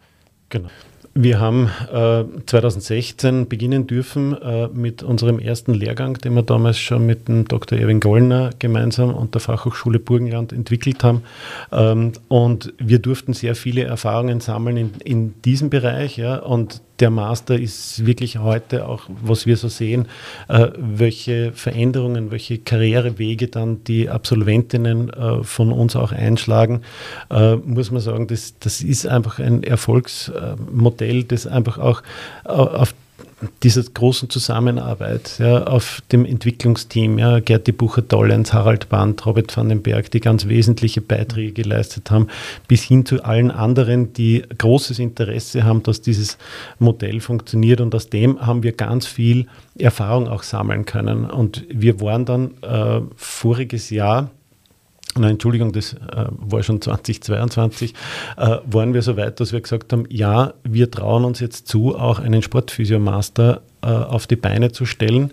Genau. 0.49 0.69
Wir 1.21 1.41
haben 1.41 1.69
äh, 1.91 2.23
2016 2.45 3.49
beginnen 3.49 3.87
dürfen 3.87 4.41
äh, 4.41 4.69
mit 4.69 5.03
unserem 5.03 5.37
ersten 5.39 5.73
Lehrgang, 5.73 6.13
den 6.13 6.33
wir 6.33 6.43
damals 6.43 6.79
schon 6.79 7.05
mit 7.05 7.27
dem 7.27 7.45
Dr. 7.45 7.77
Erwin 7.77 7.99
Gollner 7.99 8.51
gemeinsam 8.57 9.13
und 9.13 9.33
der 9.33 9.41
Fachhochschule 9.41 9.99
Burgenland 9.99 10.53
entwickelt 10.53 11.03
haben. 11.03 11.23
Ähm, 11.73 12.13
und 12.29 12.73
wir 12.77 12.99
durften 12.99 13.33
sehr 13.33 13.55
viele 13.55 13.83
Erfahrungen 13.83 14.39
sammeln 14.39 14.77
in, 14.77 14.91
in 15.03 15.41
diesem 15.41 15.69
Bereich. 15.69 16.15
Ja, 16.15 16.37
und 16.37 16.81
der 16.99 17.09
Master 17.09 17.57
ist 17.59 18.05
wirklich 18.05 18.39
heute 18.39 18.87
auch, 18.87 19.03
was 19.21 19.45
wir 19.45 19.57
so 19.57 19.67
sehen, 19.67 20.07
äh, 20.47 20.67
welche 20.77 21.51
Veränderungen, 21.53 22.31
welche 22.31 22.57
Karrierewege 22.57 23.47
dann 23.47 23.83
die 23.83 24.09
Absolventinnen 24.09 25.09
äh, 25.09 25.43
von 25.43 25.71
uns 25.71 25.95
auch 25.95 26.11
einschlagen, 26.11 26.81
äh, 27.29 27.55
muss 27.55 27.91
man 27.91 28.01
sagen, 28.01 28.27
das, 28.27 28.55
das 28.59 28.81
ist 28.81 29.07
einfach 29.07 29.39
ein 29.39 29.63
Erfolgsmodell, 29.63 31.23
das 31.23 31.47
einfach 31.47 31.77
auch 31.77 32.03
auf 32.43 32.93
dieser 33.63 33.83
großen 33.83 34.29
Zusammenarbeit 34.29 35.39
ja, 35.39 35.63
auf 35.63 36.01
dem 36.11 36.25
Entwicklungsteam, 36.25 37.17
ja, 37.17 37.39
Gerti 37.39 37.71
Bucher-Dollens, 37.71 38.53
Harald 38.53 38.89
Band, 38.89 39.25
Robert 39.25 39.55
van 39.55 39.69
den 39.69 39.81
Berg, 39.81 40.11
die 40.11 40.19
ganz 40.19 40.47
wesentliche 40.47 41.01
Beiträge 41.01 41.53
geleistet 41.53 42.11
haben, 42.11 42.27
bis 42.67 42.83
hin 42.83 43.05
zu 43.05 43.23
allen 43.23 43.51
anderen, 43.51 44.13
die 44.13 44.43
großes 44.57 44.99
Interesse 44.99 45.63
haben, 45.63 45.83
dass 45.83 46.01
dieses 46.01 46.37
Modell 46.79 47.21
funktioniert. 47.21 47.81
Und 47.81 47.95
aus 47.95 48.09
dem 48.09 48.45
haben 48.45 48.63
wir 48.63 48.73
ganz 48.73 49.07
viel 49.07 49.47
Erfahrung 49.77 50.27
auch 50.27 50.43
sammeln 50.43 50.85
können. 50.85 51.25
Und 51.25 51.65
wir 51.69 52.01
waren 52.01 52.25
dann 52.25 52.51
äh, 52.61 53.01
voriges 53.15 53.89
Jahr, 53.89 54.31
Nein, 55.17 55.31
Entschuldigung, 55.31 55.71
das 55.73 55.93
äh, 55.93 56.25
war 56.29 56.61
schon 56.61 56.81
2022, 56.81 57.93
äh, 58.37 58.57
waren 58.65 58.93
wir 58.93 59.01
so 59.01 59.17
weit, 59.17 59.39
dass 59.39 59.51
wir 59.51 59.59
gesagt 59.59 59.91
haben, 59.91 60.05
ja, 60.09 60.53
wir 60.63 60.91
trauen 60.91 61.25
uns 61.25 61.39
jetzt 61.39 61.67
zu, 61.67 61.97
auch 61.97 62.19
einen 62.19 62.43
Sportphysiomaster 62.43 63.61
äh, 63.81 63.87
auf 63.87 64.27
die 64.27 64.35
Beine 64.35 64.71
zu 64.71 64.85
stellen. 64.85 65.31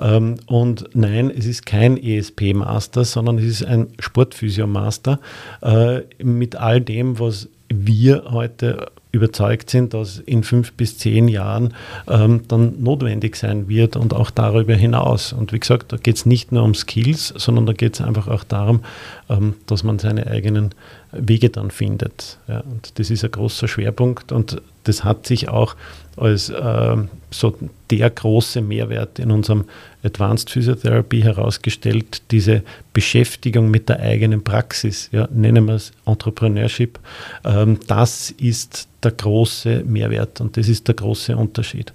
Ähm, 0.00 0.36
und 0.46 0.90
nein, 0.94 1.30
es 1.30 1.44
ist 1.44 1.66
kein 1.66 1.96
ESP-Master, 1.96 3.04
sondern 3.04 3.38
es 3.38 3.44
ist 3.46 3.64
ein 3.64 3.88
Sportphysiomaster 3.98 5.18
äh, 5.60 6.02
mit 6.22 6.56
all 6.56 6.80
dem, 6.80 7.18
was 7.18 7.48
wir 7.68 8.24
heute 8.30 8.90
überzeugt 9.16 9.70
sind, 9.70 9.94
dass 9.94 10.18
in 10.18 10.44
fünf 10.44 10.74
bis 10.74 10.98
zehn 10.98 11.26
Jahren 11.26 11.74
ähm, 12.08 12.42
dann 12.48 12.82
notwendig 12.82 13.36
sein 13.36 13.68
wird 13.68 13.96
und 13.96 14.14
auch 14.14 14.30
darüber 14.30 14.74
hinaus. 14.74 15.32
Und 15.32 15.52
wie 15.52 15.58
gesagt, 15.58 15.92
da 15.92 15.96
geht 15.96 16.16
es 16.16 16.26
nicht 16.26 16.52
nur 16.52 16.62
um 16.62 16.74
Skills, 16.74 17.28
sondern 17.36 17.66
da 17.66 17.72
geht 17.72 17.94
es 17.94 18.00
einfach 18.00 18.28
auch 18.28 18.44
darum, 18.44 18.80
ähm, 19.28 19.54
dass 19.66 19.82
man 19.82 19.98
seine 19.98 20.26
eigenen 20.26 20.74
Wege 21.20 21.50
dann 21.50 21.70
findet. 21.70 22.38
Ja, 22.48 22.60
und 22.60 22.98
das 22.98 23.10
ist 23.10 23.24
ein 23.24 23.30
großer 23.30 23.68
Schwerpunkt 23.68 24.32
und 24.32 24.60
das 24.84 25.04
hat 25.04 25.26
sich 25.26 25.48
auch 25.48 25.76
als 26.16 26.48
äh, 26.48 26.96
so 27.30 27.58
der 27.90 28.10
große 28.10 28.62
Mehrwert 28.62 29.18
in 29.18 29.30
unserem 29.30 29.64
Advanced 30.02 30.50
Physiotherapy 30.50 31.20
herausgestellt, 31.20 32.22
diese 32.30 32.62
Beschäftigung 32.92 33.70
mit 33.70 33.88
der 33.88 34.00
eigenen 34.00 34.42
Praxis, 34.42 35.08
ja, 35.12 35.28
nennen 35.32 35.66
wir 35.66 35.74
es 35.74 35.92
Entrepreneurship, 36.06 36.98
ähm, 37.44 37.78
das 37.86 38.30
ist 38.30 38.88
der 39.02 39.10
große 39.10 39.84
Mehrwert 39.84 40.40
und 40.40 40.56
das 40.56 40.68
ist 40.68 40.88
der 40.88 40.94
große 40.94 41.36
Unterschied. 41.36 41.92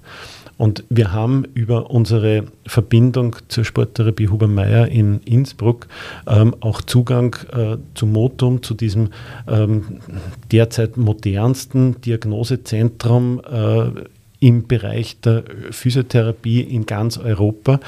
Und 0.62 0.84
wir 0.90 1.12
haben 1.12 1.46
über 1.56 1.90
unsere 1.90 2.44
Verbindung 2.68 3.36
zur 3.48 3.66
Sporttherapie 3.66 4.28
Huber-Meyer 4.28 4.90
in 4.90 5.20
Innsbruck 5.22 5.88
ähm, 6.28 6.56
auch 6.60 6.84
Zugang 6.84 7.36
äh, 7.52 7.78
zum 7.96 8.12
Motum, 8.12 8.62
zu 8.62 8.76
diesem 8.76 9.10
ähm, 9.48 10.02
derzeit 10.52 10.98
modernsten 10.98 12.00
Diagnosezentrum 12.02 13.42
äh, 13.44 14.04
im 14.42 14.68
Bereich 14.68 15.20
der 15.22 15.44
Physiotherapie 15.70 16.62
in 16.62 16.88
ganz 16.88 17.20
Europa. 17.20 17.80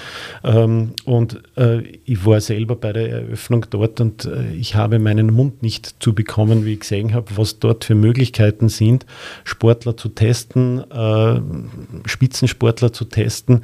Ähm, 0.43 0.91
und 1.03 1.41
äh, 1.57 1.81
ich 2.05 2.25
war 2.27 2.39
selber 2.41 2.75
bei 2.75 2.93
der 2.93 3.09
Eröffnung 3.09 3.65
dort 3.71 3.99
und 3.99 4.25
äh, 4.25 4.53
ich 4.53 4.75
habe 4.75 4.99
meinen 4.99 5.33
Mund 5.33 5.63
nicht 5.63 5.95
zubekommen, 5.99 6.63
wie 6.63 6.73
ich 6.73 6.81
gesehen 6.81 7.15
habe, 7.15 7.35
was 7.37 7.57
dort 7.57 7.85
für 7.85 7.95
Möglichkeiten 7.95 8.69
sind, 8.69 9.07
Sportler 9.43 9.97
zu 9.97 10.09
testen, 10.09 10.83
äh, 10.91 11.41
Spitzensportler 12.05 12.93
zu 12.93 13.05
testen, 13.05 13.61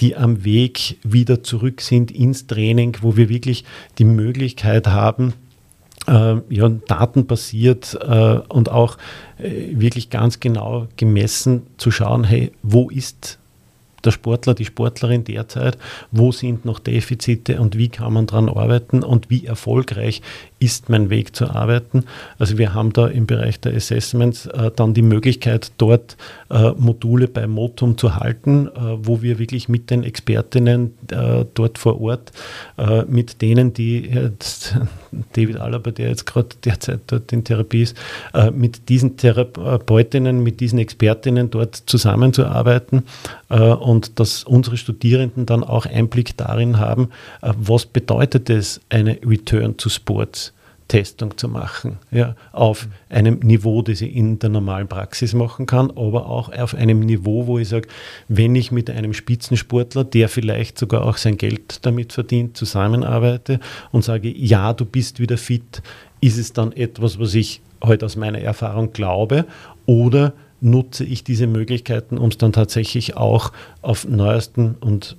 die 0.00 0.14
am 0.16 0.44
Weg 0.44 0.98
wieder 1.02 1.42
zurück 1.42 1.80
sind 1.80 2.12
ins 2.12 2.46
Training, 2.46 2.96
wo 3.00 3.16
wir 3.16 3.28
wirklich 3.28 3.64
die 3.98 4.04
Möglichkeit 4.04 4.86
haben, 4.86 5.34
äh, 6.06 6.36
ja, 6.48 6.68
datenbasiert 6.68 7.98
äh, 8.00 8.38
und 8.48 8.70
auch 8.70 8.98
äh, 9.38 9.78
wirklich 9.78 10.10
ganz 10.10 10.40
genau 10.40 10.88
gemessen 10.96 11.62
zu 11.76 11.90
schauen, 11.90 12.24
hey, 12.24 12.52
wo 12.62 12.90
ist 12.90 13.38
der 14.04 14.10
Sportler, 14.10 14.54
die 14.54 14.64
Sportlerin 14.64 15.24
derzeit, 15.24 15.78
wo 16.10 16.32
sind 16.32 16.64
noch 16.64 16.78
Defizite? 16.78 17.60
Und 17.60 17.76
wie 17.78 17.88
kann 17.88 18.12
man 18.12 18.26
daran 18.26 18.48
arbeiten? 18.48 19.02
Und 19.02 19.30
wie 19.30 19.46
erfolgreich 19.46 20.22
ist 20.62 20.88
mein 20.88 21.10
Weg 21.10 21.34
zu 21.34 21.50
arbeiten. 21.50 22.04
Also 22.38 22.56
wir 22.56 22.72
haben 22.72 22.92
da 22.92 23.08
im 23.08 23.26
Bereich 23.26 23.58
der 23.58 23.74
Assessments 23.74 24.46
äh, 24.46 24.70
dann 24.74 24.94
die 24.94 25.02
Möglichkeit, 25.02 25.72
dort 25.76 26.16
äh, 26.50 26.70
Module 26.78 27.26
bei 27.26 27.48
Motum 27.48 27.98
zu 27.98 28.14
halten, 28.14 28.68
äh, 28.68 28.70
wo 28.98 29.22
wir 29.22 29.40
wirklich 29.40 29.68
mit 29.68 29.90
den 29.90 30.04
Expertinnen 30.04 30.94
äh, 31.10 31.44
dort 31.54 31.78
vor 31.78 32.00
Ort, 32.00 32.30
äh, 32.78 33.02
mit 33.06 33.42
denen, 33.42 33.74
die 33.74 34.02
jetzt, 34.02 34.76
David 35.32 35.56
Alaba, 35.56 35.90
der 35.90 36.10
jetzt 36.10 36.26
gerade 36.26 36.50
derzeit 36.64 37.00
dort 37.08 37.32
in 37.32 37.42
Therapie 37.42 37.82
ist, 37.82 37.96
äh, 38.32 38.52
mit 38.52 38.88
diesen 38.88 39.16
Therapeutinnen, 39.16 40.44
mit 40.44 40.60
diesen 40.60 40.78
Expertinnen 40.78 41.50
dort 41.50 41.74
zusammenzuarbeiten 41.74 43.02
und 43.48 44.18
dass 44.18 44.44
unsere 44.44 44.78
Studierenden 44.78 45.44
dann 45.44 45.62
auch 45.62 45.84
Einblick 45.84 46.36
darin 46.38 46.78
haben, 46.78 47.10
was 47.42 47.84
bedeutet 47.84 48.48
es, 48.48 48.80
eine 48.88 49.18
Return 49.26 49.76
to 49.76 49.90
Sports 49.90 50.51
Testung 50.92 51.38
zu 51.38 51.48
machen, 51.48 51.96
ja, 52.10 52.36
auf 52.52 52.86
einem 53.08 53.38
Niveau, 53.38 53.80
das 53.80 54.02
ich 54.02 54.14
in 54.14 54.38
der 54.38 54.50
normalen 54.50 54.88
Praxis 54.88 55.32
machen 55.32 55.64
kann, 55.64 55.90
aber 55.92 56.26
auch 56.26 56.52
auf 56.52 56.74
einem 56.74 57.00
Niveau, 57.00 57.46
wo 57.46 57.58
ich 57.58 57.70
sage, 57.70 57.88
wenn 58.28 58.54
ich 58.54 58.72
mit 58.72 58.90
einem 58.90 59.14
Spitzensportler, 59.14 60.04
der 60.04 60.28
vielleicht 60.28 60.78
sogar 60.78 61.06
auch 61.06 61.16
sein 61.16 61.38
Geld 61.38 61.86
damit 61.86 62.12
verdient, 62.12 62.58
zusammenarbeite 62.58 63.58
und 63.90 64.04
sage, 64.04 64.28
ja, 64.28 64.74
du 64.74 64.84
bist 64.84 65.18
wieder 65.18 65.38
fit, 65.38 65.80
ist 66.20 66.36
es 66.36 66.52
dann 66.52 66.72
etwas, 66.72 67.18
was 67.18 67.32
ich 67.32 67.62
heute 67.82 68.04
aus 68.04 68.16
meiner 68.16 68.40
Erfahrung 68.40 68.92
glaube 68.92 69.46
oder 69.86 70.34
nutze 70.60 71.06
ich 71.06 71.24
diese 71.24 71.46
Möglichkeiten, 71.46 72.18
um 72.18 72.28
es 72.28 72.36
dann 72.36 72.52
tatsächlich 72.52 73.16
auch 73.16 73.50
auf 73.80 74.06
neuesten 74.06 74.74
und 74.78 75.16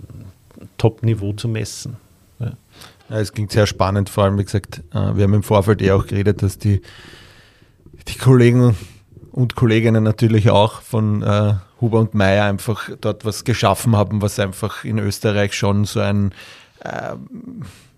Top-Niveau 0.78 1.34
zu 1.34 1.48
messen. 1.48 1.98
Ja. 3.14 3.20
Es 3.20 3.32
klingt 3.32 3.52
sehr 3.52 3.68
spannend, 3.68 4.10
vor 4.10 4.24
allem, 4.24 4.40
wie 4.40 4.44
gesagt, 4.44 4.80
äh, 4.92 5.16
wir 5.16 5.24
haben 5.24 5.36
im 5.36 5.44
Vorfeld 5.44 5.82
eh 5.82 5.92
auch 5.92 6.08
geredet, 6.08 6.42
dass 6.42 6.58
die, 6.58 6.82
die 8.08 8.18
Kollegen 8.18 8.76
und 9.32 9.56
Kolleginnen 9.56 10.04
natürlich 10.04 10.50
auch 10.50 10.82
von 10.82 11.22
äh, 11.22 11.54
Huber 11.80 12.00
und 12.00 12.16
Meyer 12.16 12.46
einfach 12.46 12.90
dort 13.02 13.24
was 13.24 13.44
geschaffen 13.44 13.96
haben, 13.96 14.22
was 14.22 14.40
einfach 14.40 14.84
in 14.84 14.98
Österreich 14.98 15.54
schon 15.54 15.86
so 15.86 16.00
ein, 16.00 16.34
äh, 16.80 17.16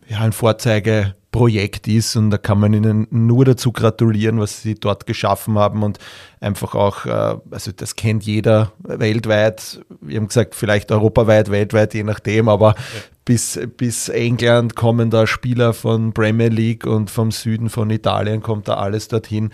ja, 0.07 0.20
ein 0.20 0.34
Vorzeigeprojekt 0.34 1.88
ist. 1.88 2.16
Und 2.16 2.30
da 2.32 2.38
kann 2.38 2.59
man 2.59 2.74
ihnen 2.74 3.07
nur 3.09 3.45
dazu 3.45 3.72
gratulieren, 3.72 4.39
was 4.39 4.61
sie 4.61 4.76
dort 4.76 5.05
geschaffen 5.05 5.57
haben 5.57 5.84
und 5.84 5.97
einfach 6.41 6.76
auch, 6.76 7.05
äh, 7.05 7.38
also 7.51 7.72
das 7.72 7.95
kennt 7.95 8.24
jeder 8.24 8.74
weltweit, 8.80 9.80
wir 10.01 10.18
haben 10.18 10.28
gesagt, 10.28 10.55
vielleicht 10.55 10.91
europaweit, 10.91 11.51
weltweit, 11.51 11.93
je 11.93 12.03
nachdem, 12.03 12.49
aber 12.49 12.76
ja 12.76 13.14
bis, 13.26 13.59
bis 13.76 14.07
England 14.07 14.76
kommen 14.76 15.09
da 15.09 15.26
Spieler 15.26 15.73
von 15.73 16.13
Premier 16.13 16.49
League 16.49 16.86
und 16.86 17.09
vom 17.09 17.32
Süden 17.32 17.69
von 17.69 17.89
Italien 17.89 18.41
kommt 18.41 18.67
da 18.67 18.76
alles 18.76 19.07
dorthin. 19.07 19.49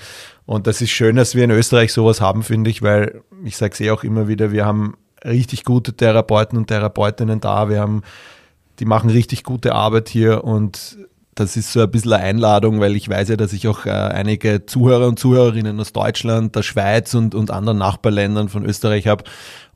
Und 0.46 0.68
das 0.68 0.82
ist 0.82 0.92
schön, 0.92 1.16
dass 1.16 1.36
wir 1.36 1.46
in 1.46 1.52
Österreich 1.52 1.94
sowas 1.94 2.20
haben, 2.20 2.44
finde 2.44 2.70
ich, 2.70 2.82
weil 2.82 3.22
ich 3.46 3.56
sage 3.56 3.74
es 3.74 3.80
eh 3.80 3.92
auch 3.92 4.04
immer 4.04 4.28
wieder, 4.28 4.52
wir 4.52 4.66
haben 4.66 4.98
richtig 5.24 5.64
gute 5.64 5.94
Therapeuten 5.94 6.58
und 6.58 6.68
Therapeutinnen 6.68 7.40
da. 7.40 7.70
Wir 7.70 7.80
haben, 7.80 8.02
die 8.80 8.86
machen 8.86 9.10
richtig 9.10 9.44
gute 9.44 9.74
Arbeit 9.74 10.10
hier 10.10 10.44
und 10.44 10.98
das 11.36 11.56
ist 11.56 11.72
so 11.72 11.82
ein 11.82 11.92
bisschen 11.92 12.14
eine 12.14 12.24
Einladung, 12.24 12.80
weil 12.80 12.96
ich 12.96 13.08
weiß 13.10 13.30
ja, 13.30 13.38
dass 13.38 13.54
ich 13.54 13.68
auch 13.68 13.86
äh, 13.86 13.90
einige 13.90 14.66
Zuhörer 14.66 15.08
und 15.08 15.18
Zuhörerinnen 15.18 15.80
aus 15.80 15.94
Deutschland, 15.94 16.56
der 16.56 16.64
Schweiz 16.64 17.14
und, 17.14 17.36
und 17.36 17.52
anderen 17.52 17.78
Nachbarländern 17.78 18.50
von 18.50 18.66
Österreich 18.66 19.08
habe. 19.08 19.24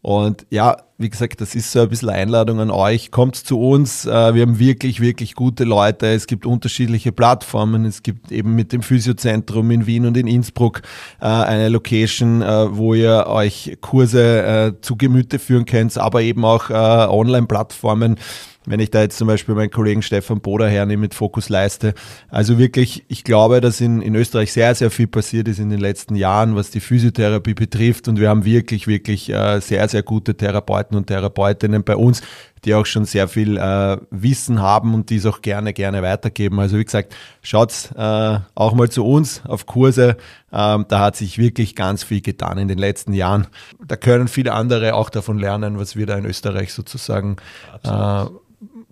Und 0.02 0.46
ja, 0.52 0.78
wie 1.00 1.10
gesagt, 1.10 1.42
das 1.42 1.56
ist 1.56 1.72
so 1.72 1.82
ein 1.82 1.90
bisschen 1.90 2.10
Einladung 2.10 2.60
an 2.60 2.70
euch. 2.70 3.10
Kommt 3.10 3.38
zu 3.38 3.60
uns. 3.60 4.06
Äh, 4.06 4.36
wir 4.36 4.44
haben 4.44 4.60
wirklich, 4.60 5.00
wirklich 5.00 5.34
gute 5.34 5.64
Leute. 5.64 6.08
Es 6.08 6.28
gibt 6.28 6.46
unterschiedliche 6.46 7.12
Plattformen. 7.12 7.86
Es 7.86 8.04
gibt 8.04 8.32
eben 8.32 8.54
mit 8.54 8.72
dem 8.72 8.84
Physiozentrum 8.84 9.72
in 9.72 9.88
Wien 9.88 10.06
und 10.06 10.16
in 10.16 10.28
Innsbruck 10.28 10.84
äh, 11.20 11.26
eine 11.26 11.70
Location, 11.70 12.44
äh, 12.44 12.78
wo 12.78 12.94
ihr 12.94 13.26
euch 13.28 13.78
Kurse 13.82 14.76
zu 14.82 14.96
Gemüte 14.96 15.40
führen 15.40 15.66
könnt, 15.66 15.98
aber 15.98 16.22
eben 16.22 16.46
auch 16.46 16.70
Online-Plattformen 16.70 18.18
wenn 18.66 18.80
ich 18.80 18.92
da 18.92 19.02
jetzt 19.02 19.18
zum 19.18 19.28
Beispiel 19.28 19.56
meinen 19.56 19.72
Kollegen 19.72 20.02
Stefan 20.02 20.42
Boder 20.42 20.68
hernehme 20.68 21.02
mit 21.02 21.14
Fokus 21.14 21.50
Leiste. 21.50 21.94
Also 22.30 22.58
wirklich, 22.58 23.06
ich 23.08 23.24
glaube, 23.24 23.62
dass 23.62 23.82
in, 23.82 24.02
in 24.02 24.16
Österreich 24.16 24.52
sehr, 24.54 24.74
sehr 24.76 24.92
viel 24.92 25.08
passiert 25.08 25.48
ist 25.48 25.60
in 25.60 25.70
den 25.70 25.80
letzten 25.80 26.16
Jahren, 26.16 26.56
was 26.56 26.72
die 26.72 26.80
Physiotherapie 26.80 27.54
betrifft. 27.54 28.08
Und 28.08 28.20
wir 28.20 28.30
haben 28.30 28.46
wirklich, 28.46 28.88
wirklich 28.88 29.32
äh, 29.32 29.60
sehr, 29.60 29.88
sehr 29.88 30.04
gute 30.04 30.36
Therapeuten 30.36 30.98
und 30.98 31.08
Therapeutinnen 31.08 31.84
bei 31.84 31.96
uns, 31.96 32.22
die 32.66 32.74
auch 32.74 32.86
schon 32.86 33.06
sehr 33.06 33.28
viel 33.28 33.58
äh, 33.58 33.98
Wissen 34.10 34.62
haben 34.62 34.94
und 34.94 35.10
dies 35.10 35.26
auch 35.26 35.42
gerne, 35.42 35.74
gerne 35.74 36.02
weitergeben. 36.02 36.60
Also 36.60 36.78
wie 36.78 36.86
gesagt, 36.86 37.16
schaut 37.42 37.92
äh, 37.96 38.40
auch 38.56 38.74
mal 38.74 38.90
zu 38.90 39.06
uns 39.06 39.44
auf 39.46 39.66
Kurse. 39.66 40.18
Ähm, 40.52 40.86
da 40.88 41.00
hat 41.00 41.16
sich 41.16 41.38
wirklich 41.38 41.76
ganz 41.76 42.04
viel 42.04 42.22
getan 42.22 42.58
in 42.58 42.68
den 42.68 42.78
letzten 42.78 43.14
Jahren. 43.14 43.48
Da 43.86 43.96
können 43.96 44.28
viele 44.28 44.54
andere 44.54 44.96
auch 44.96 45.10
davon 45.10 45.38
lernen, 45.38 45.78
was 45.78 45.96
wir 45.96 46.06
da 46.06 46.18
in 46.18 46.26
Österreich 46.26 46.74
sozusagen 46.74 47.38
äh, 47.84 48.26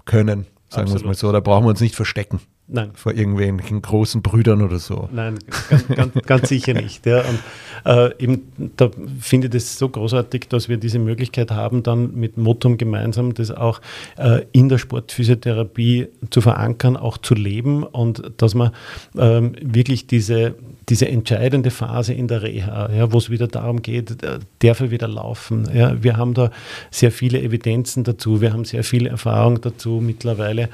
können, 0.06 0.46
sagen 0.70 0.90
wir 0.90 0.96
es 0.96 1.04
mal 1.04 1.16
so. 1.16 1.32
Da 1.32 1.40
brauchen 1.40 1.66
wir 1.66 1.70
uns 1.70 1.82
nicht 1.82 1.96
verstecken. 1.96 2.40
Nein. 2.68 2.92
Vor 2.94 3.14
irgendwelchen 3.14 3.82
großen 3.82 4.22
Brüdern 4.22 4.62
oder 4.62 4.80
so. 4.80 5.10
Nein, 5.12 5.38
ganz, 5.70 5.88
ganz, 5.88 6.14
ganz 6.26 6.50
sicher 6.50 6.74
nicht. 6.74 7.06
Ja. 7.06 7.20
Und 7.20 7.40
äh, 7.86 8.24
eben, 8.24 8.44
da 8.78 8.90
finde 9.20 9.48
ich 9.50 9.56
es 9.56 9.78
so 9.78 9.90
großartig, 9.90 10.48
dass 10.48 10.70
wir 10.70 10.78
diese 10.78 10.98
Möglichkeit 10.98 11.52
haben, 11.52 11.84
dann 11.84 12.16
mit 12.16 12.38
Motum 12.38 12.78
gemeinsam 12.78 13.34
das 13.34 13.52
auch 13.52 13.82
äh, 14.18 14.46
in 14.54 14.70
der 14.70 14.78
Sportphysiotherapie 14.78 16.08
zu 16.30 16.40
verankern, 16.40 16.96
auch 16.96 17.18
zu 17.18 17.34
leben 17.34 17.84
und 17.84 18.32
dass 18.38 18.56
man 18.56 18.72
ähm, 19.18 19.56
wirklich 19.62 20.08
diese, 20.08 20.56
diese 20.88 21.10
entscheidende 21.10 21.70
Phase 21.70 22.14
in 22.14 22.30
der 22.30 22.44
Reha, 22.44 22.90
ja, 22.94 23.12
wo 23.12 23.18
es 23.18 23.30
wieder 23.30 23.50
darum 23.50 23.82
geht, 23.82 24.24
äh, 24.24 24.40
darf 24.60 24.80
er 24.80 24.90
wieder 24.90 25.10
laufen. 25.10 25.70
Ja. 25.74 26.02
Wir 26.02 26.16
haben 26.16 26.34
da 26.34 26.50
sehr 26.92 27.12
viele 27.12 27.42
Evidenzen 27.42 28.06
dazu, 28.06 28.40
wir 28.40 28.54
haben 28.54 28.64
sehr 28.64 28.86
viel 28.86 29.06
Erfahrung 29.06 29.60
dazu. 29.60 30.02
Mittlerweile 30.02 30.70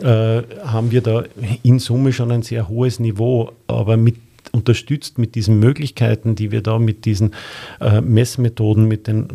äh, 0.00 0.42
haben 0.64 0.90
wir 0.90 1.02
da 1.02 1.24
in 1.62 1.78
Summe 1.78 2.12
schon 2.12 2.30
ein 2.30 2.42
sehr 2.42 2.68
hohes 2.68 3.00
Niveau, 3.00 3.52
aber 3.66 3.96
mit 3.96 4.16
unterstützt 4.52 5.18
mit 5.18 5.34
diesen 5.34 5.58
Möglichkeiten, 5.58 6.36
die 6.36 6.52
wir 6.52 6.62
da 6.62 6.78
mit 6.78 7.04
diesen 7.04 7.32
äh, 7.80 8.00
Messmethoden, 8.00 8.86
mit 8.86 9.06
den 9.06 9.26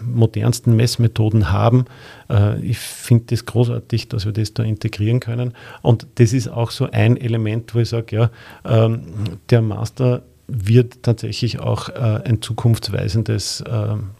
modernsten 0.00 0.76
Messmethoden 0.76 1.50
haben. 1.50 1.86
Äh, 2.30 2.60
ich 2.64 2.78
finde 2.78 3.24
das 3.28 3.44
großartig, 3.44 4.08
dass 4.08 4.24
wir 4.24 4.32
das 4.32 4.54
da 4.54 4.62
integrieren 4.62 5.20
können. 5.20 5.54
Und 5.82 6.06
das 6.16 6.32
ist 6.32 6.48
auch 6.48 6.70
so 6.70 6.88
ein 6.90 7.16
Element, 7.16 7.74
wo 7.74 7.80
ich 7.80 7.88
sage, 7.88 8.16
ja, 8.16 8.30
ähm, 8.64 9.02
der 9.50 9.62
Master 9.62 10.22
wird 10.46 11.02
tatsächlich 11.02 11.60
auch 11.60 11.88
äh, 11.88 12.20
ein 12.24 12.42
zukunftsweisendes 12.42 13.64
ähm, 13.68 14.10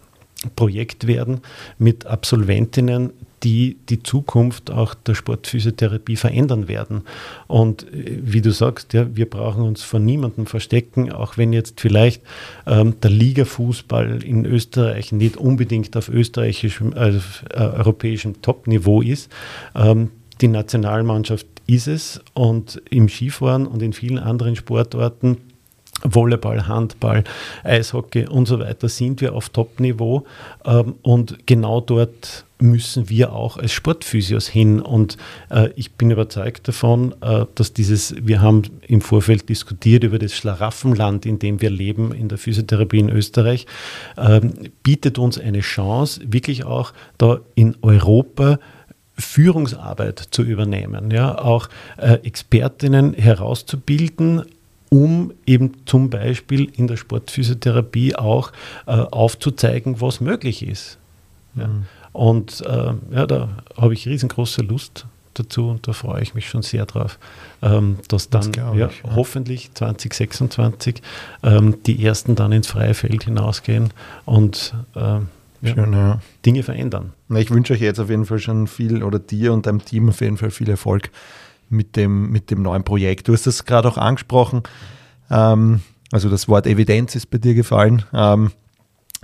Projekt 0.57 1.07
werden 1.07 1.41
mit 1.79 2.07
Absolventinnen, 2.07 3.13
die 3.43 3.77
die 3.89 4.03
Zukunft 4.03 4.71
auch 4.71 4.95
der 4.95 5.15
Sportphysiotherapie 5.15 6.17
verändern 6.17 6.69
werden. 6.69 7.03
Und 7.47 7.85
äh, 7.93 8.19
wie 8.23 8.41
du 8.41 8.53
sagst, 8.53 8.93
ja, 8.93 9.15
wir 9.15 9.29
brauchen 9.29 9.63
uns 9.63 9.83
vor 9.83 10.01
niemandem 10.01 10.47
verstecken, 10.47 11.13
auch 11.13 11.37
wenn 11.37 11.53
jetzt 11.53 11.81
vielleicht 11.81 12.23
ähm, 12.67 12.95
der 13.01 13.11
Ligafußball 13.11 14.23
in 14.23 14.45
Österreich 14.45 15.13
nicht 15.13 15.37
unbedingt 15.37 15.97
auf 15.97 16.09
österreichischem, 16.09 16.95
also 16.95 17.19
äh, 17.51 17.59
europäischem 17.59 18.41
Top-Niveau 18.43 19.03
ist. 19.03 19.31
Ähm, 19.75 20.11
die 20.41 20.49
Nationalmannschaft 20.49 21.47
ist 21.67 21.87
es 21.87 22.21
und 22.35 22.83
im 22.91 23.09
Skifahren 23.09 23.67
und 23.67 23.83
in 23.83 23.93
vielen 23.93 24.19
anderen 24.19 24.57
Sportarten 24.57 25.39
Volleyball, 26.05 26.67
Handball, 26.67 27.25
Eishockey 27.65 28.27
und 28.27 28.47
so 28.47 28.59
weiter 28.59 28.89
sind 28.89 29.21
wir 29.21 29.35
auf 29.35 29.49
Top-Niveau 29.49 30.25
ähm, 30.65 30.95
und 31.03 31.47
genau 31.47 31.81
dort 31.81 32.45
müssen 32.63 33.11
wir 33.11 33.33
auch 33.33 33.57
als 33.57 33.73
Sportphysios 33.73 34.49
hin. 34.49 34.81
Und 34.81 35.19
äh, 35.51 35.71
ich 35.77 35.93
bin 35.93 36.11
überzeugt 36.11 36.69
davon, 36.69 37.15
äh, 37.21 37.45
dass 37.55 37.73
dieses, 37.73 38.15
wir 38.25 38.41
haben 38.41 38.63
im 38.87 39.01
Vorfeld 39.01 39.49
diskutiert 39.49 40.05
über 40.05 40.19
das 40.19 40.33
Schlaraffenland, 40.35 41.27
in 41.27 41.39
dem 41.39 41.61
wir 41.61 41.71
leben, 41.71 42.13
in 42.13 42.29
der 42.29 42.39
Physiotherapie 42.39 43.01
in 43.01 43.11
Österreich, 43.11 43.67
äh, 44.17 44.41
bietet 44.83 45.19
uns 45.19 45.39
eine 45.39 45.61
Chance, 45.61 46.21
wirklich 46.25 46.65
auch 46.65 46.93
da 47.19 47.41
in 47.55 47.77
Europa 47.83 48.59
Führungsarbeit 49.19 50.19
zu 50.31 50.43
übernehmen, 50.43 51.11
ja, 51.11 51.37
auch 51.37 51.69
äh, 51.99 52.15
Expertinnen 52.23 53.13
herauszubilden, 53.13 54.43
um 54.93 55.33
eben 55.47 55.73
zum 55.87 56.11
Beispiel 56.11 56.71
in 56.77 56.87
der 56.87 56.99
Sportphysiotherapie 56.99 58.15
auch 58.15 58.53
äh, 58.87 58.91
aufzuzeigen, 58.91 60.03
was 60.03 60.21
möglich 60.21 60.67
ist. 60.69 60.99
Ja. 61.55 61.69
Mhm. 61.69 61.85
Und 62.13 62.61
äh, 62.67 62.93
ja, 63.11 63.27
da 63.27 63.49
habe 63.75 63.95
ich 63.95 64.07
riesengroße 64.07 64.61
Lust 64.61 65.07
dazu 65.33 65.71
und 65.71 65.89
da 65.89 65.95
freue 65.95 66.21
ich 66.21 66.35
mich 66.35 66.51
schon 66.51 66.61
sehr 66.61 66.85
drauf, 66.85 67.19
ähm, 67.63 68.01
dass 68.09 68.29
dann 68.29 68.53
das 68.53 68.77
ja, 68.77 68.89
ich, 68.89 69.03
ja. 69.03 69.17
hoffentlich 69.17 69.73
2026 69.73 71.01
ähm, 71.43 71.77
die 71.87 72.05
ersten 72.05 72.35
dann 72.35 72.53
ins 72.53 72.67
freie 72.67 72.93
Feld 72.93 73.25
hinausgehen 73.25 73.95
und 74.27 74.75
äh, 74.95 75.21
Schön, 75.65 75.93
ja. 75.93 76.21
Dinge 76.45 76.65
verändern. 76.65 77.13
Ich 77.35 77.51
wünsche 77.51 77.73
euch 77.73 77.81
jetzt 77.81 78.01
auf 78.01 78.11
jeden 78.11 78.27
Fall 78.27 78.41
schon 78.41 78.67
viel 78.67 79.03
oder 79.03 79.21
dir 79.21 79.53
und 79.53 79.65
deinem 79.65 79.83
Team 79.83 80.09
auf 80.09 80.21
jeden 80.21 80.37
Fall 80.37 80.51
viel 80.51 80.69
Erfolg 80.69 81.11
mit 81.73 81.97
dem, 81.97 82.31
mit 82.31 82.51
dem 82.51 82.63
neuen 82.63 82.85
Projekt. 82.85 83.29
Du 83.29 83.33
hast 83.33 83.47
das 83.47 83.65
gerade 83.65 83.89
auch 83.89 83.99
angesprochen. 83.99 84.63
Ähm, 85.31 85.81
also 86.13 86.29
das 86.29 86.49
Wort 86.49 86.67
Evidenz 86.67 87.15
ist 87.17 87.31
bei 87.31 87.39
dir 87.39 87.55
gefallen. 87.55 88.05
Ähm, 88.13 88.53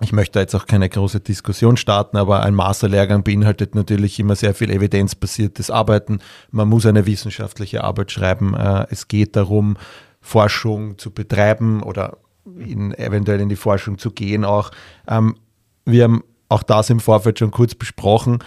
ich 0.01 0.13
möchte 0.13 0.39
jetzt 0.39 0.55
auch 0.55 0.67
keine 0.67 0.89
große 0.89 1.21
Diskussion 1.21 1.77
starten, 1.77 2.17
aber 2.17 2.43
ein 2.45 2.55
Masterlehrgang 2.55 3.25
beinhaltet 3.25 3.75
natürlich 3.75 4.19
immer 4.21 4.37
sehr 4.37 4.55
viel 4.55 4.71
evidenzbasiertes 4.71 5.71
Arbeiten. 5.71 6.21
Man 6.51 6.69
muss 6.69 6.87
eine 6.87 7.05
wissenschaftliche 7.05 7.85
Arbeit 7.85 8.13
schreiben. 8.13 8.55
Äh, 8.55 8.87
es 8.91 9.09
geht 9.09 9.37
darum, 9.37 9.77
Forschung 10.21 10.99
zu 10.99 11.11
betreiben 11.11 11.83
oder 11.83 12.19
in, 12.59 12.95
eventuell 12.95 13.41
in 13.41 13.49
die 13.49 13.57
Forschung 13.57 13.99
zu 13.99 14.11
gehen 14.11 14.45
auch. 14.45 14.71
Ähm, 15.07 15.37
wir 15.85 16.05
haben 16.05 16.23
auch 16.49 16.63
das 16.63 16.91
im 16.91 17.01
Vorfeld 17.01 17.39
schon 17.39 17.51
kurz 17.51 17.75
besprochen. 17.75 18.39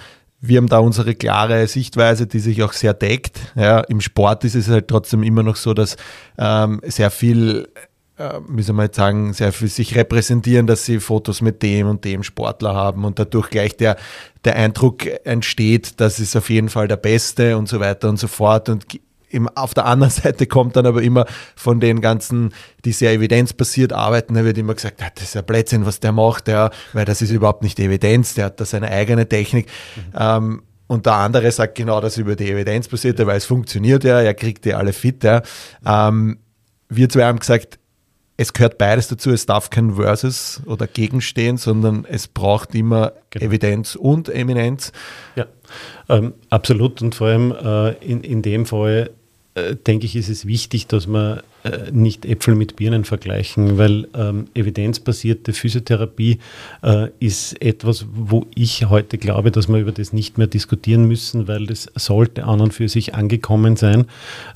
Wir 0.41 0.57
haben 0.57 0.67
da 0.67 0.79
unsere 0.79 1.13
klare 1.13 1.67
Sichtweise, 1.67 2.25
die 2.25 2.39
sich 2.39 2.63
auch 2.63 2.73
sehr 2.73 2.93
deckt. 2.93 3.39
Ja, 3.55 3.81
Im 3.81 4.01
Sport 4.01 4.43
ist 4.43 4.55
es 4.55 4.67
halt 4.67 4.87
trotzdem 4.87 5.21
immer 5.23 5.43
noch 5.43 5.55
so, 5.55 5.73
dass 5.73 5.97
ähm, 6.37 6.81
sehr 6.83 7.11
viel 7.11 7.67
äh, 8.21 8.39
wie 8.47 8.61
soll 8.61 8.75
man 8.75 8.85
jetzt 8.85 8.97
sagen, 8.97 9.33
sehr 9.33 9.51
viel 9.51 9.67
sich 9.67 9.95
repräsentieren, 9.95 10.67
dass 10.67 10.85
sie 10.85 10.99
Fotos 10.99 11.41
mit 11.41 11.63
dem 11.63 11.87
und 11.87 12.05
dem 12.05 12.23
Sportler 12.23 12.75
haben 12.75 13.05
und 13.05 13.17
dadurch 13.19 13.49
gleich 13.49 13.77
der, 13.77 13.97
der 14.43 14.55
Eindruck 14.55 15.05
entsteht, 15.25 15.99
das 15.99 16.19
ist 16.19 16.35
auf 16.35 16.49
jeden 16.49 16.69
Fall 16.69 16.87
der 16.87 16.97
Beste 16.97 17.57
und 17.57 17.67
so 17.67 17.79
weiter 17.79 18.09
und 18.09 18.17
so 18.17 18.27
fort. 18.27 18.69
Und 18.69 18.85
im, 19.31 19.47
auf 19.49 19.73
der 19.73 19.85
anderen 19.85 20.11
Seite 20.11 20.47
kommt 20.47 20.75
dann 20.75 20.85
aber 20.85 21.01
immer 21.01 21.25
von 21.55 21.79
den 21.79 22.01
ganzen, 22.01 22.53
die 22.85 22.91
sehr 22.91 23.11
evidenzbasiert 23.13 23.93
arbeiten, 23.93 24.33
da 24.33 24.43
wird 24.43 24.57
immer 24.57 24.73
gesagt, 24.73 25.01
das 25.01 25.23
ist 25.23 25.35
ja 25.35 25.41
Blödsinn, 25.41 25.85
was 25.85 25.99
der 25.99 26.11
macht, 26.11 26.47
ja, 26.47 26.69
weil 26.93 27.05
das 27.05 27.21
ist 27.21 27.31
überhaupt 27.31 27.63
nicht 27.63 27.79
Evidenz, 27.79 28.33
der 28.33 28.45
hat 28.45 28.59
da 28.59 28.65
seine 28.65 28.89
eigene 28.89 29.27
Technik. 29.27 29.67
Mhm. 29.95 30.01
Ähm, 30.17 30.61
und 30.87 31.05
der 31.05 31.13
andere 31.13 31.49
sagt 31.51 31.75
genau 31.75 32.01
das 32.01 32.17
über 32.17 32.35
die 32.35 32.51
Evidenz 32.51 32.89
basiert, 32.89 33.25
weil 33.25 33.37
es 33.37 33.45
funktioniert 33.45 34.03
ja, 34.03 34.19
er 34.19 34.33
kriegt 34.33 34.65
die 34.65 34.73
alle 34.73 34.91
fit. 34.91 35.23
Ja. 35.23 35.41
Ähm, 35.85 36.39
wir 36.89 37.07
zwei 37.07 37.23
haben 37.23 37.39
gesagt, 37.39 37.79
es 38.41 38.53
gehört 38.53 38.77
beides 38.77 39.07
dazu. 39.07 39.31
Es 39.31 39.45
darf 39.45 39.69
kein 39.69 39.95
Versus 39.95 40.61
oder 40.65 40.87
Gegenstehen, 40.87 41.57
sondern 41.57 42.05
es 42.09 42.27
braucht 42.27 42.73
immer 42.75 43.13
genau. 43.29 43.45
Evidenz 43.45 43.95
und 43.95 44.29
Eminenz. 44.29 44.91
Ja, 45.35 45.45
ähm, 46.09 46.33
absolut. 46.49 47.01
Und 47.01 47.15
vor 47.15 47.27
allem 47.27 47.51
äh, 47.51 47.91
in, 48.03 48.21
in 48.23 48.41
dem 48.41 48.65
Fall, 48.65 49.11
denke 49.55 50.05
ich, 50.05 50.15
ist 50.15 50.29
es 50.29 50.45
wichtig, 50.45 50.87
dass 50.87 51.07
man 51.07 51.41
äh, 51.63 51.91
nicht 51.91 52.25
Äpfel 52.25 52.55
mit 52.55 52.75
Birnen 52.75 53.03
vergleichen, 53.03 53.77
weil 53.77 54.07
ähm, 54.15 54.45
evidenzbasierte 54.55 55.53
Physiotherapie 55.53 56.39
äh, 56.81 57.09
ist 57.19 57.61
etwas, 57.61 58.07
wo 58.11 58.47
ich 58.55 58.89
heute 58.89 59.19
glaube, 59.19 59.51
dass 59.51 59.67
wir 59.67 59.77
über 59.77 59.91
das 59.91 60.11
nicht 60.11 60.39
mehr 60.39 60.47
diskutieren 60.47 61.07
müssen, 61.07 61.47
weil 61.47 61.67
das 61.67 61.87
sollte 61.95 62.45
an 62.45 62.61
und 62.61 62.73
für 62.73 62.89
sich 62.89 63.13
angekommen 63.13 63.75
sein. 63.75 64.05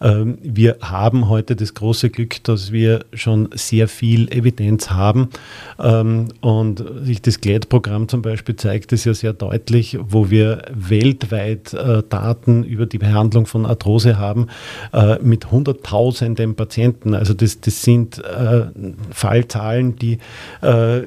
Ähm, 0.01 0.39
wir 0.41 0.77
haben 0.81 1.29
heute 1.29 1.55
das 1.55 1.75
große 1.75 2.09
Glück, 2.09 2.43
dass 2.43 2.71
wir 2.71 3.05
schon 3.13 3.49
sehr 3.53 3.87
viel 3.87 4.31
Evidenz 4.31 4.89
haben 4.89 5.29
ähm, 5.77 6.29
und 6.41 6.83
sich 7.03 7.21
das 7.21 7.39
GLAD-Programm 7.39 8.07
zum 8.07 8.23
Beispiel 8.23 8.55
zeigt 8.55 8.93
es 8.93 9.05
ja 9.05 9.13
sehr 9.13 9.33
deutlich, 9.33 9.97
wo 10.01 10.31
wir 10.31 10.63
weltweit 10.73 11.73
äh, 11.73 12.01
Daten 12.09 12.63
über 12.63 12.87
die 12.87 12.97
Behandlung 12.97 13.45
von 13.45 13.65
Arthrose 13.65 14.17
haben 14.17 14.47
äh, 14.91 15.19
mit 15.21 15.51
Hunderttausenden 15.51 16.55
Patienten 16.55 16.94
Patienten. 16.95 17.13
Also 17.13 17.33
das, 17.33 17.59
das 17.61 17.83
sind 17.83 18.19
äh, 18.19 18.65
Fallzahlen, 19.11 19.95
die 19.97 20.19
äh, 20.61 21.01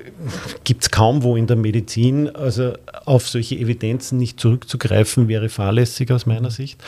gibt 0.64 0.82
es 0.82 0.91
kaum 0.91 1.22
wo 1.22 1.36
in 1.36 1.47
der 1.47 1.57
Medizin. 1.57 2.28
Also 2.34 2.74
auf 3.05 3.28
solche 3.28 3.57
Evidenzen 3.57 4.18
nicht 4.18 4.41
zurückzugreifen, 4.41 5.28
wäre 5.28 5.49
fahrlässig 5.49 6.11
aus 6.12 6.26
meiner 6.26 6.51
Sicht. 6.51 6.82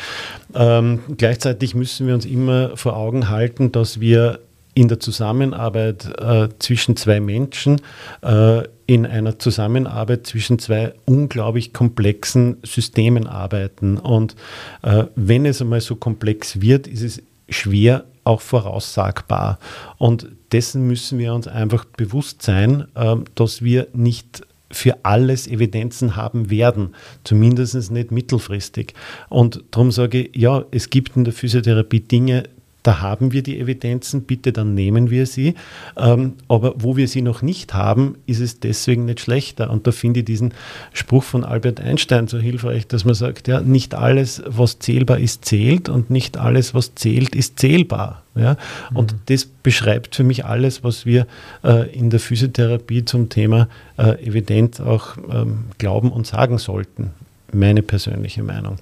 Ähm, 0.54 1.00
gleichzeitig 1.16 1.74
müssen 1.74 2.06
wir 2.06 2.14
uns 2.14 2.26
immer 2.26 2.76
vor 2.76 2.96
Augen 2.96 3.28
halten, 3.28 3.72
dass 3.72 4.00
wir 4.00 4.40
in 4.72 4.86
der 4.86 5.00
Zusammenarbeit 5.00 6.06
äh, 6.20 6.48
zwischen 6.60 6.96
zwei 6.96 7.18
Menschen, 7.20 7.80
äh, 8.22 8.62
in 8.86 9.04
einer 9.04 9.38
Zusammenarbeit 9.38 10.26
zwischen 10.26 10.58
zwei 10.58 10.94
unglaublich 11.06 11.72
komplexen 11.72 12.58
Systemen 12.62 13.26
arbeiten. 13.26 13.98
Und 13.98 14.36
äh, 14.82 15.04
wenn 15.16 15.44
es 15.44 15.60
einmal 15.60 15.80
so 15.80 15.96
komplex 15.96 16.60
wird, 16.60 16.86
ist 16.86 17.02
es 17.02 17.22
schwer 17.48 18.04
auch 18.24 18.40
voraussagbar. 18.40 19.58
Und 19.98 20.28
dessen 20.52 20.86
müssen 20.86 21.18
wir 21.18 21.34
uns 21.34 21.48
einfach 21.48 21.84
bewusst 21.84 22.42
sein, 22.42 22.86
ähm, 22.96 23.24
dass 23.34 23.62
wir 23.62 23.88
nicht 23.92 24.42
für 24.72 25.04
alles 25.04 25.48
Evidenzen 25.48 26.16
haben 26.16 26.48
werden, 26.50 26.94
zumindest 27.24 27.90
nicht 27.90 28.12
mittelfristig. 28.12 28.94
Und 29.28 29.64
darum 29.72 29.90
sage 29.90 30.22
ich, 30.22 30.36
ja, 30.36 30.64
es 30.70 30.90
gibt 30.90 31.16
in 31.16 31.24
der 31.24 31.32
Physiotherapie 31.32 32.00
Dinge, 32.00 32.44
da 32.82 33.00
haben 33.00 33.32
wir 33.32 33.42
die 33.42 33.58
Evidenzen, 33.58 34.22
bitte 34.22 34.52
dann 34.52 34.74
nehmen 34.74 35.10
wir 35.10 35.26
sie. 35.26 35.54
Ähm, 35.96 36.34
aber 36.48 36.74
wo 36.76 36.96
wir 36.96 37.08
sie 37.08 37.22
noch 37.22 37.42
nicht 37.42 37.74
haben, 37.74 38.16
ist 38.26 38.40
es 38.40 38.60
deswegen 38.60 39.04
nicht 39.04 39.20
schlechter. 39.20 39.70
Und 39.70 39.86
da 39.86 39.92
finde 39.92 40.20
ich 40.20 40.26
diesen 40.26 40.54
Spruch 40.92 41.22
von 41.22 41.44
Albert 41.44 41.80
Einstein 41.80 42.26
so 42.26 42.38
hilfreich, 42.38 42.86
dass 42.86 43.04
man 43.04 43.14
sagt, 43.14 43.48
ja, 43.48 43.60
nicht 43.60 43.94
alles, 43.94 44.42
was 44.46 44.78
zählbar 44.78 45.18
ist, 45.18 45.44
zählt 45.44 45.88
und 45.88 46.10
nicht 46.10 46.38
alles, 46.38 46.74
was 46.74 46.94
zählt, 46.94 47.34
ist 47.34 47.58
zählbar. 47.58 48.22
Ja? 48.34 48.56
Und 48.94 49.12
mhm. 49.12 49.18
das 49.26 49.44
beschreibt 49.44 50.16
für 50.16 50.24
mich 50.24 50.44
alles, 50.46 50.82
was 50.82 51.04
wir 51.04 51.26
äh, 51.62 51.90
in 51.92 52.10
der 52.10 52.20
Physiotherapie 52.20 53.04
zum 53.04 53.28
Thema 53.28 53.68
äh, 53.98 54.24
Evidenz 54.24 54.80
auch 54.80 55.16
ähm, 55.30 55.64
glauben 55.78 56.10
und 56.10 56.26
sagen 56.26 56.58
sollten. 56.58 57.10
Meine 57.52 57.82
persönliche 57.82 58.42
Meinung. 58.42 58.76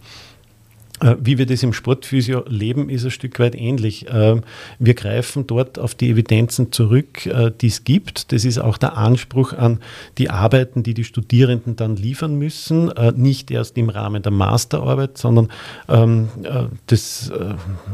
Äh, 1.00 1.16
wie 1.20 1.38
wir 1.38 1.46
das 1.46 1.62
im 1.62 1.72
Sportphysio 1.72 2.44
leben, 2.48 2.88
ist 2.88 3.04
ein 3.04 3.10
Stück 3.10 3.38
weit 3.38 3.54
ähnlich. 3.54 4.06
Ähm, 4.10 4.42
wir 4.78 4.94
greifen 4.94 5.46
dort 5.46 5.78
auf 5.78 5.94
die 5.94 6.10
Evidenzen 6.10 6.72
zurück, 6.72 7.26
äh, 7.26 7.50
die 7.60 7.68
es 7.68 7.84
gibt. 7.84 8.32
Das 8.32 8.44
ist 8.44 8.58
auch 8.58 8.78
der 8.78 8.96
Anspruch 8.96 9.52
an 9.52 9.80
die 10.18 10.30
Arbeiten, 10.30 10.82
die 10.82 10.94
die 10.94 11.04
Studierenden 11.04 11.76
dann 11.76 11.96
liefern 11.96 12.36
müssen. 12.36 12.90
Äh, 12.90 13.12
nicht 13.14 13.50
erst 13.50 13.78
im 13.78 13.88
Rahmen 13.88 14.22
der 14.22 14.32
Masterarbeit, 14.32 15.18
sondern 15.18 15.48
ähm, 15.88 16.28
das 16.86 17.32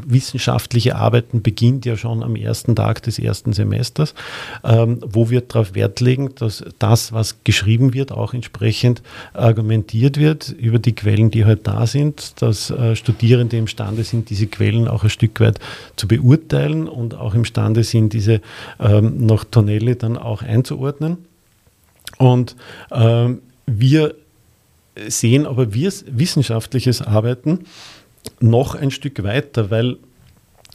wissenschaftliche 0.07 0.97
Arbeiten 0.97 1.43
beginnt 1.43 1.85
ja 1.85 1.97
schon 1.97 2.23
am 2.23 2.37
ersten 2.37 2.77
Tag 2.77 3.03
des 3.03 3.19
ersten 3.19 3.53
Semesters, 3.53 4.15
ähm, 4.63 4.99
wo 5.05 5.31
wir 5.31 5.41
darauf 5.41 5.75
Wert 5.75 6.01
legen, 6.01 6.35
dass 6.37 6.65
das, 6.79 7.13
was 7.13 7.45
geschrieben 7.45 7.95
wird, 7.95 8.13
auch 8.13 8.35
entsprechend 8.35 9.03
argumentiert 9.33 10.19
wird 10.19 10.51
über 10.51 10.79
die 10.79 10.95
Quellen, 10.95 11.31
die 11.31 11.45
halt 11.45 11.67
da 11.67 11.87
sind, 11.87 12.41
dass 12.43 12.73
Studierende 12.97 13.57
imstande 13.57 14.05
sind, 14.05 14.31
diese 14.31 14.47
Quellen 14.47 14.89
auch 14.89 15.05
ein 15.05 15.11
Stück 15.11 15.41
weit 15.41 15.59
zu 15.97 16.09
beurteilen 16.09 16.89
und 16.89 17.15
auch 17.15 17.35
imstande 17.35 17.85
sind, 17.85 18.13
diese 18.13 18.41
ähm, 18.81 19.27
nach 19.27 19.45
Tonelli 19.45 19.97
dann 19.97 20.17
auch 20.17 20.43
einzuordnen. 20.43 21.19
Und 22.19 22.57
ähm, 22.93 23.41
wir 23.67 24.15
sehen 25.09 25.47
aber 25.47 25.75
wir 25.75 25.93
wissenschaftliches 26.07 27.03
Arbeiten 27.03 27.61
noch 28.41 28.75
ein 28.75 28.91
Stück 28.91 29.23
weiter, 29.23 29.71
weil 29.71 29.97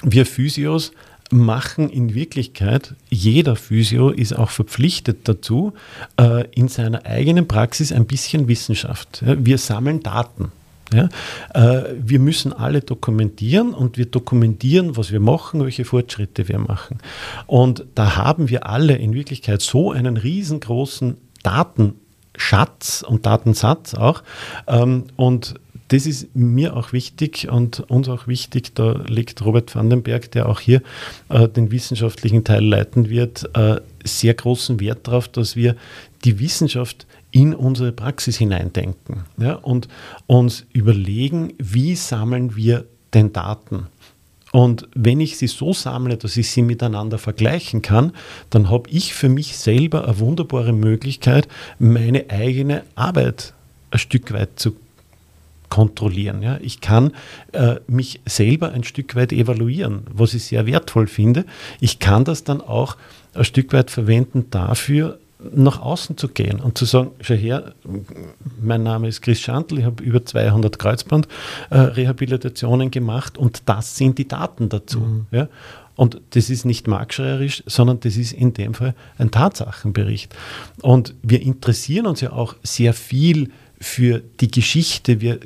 wir 0.03 0.25
Physios 0.25 0.91
machen 1.31 1.89
in 1.89 2.13
Wirklichkeit, 2.13 2.95
jeder 3.09 3.55
Physio 3.55 4.09
ist 4.09 4.33
auch 4.33 4.49
verpflichtet 4.49 5.27
dazu, 5.27 5.73
äh, 6.19 6.45
in 6.55 6.67
seiner 6.67 7.05
eigenen 7.05 7.47
Praxis 7.47 7.91
ein 7.91 8.05
bisschen 8.05 8.47
Wissenschaft. 8.47 9.23
Wir 9.25 9.57
sammeln 9.57 10.01
Daten. 10.01 10.51
Ja? 10.93 11.09
Äh, 11.53 11.93
wir 12.01 12.19
müssen 12.19 12.53
alle 12.53 12.81
dokumentieren 12.81 13.73
und 13.73 13.97
wir 13.97 14.05
dokumentieren, 14.05 14.97
was 14.97 15.11
wir 15.11 15.19
machen, 15.19 15.63
welche 15.63 15.85
Fortschritte 15.85 16.47
wir 16.47 16.59
machen. 16.59 16.99
Und 17.47 17.85
da 17.95 18.15
haben 18.15 18.49
wir 18.49 18.67
alle 18.67 18.95
in 18.95 19.13
Wirklichkeit 19.13 19.61
so 19.61 19.91
einen 19.91 20.17
riesengroßen 20.17 21.17
Datenschatz 21.43 23.03
und 23.07 23.25
Datensatz 23.25 23.93
auch. 23.93 24.23
Ähm, 24.67 25.05
und 25.15 25.55
das 25.89 26.05
ist 26.05 26.35
mir 26.35 26.77
auch 26.77 26.93
wichtig 26.93 27.49
und 27.49 27.79
uns 27.89 28.07
auch 28.09 28.27
wichtig, 28.27 28.75
da 28.75 29.01
legt 29.07 29.43
Robert 29.43 29.75
Vandenberg, 29.75 30.31
der 30.31 30.47
auch 30.47 30.59
hier 30.59 30.81
äh, 31.29 31.47
den 31.47 31.71
wissenschaftlichen 31.71 32.43
Teil 32.43 32.63
leiten 32.63 33.09
wird, 33.09 33.49
äh, 33.55 33.81
sehr 34.03 34.35
großen 34.35 34.79
Wert 34.79 35.07
darauf, 35.07 35.27
dass 35.27 35.55
wir 35.55 35.75
die 36.23 36.39
Wissenschaft 36.39 37.07
in 37.31 37.53
unsere 37.53 37.91
Praxis 37.91 38.37
hineindenken 38.37 39.23
ja, 39.37 39.53
und 39.55 39.87
uns 40.27 40.65
überlegen, 40.73 41.53
wie 41.57 41.95
sammeln 41.95 42.55
wir 42.55 42.85
denn 43.13 43.33
Daten. 43.33 43.87
Und 44.51 44.87
wenn 44.95 45.19
ich 45.19 45.37
sie 45.37 45.47
so 45.47 45.73
sammle, 45.73 46.17
dass 46.17 46.35
ich 46.35 46.49
sie 46.49 46.63
miteinander 46.63 47.19
vergleichen 47.19 47.81
kann, 47.83 48.13
dann 48.49 48.69
habe 48.69 48.89
ich 48.89 49.13
für 49.13 49.29
mich 49.29 49.57
selber 49.57 50.05
eine 50.05 50.19
wunderbare 50.19 50.73
Möglichkeit, 50.73 51.47
meine 51.77 52.29
eigene 52.29 52.83
Arbeit 52.95 53.53
ein 53.91 53.99
Stück 53.99 54.33
weit 54.33 54.59
zu 54.59 54.75
kontrollieren. 55.69 56.41
Ja. 56.41 56.57
Ich 56.61 56.81
kann 56.81 57.11
äh, 57.51 57.75
mich 57.87 58.21
selber 58.25 58.71
ein 58.71 58.83
Stück 58.83 59.15
weit 59.15 59.31
evaluieren, 59.31 60.01
was 60.11 60.33
ich 60.33 60.45
sehr 60.45 60.65
wertvoll 60.65 61.05
finde. 61.05 61.45
Ich 61.79 61.99
kann 61.99 62.25
das 62.25 62.43
dann 62.43 62.59
auch 62.59 62.97
ein 63.35 63.45
Stück 63.45 63.71
weit 63.71 63.91
verwenden 63.91 64.47
dafür, 64.49 65.19
nach 65.39 65.81
außen 65.81 66.17
zu 66.17 66.27
gehen 66.27 66.59
und 66.59 66.77
zu 66.77 66.85
sagen, 66.85 67.11
schau 67.21 67.33
her, 67.33 67.73
mein 68.61 68.83
Name 68.83 69.07
ist 69.07 69.21
Chris 69.21 69.39
Schandl, 69.39 69.79
ich 69.79 69.85
habe 69.85 70.03
über 70.03 70.25
200 70.25 70.77
Kreuzbandrehabilitationen 70.77 72.87
äh, 72.87 72.91
gemacht 72.91 73.37
und 73.37 73.61
das 73.65 73.95
sind 73.95 74.17
die 74.17 74.27
Daten 74.27 74.67
dazu. 74.67 74.99
Mhm. 74.99 75.27
Ja? 75.31 75.47
Und 75.95 76.21
das 76.31 76.49
ist 76.49 76.65
nicht 76.65 76.87
marktschreierisch, 76.87 77.63
sondern 77.65 77.99
das 77.99 78.15
ist 78.15 78.31
in 78.31 78.53
dem 78.53 78.73
Fall 78.73 78.95
ein 79.17 79.31
Tatsachenbericht. 79.31 80.33
Und 80.81 81.13
wir 81.23 81.41
interessieren 81.41 82.05
uns 82.05 82.21
ja 82.21 82.31
auch 82.31 82.55
sehr 82.63 82.93
viel 82.93 83.51
für 83.79 84.21
die 84.41 84.51
Geschichte. 84.51 85.21
Wir 85.21 85.39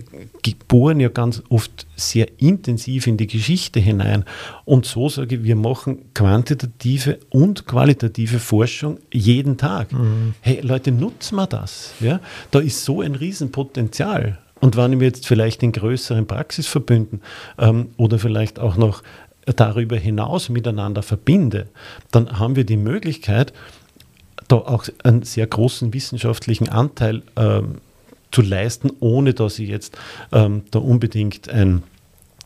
bohren 0.67 0.99
ja 0.99 1.09
ganz 1.09 1.43
oft 1.49 1.85
sehr 1.95 2.27
intensiv 2.37 3.07
in 3.07 3.17
die 3.17 3.27
Geschichte 3.27 3.79
hinein. 3.79 4.25
Und 4.65 4.85
so 4.85 5.07
sage 5.07 5.35
ich, 5.35 5.43
wir 5.43 5.55
machen 5.55 6.13
quantitative 6.13 7.19
und 7.29 7.67
qualitative 7.67 8.39
Forschung 8.39 8.99
jeden 9.11 9.57
Tag. 9.57 9.91
Mhm. 9.91 10.33
Hey 10.41 10.61
Leute, 10.61 10.91
nutzen 10.91 11.35
wir 11.35 11.47
das. 11.47 11.93
Ja? 11.99 12.19
Da 12.51 12.59
ist 12.59 12.83
so 12.83 13.01
ein 13.01 13.15
Riesenpotenzial. 13.15 14.39
Und 14.59 14.77
wenn 14.77 14.99
wir 14.99 15.07
jetzt 15.07 15.27
vielleicht 15.27 15.61
in 15.61 15.73
größeren 15.73 16.25
Praxisverbünden 16.25 17.21
ähm, 17.59 17.89
oder 17.97 18.17
vielleicht 18.17 18.59
auch 18.59 18.77
noch 18.77 19.03
darüber 19.57 19.97
hinaus 19.97 20.49
miteinander 20.49 21.03
verbinde, 21.03 21.67
dann 22.11 22.39
haben 22.39 22.55
wir 22.55 22.63
die 22.63 22.77
Möglichkeit, 22.77 23.53
da 24.47 24.55
auch 24.55 24.85
einen 25.03 25.23
sehr 25.23 25.47
großen 25.47 25.93
wissenschaftlichen 25.93 26.69
Anteil 26.69 27.23
ähm, 27.35 27.79
zu 28.33 28.41
leisten, 28.41 28.91
ohne 28.99 29.33
dass 29.33 29.59
ich 29.59 29.69
jetzt 29.69 29.97
ähm, 30.31 30.63
da 30.71 30.79
unbedingt 30.79 31.49
ein, 31.49 31.83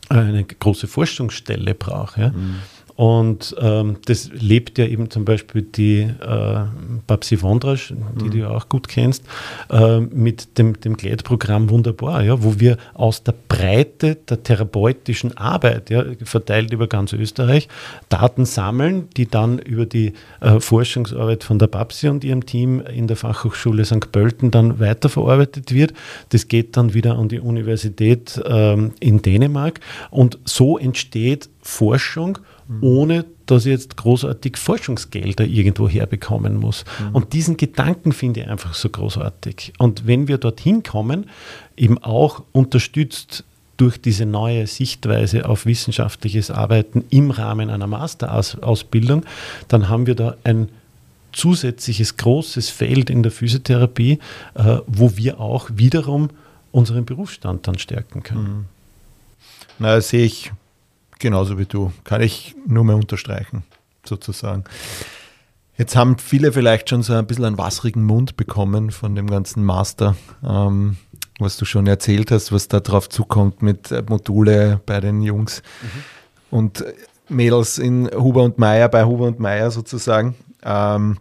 eine 0.08 0.44
große 0.44 0.86
Forschungsstelle 0.86 1.74
brauche. 1.74 2.20
Ja? 2.20 2.28
Mhm. 2.30 2.56
Und 2.98 3.54
ähm, 3.60 3.98
das 4.06 4.28
lebt 4.32 4.76
ja 4.76 4.84
eben 4.84 5.08
zum 5.08 5.24
Beispiel 5.24 5.62
die 5.62 6.00
äh, 6.00 6.64
Babsi 7.06 7.40
Wondrasch, 7.42 7.94
die 8.20 8.24
mhm. 8.24 8.30
du 8.32 8.38
ja 8.38 8.50
auch 8.50 8.68
gut 8.68 8.88
kennst, 8.88 9.22
äh, 9.70 10.00
mit 10.00 10.58
dem, 10.58 10.80
dem 10.80 10.96
Gleitprogramm 10.96 11.70
wunderbar, 11.70 12.24
ja, 12.24 12.42
wo 12.42 12.58
wir 12.58 12.76
aus 12.94 13.22
der 13.22 13.36
Breite 13.46 14.16
der 14.16 14.42
therapeutischen 14.42 15.36
Arbeit, 15.36 15.90
ja, 15.90 16.04
verteilt 16.24 16.72
über 16.72 16.88
ganz 16.88 17.12
Österreich, 17.12 17.68
Daten 18.08 18.44
sammeln, 18.44 19.06
die 19.16 19.28
dann 19.28 19.60
über 19.60 19.86
die 19.86 20.14
äh, 20.40 20.58
Forschungsarbeit 20.58 21.44
von 21.44 21.60
der 21.60 21.68
Babsi 21.68 22.08
und 22.08 22.24
ihrem 22.24 22.46
Team 22.46 22.80
in 22.80 23.06
der 23.06 23.16
Fachhochschule 23.16 23.84
St. 23.84 24.10
Pölten 24.10 24.50
dann 24.50 24.80
weiterverarbeitet 24.80 25.72
wird. 25.72 25.94
Das 26.30 26.48
geht 26.48 26.76
dann 26.76 26.94
wieder 26.94 27.16
an 27.16 27.28
die 27.28 27.38
Universität 27.38 28.42
ähm, 28.44 28.94
in 28.98 29.22
Dänemark 29.22 29.78
und 30.10 30.40
so 30.44 30.78
entsteht 30.78 31.48
Forschung. 31.62 32.38
Ohne 32.82 33.24
dass 33.46 33.64
ich 33.64 33.72
jetzt 33.72 33.96
großartig 33.96 34.58
Forschungsgelder 34.58 35.44
irgendwo 35.44 35.88
herbekommen 35.88 36.56
muss. 36.56 36.84
Mhm. 37.00 37.14
Und 37.14 37.32
diesen 37.32 37.56
Gedanken 37.56 38.12
finde 38.12 38.40
ich 38.40 38.48
einfach 38.48 38.74
so 38.74 38.90
großartig. 38.90 39.72
Und 39.78 40.06
wenn 40.06 40.28
wir 40.28 40.38
dorthin 40.38 40.82
kommen, 40.82 41.30
eben 41.76 41.98
auch 41.98 42.42
unterstützt 42.52 43.44
durch 43.78 44.00
diese 44.00 44.26
neue 44.26 44.66
Sichtweise 44.66 45.48
auf 45.48 45.64
wissenschaftliches 45.64 46.50
Arbeiten 46.50 47.04
im 47.10 47.30
Rahmen 47.30 47.70
einer 47.70 47.86
Masterausbildung, 47.86 49.24
dann 49.68 49.88
haben 49.88 50.06
wir 50.06 50.14
da 50.14 50.36
ein 50.44 50.68
zusätzliches 51.32 52.16
großes 52.16 52.70
Feld 52.70 53.08
in 53.08 53.22
der 53.22 53.32
Physiotherapie, 53.32 54.18
äh, 54.54 54.78
wo 54.86 55.16
wir 55.16 55.40
auch 55.40 55.70
wiederum 55.72 56.30
unseren 56.72 57.04
Berufsstand 57.04 57.66
dann 57.66 57.78
stärken 57.78 58.22
können. 58.22 58.42
Mhm. 58.42 58.64
Na, 59.78 60.00
sehe 60.00 60.24
ich 60.24 60.52
Genauso 61.18 61.58
wie 61.58 61.66
du. 61.66 61.92
Kann 62.04 62.22
ich 62.22 62.54
nur 62.66 62.84
mehr 62.84 62.96
unterstreichen, 62.96 63.64
sozusagen. 64.04 64.64
Jetzt 65.76 65.94
haben 65.94 66.18
viele 66.18 66.52
vielleicht 66.52 66.90
schon 66.90 67.02
so 67.02 67.12
ein 67.14 67.26
bisschen 67.26 67.44
einen 67.44 67.58
wasserigen 67.58 68.02
Mund 68.02 68.36
bekommen 68.36 68.90
von 68.90 69.14
dem 69.14 69.28
ganzen 69.28 69.64
Master, 69.64 70.16
ähm, 70.44 70.96
was 71.38 71.56
du 71.56 71.64
schon 71.64 71.86
erzählt 71.86 72.32
hast, 72.32 72.50
was 72.50 72.66
da 72.66 72.80
drauf 72.80 73.08
zukommt 73.08 73.62
mit 73.62 73.92
äh, 73.92 74.02
Module 74.08 74.80
bei 74.86 75.00
den 75.00 75.22
Jungs 75.22 75.62
mhm. 75.82 76.56
und 76.58 76.84
Mädels 77.28 77.78
in 77.78 78.10
Huber 78.12 78.42
und 78.42 78.58
Meier, 78.58 78.88
bei 78.88 79.04
Huber 79.04 79.26
und 79.26 79.38
Meier 79.38 79.70
sozusagen. 79.70 80.34
Ähm, 80.64 81.18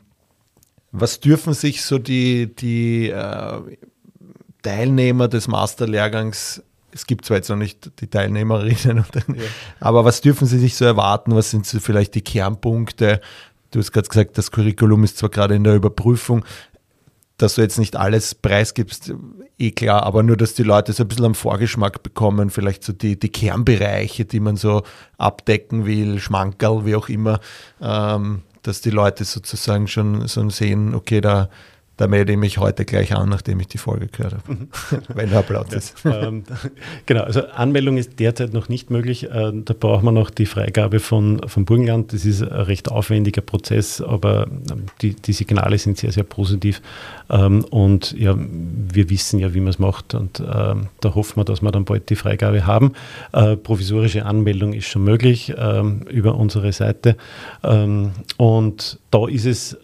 was 0.92 1.20
dürfen 1.20 1.54
sich 1.54 1.84
so 1.84 2.00
die, 2.00 2.56
die 2.56 3.10
äh, 3.10 3.62
Teilnehmer 4.64 5.28
des 5.28 5.48
Masterlehrgangs 5.48 6.64
es 6.92 7.06
gibt 7.06 7.26
zwar 7.26 7.38
jetzt 7.38 7.50
noch 7.50 7.58
nicht 7.58 7.92
die 8.00 8.08
Teilnehmerinnen, 8.08 9.06
ja. 9.16 9.44
aber 9.80 10.06
was 10.06 10.22
dürfen 10.22 10.48
Sie 10.48 10.60
sich 10.60 10.76
so 10.76 10.86
erwarten? 10.86 11.36
Was 11.36 11.52
sind 11.52 11.66
so 11.66 11.80
vielleicht 11.80 12.16
die 12.16 12.22
Kernpunkte? 12.22 13.22
Du 13.72 13.80
hast 13.80 13.92
gerade 13.92 14.08
gesagt, 14.08 14.38
das 14.38 14.52
Curriculum 14.52 15.04
ist 15.04 15.18
zwar 15.18 15.30
gerade 15.30 15.56
in 15.56 15.64
der 15.64 15.76
Überprüfung, 15.76 16.46
dass 17.38 17.56
du 17.56 17.62
jetzt 17.62 17.78
nicht 17.78 17.96
alles 17.96 18.34
preisgibst, 18.34 19.14
eh 19.60 19.72
klar, 19.72 20.04
aber 20.04 20.24
nur, 20.24 20.38
dass 20.38 20.56
die 20.56 20.64
Leute 20.64 20.94
so 20.94 21.04
ein 21.04 21.08
bisschen 21.08 21.26
am 21.26 21.36
Vorgeschmack 21.36 22.02
bekommen, 22.02 22.50
vielleicht 22.50 22.84
so 22.84 22.94
die, 22.94 23.20
die 23.20 23.30
Kernbereiche, 23.30 24.26
die 24.26 24.40
man 24.40 24.56
so 24.56 24.84
abdecken 25.18 25.86
will, 25.86 26.20
Schmankerl, 26.20 26.86
wie 26.86 26.96
auch 26.96 27.10
immer, 27.10 27.40
ähm, 27.80 28.42
dass 28.64 28.82
die 28.82 28.90
Leute 28.90 29.24
sozusagen 29.24 29.88
schon 29.88 30.28
so 30.28 30.50
sehen, 30.50 30.96
okay, 30.96 31.22
da, 31.22 31.50
da 31.98 32.08
melde 32.08 32.32
ich 32.32 32.38
mich 32.38 32.60
heute 32.60 32.86
gleich 32.86 33.16
an, 33.16 33.28
nachdem 33.28 33.60
ich 33.60 33.68
die 33.68 33.80
Folge 33.80 34.08
gehört 34.08 34.34
habe, 34.34 34.54
mhm. 34.54 34.68
wenn 35.14 35.32
da 35.32 35.42
Platz 35.42 35.74
ist. 35.74 35.96
Ähm, 36.08 36.44
genau, 37.06 37.24
also 37.24 37.46
Anmeldung 37.48 37.98
ist 37.98 38.20
derzeit 38.20 38.54
noch 38.54 38.70
nicht 38.70 38.90
möglich. 38.90 39.30
Äh, 39.30 39.52
da 39.54 39.74
braucht 39.78 40.04
man 40.04 40.14
noch 40.14 40.30
die 40.30 40.46
Freigabe 40.46 41.00
von, 41.00 41.42
vom 41.48 41.66
Burgenland. 41.66 42.14
Das 42.14 42.24
ist 42.26 42.42
ein 42.42 42.50
recht 42.50 42.90
aufwendiger 42.90 43.42
Prozess, 43.42 44.00
aber 44.02 44.48
ähm, 44.48 44.86
die, 45.02 45.14
die 45.16 45.34
Signale 45.34 45.78
sind 45.78 45.98
sehr, 45.98 46.12
sehr 46.12 46.24
positiv. 46.24 46.82
Ähm, 47.30 47.66
und 47.66 48.14
ja, 48.14 48.36
wir 48.38 49.10
wissen 49.10 49.40
ja, 49.40 49.54
wie 49.54 49.60
man 49.60 49.70
es 49.70 49.80
macht 49.80 50.14
und 50.14 50.40
ähm, 50.40 50.88
da 51.02 51.14
hoffen 51.14 51.38
wir, 51.38 51.44
dass 51.44 51.62
wir 51.62 51.72
dann 51.72 51.86
bald 51.86 52.10
die 52.10 52.16
Freigabe 52.16 52.66
haben. 52.66 52.94
Äh, 53.34 53.58
provisorische 53.58 54.26
Anmeldung 54.26 54.74
ist 54.74 54.88
schon 54.88 55.04
möglich 55.04 55.54
ähm, 55.58 56.04
über 56.10 56.36
unsere 56.36 56.72
Seite. 56.72 57.18
Ähm, 57.64 58.12
und 58.38 59.00
da 59.10 59.28
ist 59.28 59.46
es 59.46 59.78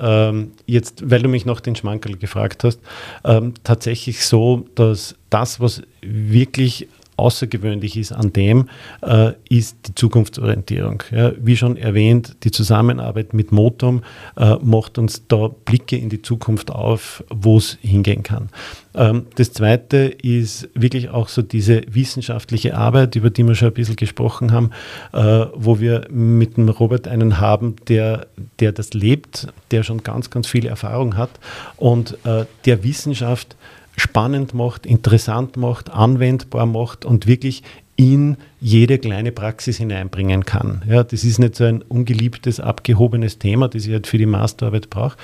jetzt, 0.65 1.09
weil 1.09 1.21
du 1.21 1.29
mich 1.29 1.45
nach 1.45 1.61
den 1.61 1.75
Schmank 1.75 2.03
Merkel 2.03 2.17
gefragt 2.17 2.63
hast, 2.63 2.79
ähm, 3.23 3.53
tatsächlich 3.63 4.25
so, 4.25 4.65
dass 4.75 5.15
das, 5.29 5.59
was 5.59 5.81
wirklich 6.01 6.87
außergewöhnlich 7.17 7.97
ist 7.97 8.11
an 8.11 8.33
dem, 8.33 8.69
äh, 9.01 9.33
ist 9.49 9.77
die 9.87 9.95
Zukunftsorientierung. 9.95 11.03
Ja, 11.11 11.33
wie 11.39 11.57
schon 11.57 11.77
erwähnt, 11.77 12.37
die 12.43 12.51
Zusammenarbeit 12.51 13.33
mit 13.33 13.51
Motum 13.51 14.03
äh, 14.37 14.55
macht 14.61 14.97
uns 14.97 15.27
da 15.27 15.49
Blicke 15.65 15.97
in 15.97 16.09
die 16.09 16.21
Zukunft 16.21 16.71
auf, 16.71 17.23
wo 17.29 17.57
es 17.57 17.77
hingehen 17.81 18.23
kann. 18.23 18.49
Ähm, 18.95 19.27
das 19.35 19.53
Zweite 19.53 19.97
ist 19.97 20.69
wirklich 20.73 21.09
auch 21.09 21.27
so 21.29 21.41
diese 21.41 21.81
wissenschaftliche 21.87 22.77
Arbeit, 22.77 23.15
über 23.15 23.29
die 23.29 23.43
wir 23.43 23.55
schon 23.55 23.69
ein 23.69 23.73
bisschen 23.73 23.95
gesprochen 23.95 24.51
haben, 24.51 24.71
äh, 25.13 25.45
wo 25.55 25.79
wir 25.79 26.07
mit 26.09 26.57
dem 26.57 26.69
Robert 26.69 27.07
einen 27.07 27.39
haben, 27.39 27.75
der, 27.87 28.27
der 28.59 28.71
das 28.71 28.93
lebt, 28.93 29.47
der 29.71 29.83
schon 29.83 30.03
ganz, 30.03 30.29
ganz 30.29 30.47
viel 30.47 30.65
Erfahrung 30.65 31.17
hat 31.17 31.31
und 31.77 32.17
äh, 32.25 32.45
der 32.65 32.83
Wissenschaft 32.83 33.55
spannend 33.95 34.53
macht, 34.53 34.85
interessant 34.85 35.57
macht, 35.57 35.91
anwendbar 35.91 36.65
macht 36.65 37.05
und 37.05 37.27
wirklich 37.27 37.63
in 37.95 38.37
jede 38.59 38.97
kleine 38.97 39.31
Praxis 39.31 39.77
hineinbringen 39.77 40.45
kann. 40.45 40.81
Ja, 40.87 41.03
das 41.03 41.23
ist 41.23 41.39
nicht 41.39 41.55
so 41.55 41.63
ein 41.63 41.81
ungeliebtes, 41.83 42.59
abgehobenes 42.59 43.37
Thema, 43.37 43.67
das 43.67 43.85
ich 43.85 43.93
halt 43.93 44.07
für 44.07 44.17
die 44.17 44.25
Masterarbeit 44.25 44.89
brauche. 44.89 45.17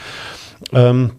Ähm, 0.72 1.12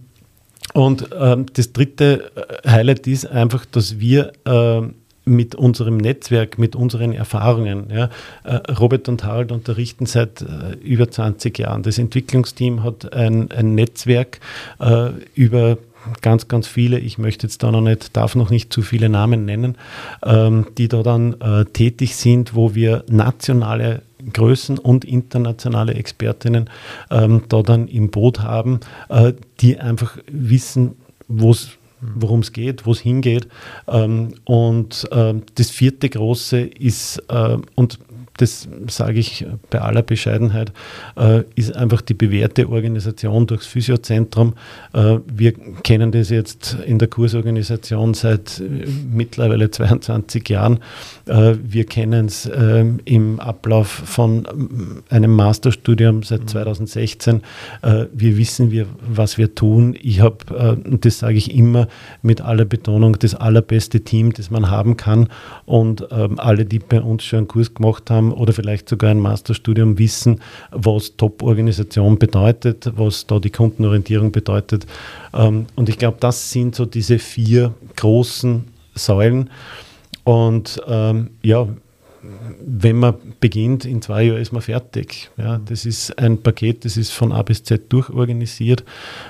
und 0.74 1.08
ähm, 1.18 1.46
das 1.52 1.72
dritte 1.72 2.30
äh, 2.36 2.68
Highlight 2.68 3.06
ist 3.08 3.26
einfach, 3.26 3.64
dass 3.66 3.98
wir 3.98 4.32
äh, 4.44 4.82
mit 5.24 5.54
unserem 5.54 5.96
Netzwerk, 5.96 6.58
mit 6.58 6.76
unseren 6.76 7.12
Erfahrungen. 7.12 7.88
Ja. 7.90 8.10
Äh, 8.44 8.72
Robert 8.72 9.08
und 9.08 9.24
Harald 9.24 9.52
unterrichten 9.52 10.06
seit 10.06 10.42
äh, 10.42 10.74
über 10.82 11.10
20 11.10 11.58
Jahren. 11.58 11.82
Das 11.82 11.98
Entwicklungsteam 11.98 12.82
hat 12.82 13.12
ein, 13.12 13.50
ein 13.50 13.74
Netzwerk 13.74 14.40
äh, 14.78 15.10
über 15.34 15.78
ganz, 16.20 16.48
ganz 16.48 16.66
viele, 16.66 16.98
ich 16.98 17.18
möchte 17.18 17.46
jetzt 17.46 17.62
da 17.62 17.70
noch 17.70 17.80
nicht, 17.80 18.16
darf 18.16 18.34
noch 18.34 18.50
nicht 18.50 18.72
zu 18.72 18.82
viele 18.82 19.08
Namen 19.08 19.44
nennen, 19.44 19.76
ähm, 20.24 20.66
die 20.78 20.88
da 20.88 21.02
dann 21.02 21.40
äh, 21.40 21.64
tätig 21.66 22.16
sind, 22.16 22.54
wo 22.54 22.74
wir 22.74 23.04
nationale 23.08 24.02
Größen 24.32 24.78
und 24.78 25.04
internationale 25.04 25.94
Expertinnen 25.94 26.68
ähm, 27.10 27.42
da 27.48 27.62
dann 27.62 27.88
im 27.88 28.10
Boot 28.10 28.40
haben, 28.40 28.80
äh, 29.08 29.32
die 29.60 29.78
einfach 29.78 30.18
wissen, 30.30 30.96
wo 31.28 31.52
es 31.52 31.78
worum 32.00 32.40
es 32.40 32.52
geht, 32.52 32.86
wo 32.86 32.92
es 32.92 33.00
hingeht. 33.00 33.48
Ähm, 33.88 34.34
und 34.44 35.08
ähm, 35.12 35.42
das 35.54 35.70
vierte 35.70 36.08
große 36.08 36.60
ist, 36.60 37.22
äh, 37.28 37.56
und 37.74 37.98
das 38.40 38.68
sage 38.88 39.18
ich 39.18 39.46
bei 39.68 39.80
aller 39.80 40.02
Bescheidenheit, 40.02 40.72
äh, 41.16 41.42
ist 41.56 41.76
einfach 41.76 42.00
die 42.00 42.14
bewährte 42.14 42.68
Organisation 42.70 43.46
durchs 43.46 43.66
Physiozentrum. 43.66 44.54
Äh, 44.94 45.18
wir 45.30 45.52
kennen 45.82 46.10
das 46.10 46.30
jetzt 46.30 46.76
in 46.86 46.98
der 46.98 47.08
Kursorganisation 47.08 48.14
seit 48.14 48.60
äh, 48.60 48.86
mittlerweile 49.12 49.70
22 49.70 50.48
Jahren. 50.48 50.78
Äh, 51.26 51.56
wir 51.62 51.84
kennen 51.84 52.26
es 52.26 52.50
ähm, 52.52 53.00
im 53.04 53.40
Ablauf 53.40 53.88
von 53.88 54.46
äh, 55.10 55.14
einem 55.14 55.34
Masterstudium 55.34 56.22
seit 56.22 56.48
2016. 56.48 57.42
Äh, 57.82 58.06
wir 58.12 58.38
wissen, 58.38 58.70
wir, 58.70 58.86
was 59.06 59.36
wir 59.36 59.54
tun. 59.54 59.94
Ich 60.00 60.20
habe, 60.20 60.80
und 60.84 61.04
das 61.04 61.18
sage 61.18 61.36
ich 61.36 61.54
immer 61.54 61.88
mit 62.22 62.40
aller 62.40 62.64
Betonung, 62.64 63.18
das 63.18 63.34
allerbeste 63.34 64.00
Team, 64.00 64.32
das 64.32 64.50
man 64.50 64.70
haben 64.70 64.96
kann. 64.96 65.28
Und 65.66 66.06
ähm, 66.10 66.38
alle, 66.38 66.64
die 66.64 66.78
bei 66.78 67.00
uns 67.00 67.24
schon 67.24 67.38
einen 67.38 67.48
Kurs 67.48 67.74
gemacht 67.74 68.10
haben, 68.10 68.32
oder 68.32 68.52
vielleicht 68.52 68.88
sogar 68.88 69.10
ein 69.10 69.20
Masterstudium 69.20 69.98
wissen, 69.98 70.40
was 70.70 71.16
Top-Organisation 71.16 72.18
bedeutet, 72.18 72.92
was 72.96 73.26
da 73.26 73.38
die 73.38 73.50
Kundenorientierung 73.50 74.32
bedeutet. 74.32 74.86
Ähm, 75.34 75.66
und 75.76 75.88
ich 75.88 75.98
glaube, 75.98 76.18
das 76.20 76.50
sind 76.50 76.74
so 76.74 76.86
diese 76.86 77.18
vier 77.18 77.74
großen 77.96 78.64
Säulen. 78.94 79.50
Und 80.24 80.80
ähm, 80.86 81.30
ja, 81.42 81.66
wenn 82.22 82.96
man 82.96 83.14
beginnt, 83.40 83.84
in 83.84 84.02
zwei 84.02 84.24
Jahren 84.24 84.40
ist 84.40 84.52
man 84.52 84.62
fertig. 84.62 85.30
Ja, 85.36 85.58
das 85.58 85.86
ist 85.86 86.18
ein 86.18 86.42
Paket, 86.42 86.84
das 86.84 86.96
ist 86.96 87.12
von 87.12 87.32
A 87.32 87.42
bis 87.42 87.62
Z 87.64 87.92
durchorganisiert, 87.92 88.84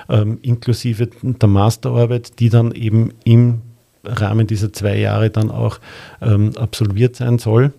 ähm, 0.09 0.39
inklusive 0.41 1.07
der 1.21 1.49
Masterarbeit, 1.49 2.39
die 2.39 2.49
dann 2.49 2.71
eben 2.73 3.13
im 3.23 3.61
Rahmen 4.03 4.47
dieser 4.47 4.73
zwei 4.73 4.97
Jahre 4.97 5.29
dann 5.29 5.51
auch 5.51 5.79
ähm, 6.21 6.57
absolviert 6.57 7.15
sein 7.15 7.37
soll. 7.37 7.71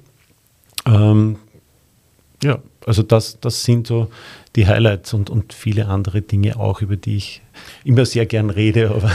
Ähm, 0.86 1.36
ja, 2.42 2.58
also 2.86 3.02
das, 3.02 3.38
das 3.40 3.62
sind 3.62 3.86
so 3.86 4.08
die 4.54 4.66
Highlights 4.66 5.14
und, 5.14 5.30
und 5.30 5.54
viele 5.54 5.86
andere 5.86 6.20
Dinge 6.20 6.58
auch, 6.58 6.82
über 6.82 6.96
die 6.96 7.16
ich 7.16 7.42
immer 7.84 8.04
sehr 8.04 8.26
gern 8.26 8.50
rede. 8.50 8.90
Aber 8.90 9.10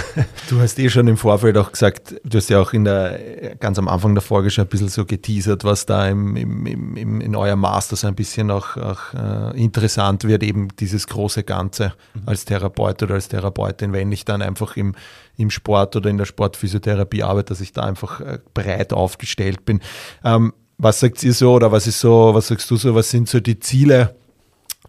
du 0.50 0.60
hast 0.60 0.80
eh 0.80 0.90
schon 0.90 1.08
im 1.08 1.18
Vorfeld 1.18 1.58
auch 1.58 1.72
gesagt, 1.72 2.16
du 2.24 2.38
hast 2.38 2.50
ja 2.50 2.60
auch 2.60 2.74
in 2.74 2.86
der, 2.86 3.56
ganz 3.60 3.78
am 3.78 3.88
Anfang 3.88 4.16
der 4.16 4.24
Folge 4.24 4.50
schon 4.50 4.66
ein 4.66 4.70
bisschen 4.70 4.90
so 4.90 5.06
geteasert, 5.06 5.64
was 5.64 5.86
da 5.86 6.08
im, 6.08 6.36
im, 6.36 6.96
im, 6.96 7.22
in 7.22 7.36
eurem 7.36 7.60
Master 7.60 7.96
so 7.96 8.08
ein 8.08 8.16
bisschen 8.16 8.50
auch, 8.50 8.78
auch 8.78 9.14
äh, 9.14 9.62
interessant 9.62 10.24
wird, 10.24 10.42
eben 10.44 10.70
dieses 10.80 11.08
große 11.08 11.44
Ganze 11.44 11.94
mhm. 12.14 12.22
als 12.26 12.46
Therapeut 12.46 13.04
oder 13.04 13.16
als 13.16 13.28
Therapeutin, 13.28 13.94
wenn 13.94 14.12
ich 14.12 14.26
dann 14.26 14.42
einfach 14.42 14.76
im, 14.76 14.96
im 15.38 15.52
Sport 15.52 15.96
oder 15.96 16.10
in 16.10 16.18
der 16.18 16.26
Sportphysiotherapie 16.26 17.22
arbeite, 17.22 17.50
dass 17.50 17.62
ich 17.62 17.74
da 17.74 17.84
einfach 17.84 18.22
äh, 18.22 18.40
breit 18.54 18.92
aufgestellt 18.92 19.66
bin. 19.66 19.82
Ähm, 20.24 20.54
was 20.78 21.00
sagt 21.00 21.24
ihr 21.24 21.34
so 21.34 21.54
oder 21.54 21.72
was 21.72 21.88
ist 21.88 22.00
so, 22.00 22.34
was 22.34 22.48
sagst 22.48 22.70
du 22.70 22.76
so, 22.76 22.94
was 22.96 23.10
sind 23.10 23.28
so 23.28 23.40
die 23.40 23.60
Ziele 23.60 24.16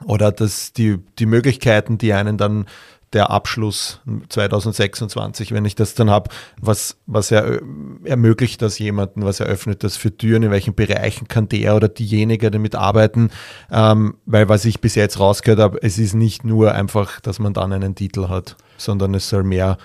oder 0.04 0.32
das, 0.32 0.72
die, 0.72 0.98
die 1.18 1.26
Möglichkeiten, 1.26 1.98
die 1.98 2.12
einen 2.12 2.36
dann 2.36 2.66
der 3.14 3.30
Abschluss 3.30 4.00
2026, 4.28 5.52
wenn 5.52 5.64
ich 5.64 5.74
das 5.74 5.94
dann 5.94 6.10
habe, 6.10 6.30
was, 6.60 6.98
was 7.06 7.30
er, 7.30 7.60
ermöglicht 8.04 8.60
das 8.60 8.78
jemanden, 8.78 9.24
was 9.24 9.40
eröffnet 9.40 9.82
das 9.82 9.96
für 9.96 10.14
Türen, 10.14 10.42
in 10.42 10.50
welchen 10.50 10.74
Bereichen 10.74 11.26
kann 11.26 11.48
der 11.48 11.74
oder 11.74 11.88
diejenige 11.88 12.50
damit 12.50 12.74
arbeiten, 12.74 13.30
ähm, 13.70 14.16
weil 14.26 14.50
was 14.50 14.66
ich 14.66 14.82
bis 14.82 14.94
jetzt 14.94 15.18
rausgehört 15.18 15.60
habe, 15.60 15.78
es 15.82 15.98
ist 15.98 16.12
nicht 16.12 16.44
nur 16.44 16.72
einfach, 16.72 17.20
dass 17.20 17.38
man 17.38 17.54
dann 17.54 17.72
einen 17.72 17.94
Titel 17.94 18.28
hat, 18.28 18.56
sondern 18.76 19.14
es 19.14 19.30
soll 19.30 19.42
mehr 19.42 19.78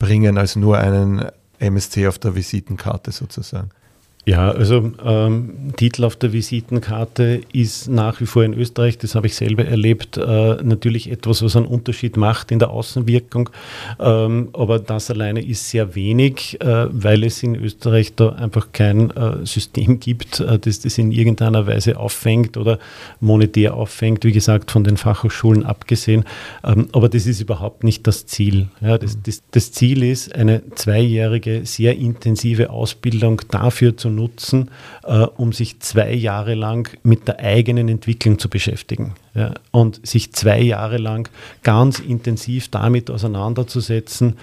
bringen 0.00 0.36
als 0.36 0.56
nur 0.56 0.78
einen 0.78 1.26
MSC 1.60 2.08
auf 2.08 2.18
der 2.18 2.34
Visitenkarte 2.34 3.12
sozusagen. 3.12 3.70
Ja, 4.24 4.52
also 4.52 4.92
ähm, 5.04 5.72
Titel 5.76 6.04
auf 6.04 6.14
der 6.14 6.32
Visitenkarte 6.32 7.40
ist 7.52 7.88
nach 7.88 8.20
wie 8.20 8.26
vor 8.26 8.44
in 8.44 8.54
Österreich, 8.54 8.96
das 8.96 9.16
habe 9.16 9.26
ich 9.26 9.34
selber 9.34 9.64
erlebt, 9.64 10.16
äh, 10.16 10.62
natürlich 10.62 11.10
etwas, 11.10 11.42
was 11.42 11.56
einen 11.56 11.66
Unterschied 11.66 12.16
macht 12.16 12.52
in 12.52 12.60
der 12.60 12.70
Außenwirkung. 12.70 13.50
Ähm, 13.98 14.50
aber 14.52 14.78
das 14.78 15.10
alleine 15.10 15.44
ist 15.44 15.68
sehr 15.68 15.96
wenig, 15.96 16.60
äh, 16.60 16.86
weil 16.92 17.24
es 17.24 17.42
in 17.42 17.56
Österreich 17.56 18.14
da 18.14 18.28
einfach 18.28 18.68
kein 18.70 19.10
äh, 19.10 19.44
System 19.44 19.98
gibt, 19.98 20.38
äh, 20.38 20.56
das 20.56 20.78
das 20.78 20.98
in 20.98 21.10
irgendeiner 21.10 21.66
Weise 21.66 21.98
auffängt 21.98 22.56
oder 22.56 22.78
monetär 23.18 23.74
auffängt, 23.74 24.24
wie 24.24 24.32
gesagt, 24.32 24.70
von 24.70 24.84
den 24.84 24.98
Fachhochschulen 24.98 25.66
abgesehen. 25.66 26.26
Ähm, 26.62 26.86
aber 26.92 27.08
das 27.08 27.26
ist 27.26 27.40
überhaupt 27.40 27.82
nicht 27.82 28.06
das 28.06 28.24
Ziel. 28.26 28.68
Ja, 28.80 28.98
das, 28.98 29.18
das, 29.20 29.42
das 29.50 29.72
Ziel 29.72 30.04
ist 30.04 30.32
eine 30.32 30.62
zweijährige, 30.76 31.62
sehr 31.66 31.98
intensive 31.98 32.70
Ausbildung 32.70 33.40
dafür 33.50 33.96
zu 33.96 34.11
nutzen, 34.14 34.70
äh, 35.04 35.26
um 35.36 35.52
sich 35.52 35.80
zwei 35.80 36.12
Jahre 36.12 36.54
lang 36.54 36.96
mit 37.02 37.28
der 37.28 37.40
eigenen 37.40 37.88
Entwicklung 37.88 38.38
zu 38.38 38.48
beschäftigen. 38.48 39.14
Ja, 39.34 39.54
und 39.70 40.06
sich 40.06 40.32
zwei 40.32 40.60
Jahre 40.60 40.98
lang 40.98 41.28
ganz 41.62 41.98
intensiv 41.98 42.68
damit 42.68 43.10
auseinanderzusetzen, 43.10 44.36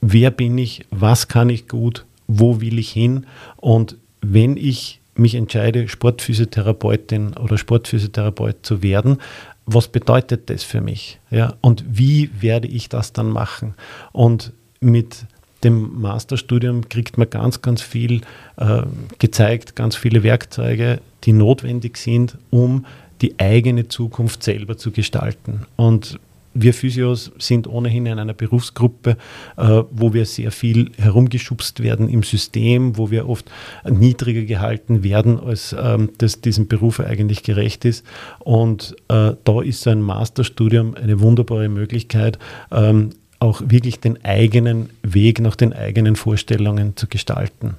wer 0.00 0.30
bin 0.30 0.58
ich, 0.58 0.84
was 0.90 1.28
kann 1.28 1.48
ich 1.48 1.68
gut, 1.68 2.04
wo 2.26 2.60
will 2.60 2.78
ich 2.78 2.90
hin 2.90 3.26
und 3.56 3.96
wenn 4.20 4.56
ich 4.56 5.00
mich 5.16 5.34
entscheide, 5.34 5.88
Sportphysiotherapeutin 5.88 7.34
oder 7.36 7.58
Sportphysiotherapeut 7.58 8.56
zu 8.62 8.82
werden, 8.82 9.18
was 9.66 9.88
bedeutet 9.88 10.50
das 10.50 10.62
für 10.62 10.80
mich? 10.80 11.20
Ja, 11.30 11.54
und 11.60 11.84
wie 11.88 12.30
werde 12.40 12.68
ich 12.68 12.88
das 12.88 13.12
dann 13.12 13.28
machen? 13.28 13.74
Und 14.12 14.52
mit 14.80 15.24
dem 15.64 16.00
Masterstudium 16.00 16.88
kriegt 16.88 17.18
man 17.18 17.28
ganz, 17.30 17.62
ganz 17.62 17.82
viel 17.82 18.20
äh, 18.56 18.82
gezeigt, 19.18 19.74
ganz 19.74 19.96
viele 19.96 20.22
Werkzeuge, 20.22 21.00
die 21.24 21.32
notwendig 21.32 21.96
sind, 21.96 22.38
um 22.50 22.86
die 23.22 23.38
eigene 23.38 23.88
Zukunft 23.88 24.42
selber 24.42 24.76
zu 24.76 24.90
gestalten. 24.90 25.66
Und 25.76 26.18
wir 26.54 26.72
Physios 26.72 27.32
sind 27.38 27.66
ohnehin 27.66 28.06
in 28.06 28.18
einer 28.18 28.32
Berufsgruppe, 28.32 29.16
äh, 29.56 29.82
wo 29.90 30.14
wir 30.14 30.24
sehr 30.24 30.52
viel 30.52 30.92
herumgeschubst 30.96 31.82
werden 31.82 32.08
im 32.08 32.22
System, 32.22 32.96
wo 32.96 33.10
wir 33.10 33.28
oft 33.28 33.50
niedriger 33.88 34.42
gehalten 34.42 35.02
werden, 35.02 35.40
als 35.40 35.74
ähm, 35.76 36.10
das 36.18 36.40
diesem 36.40 36.68
Beruf 36.68 37.00
eigentlich 37.00 37.42
gerecht 37.42 37.84
ist. 37.84 38.06
Und 38.38 38.94
äh, 39.08 39.32
da 39.42 39.62
ist 39.62 39.82
so 39.82 39.90
ein 39.90 40.00
Masterstudium 40.00 40.94
eine 40.94 41.20
wunderbare 41.20 41.68
Möglichkeit, 41.68 42.38
ähm, 42.70 43.10
auch 43.44 43.60
wirklich 43.66 44.00
den 44.00 44.24
eigenen 44.24 44.88
Weg 45.02 45.38
nach 45.40 45.54
den 45.54 45.74
eigenen 45.74 46.16
Vorstellungen 46.16 46.96
zu 46.96 47.06
gestalten. 47.06 47.74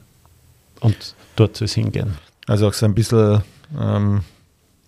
Und 0.80 1.16
dort 1.36 1.60
es 1.62 1.74
hingehen. 1.74 2.18
Also 2.46 2.68
auch 2.68 2.74
so 2.74 2.86
ein 2.86 2.94
bisschen 2.94 3.42
ähm, 3.80 4.22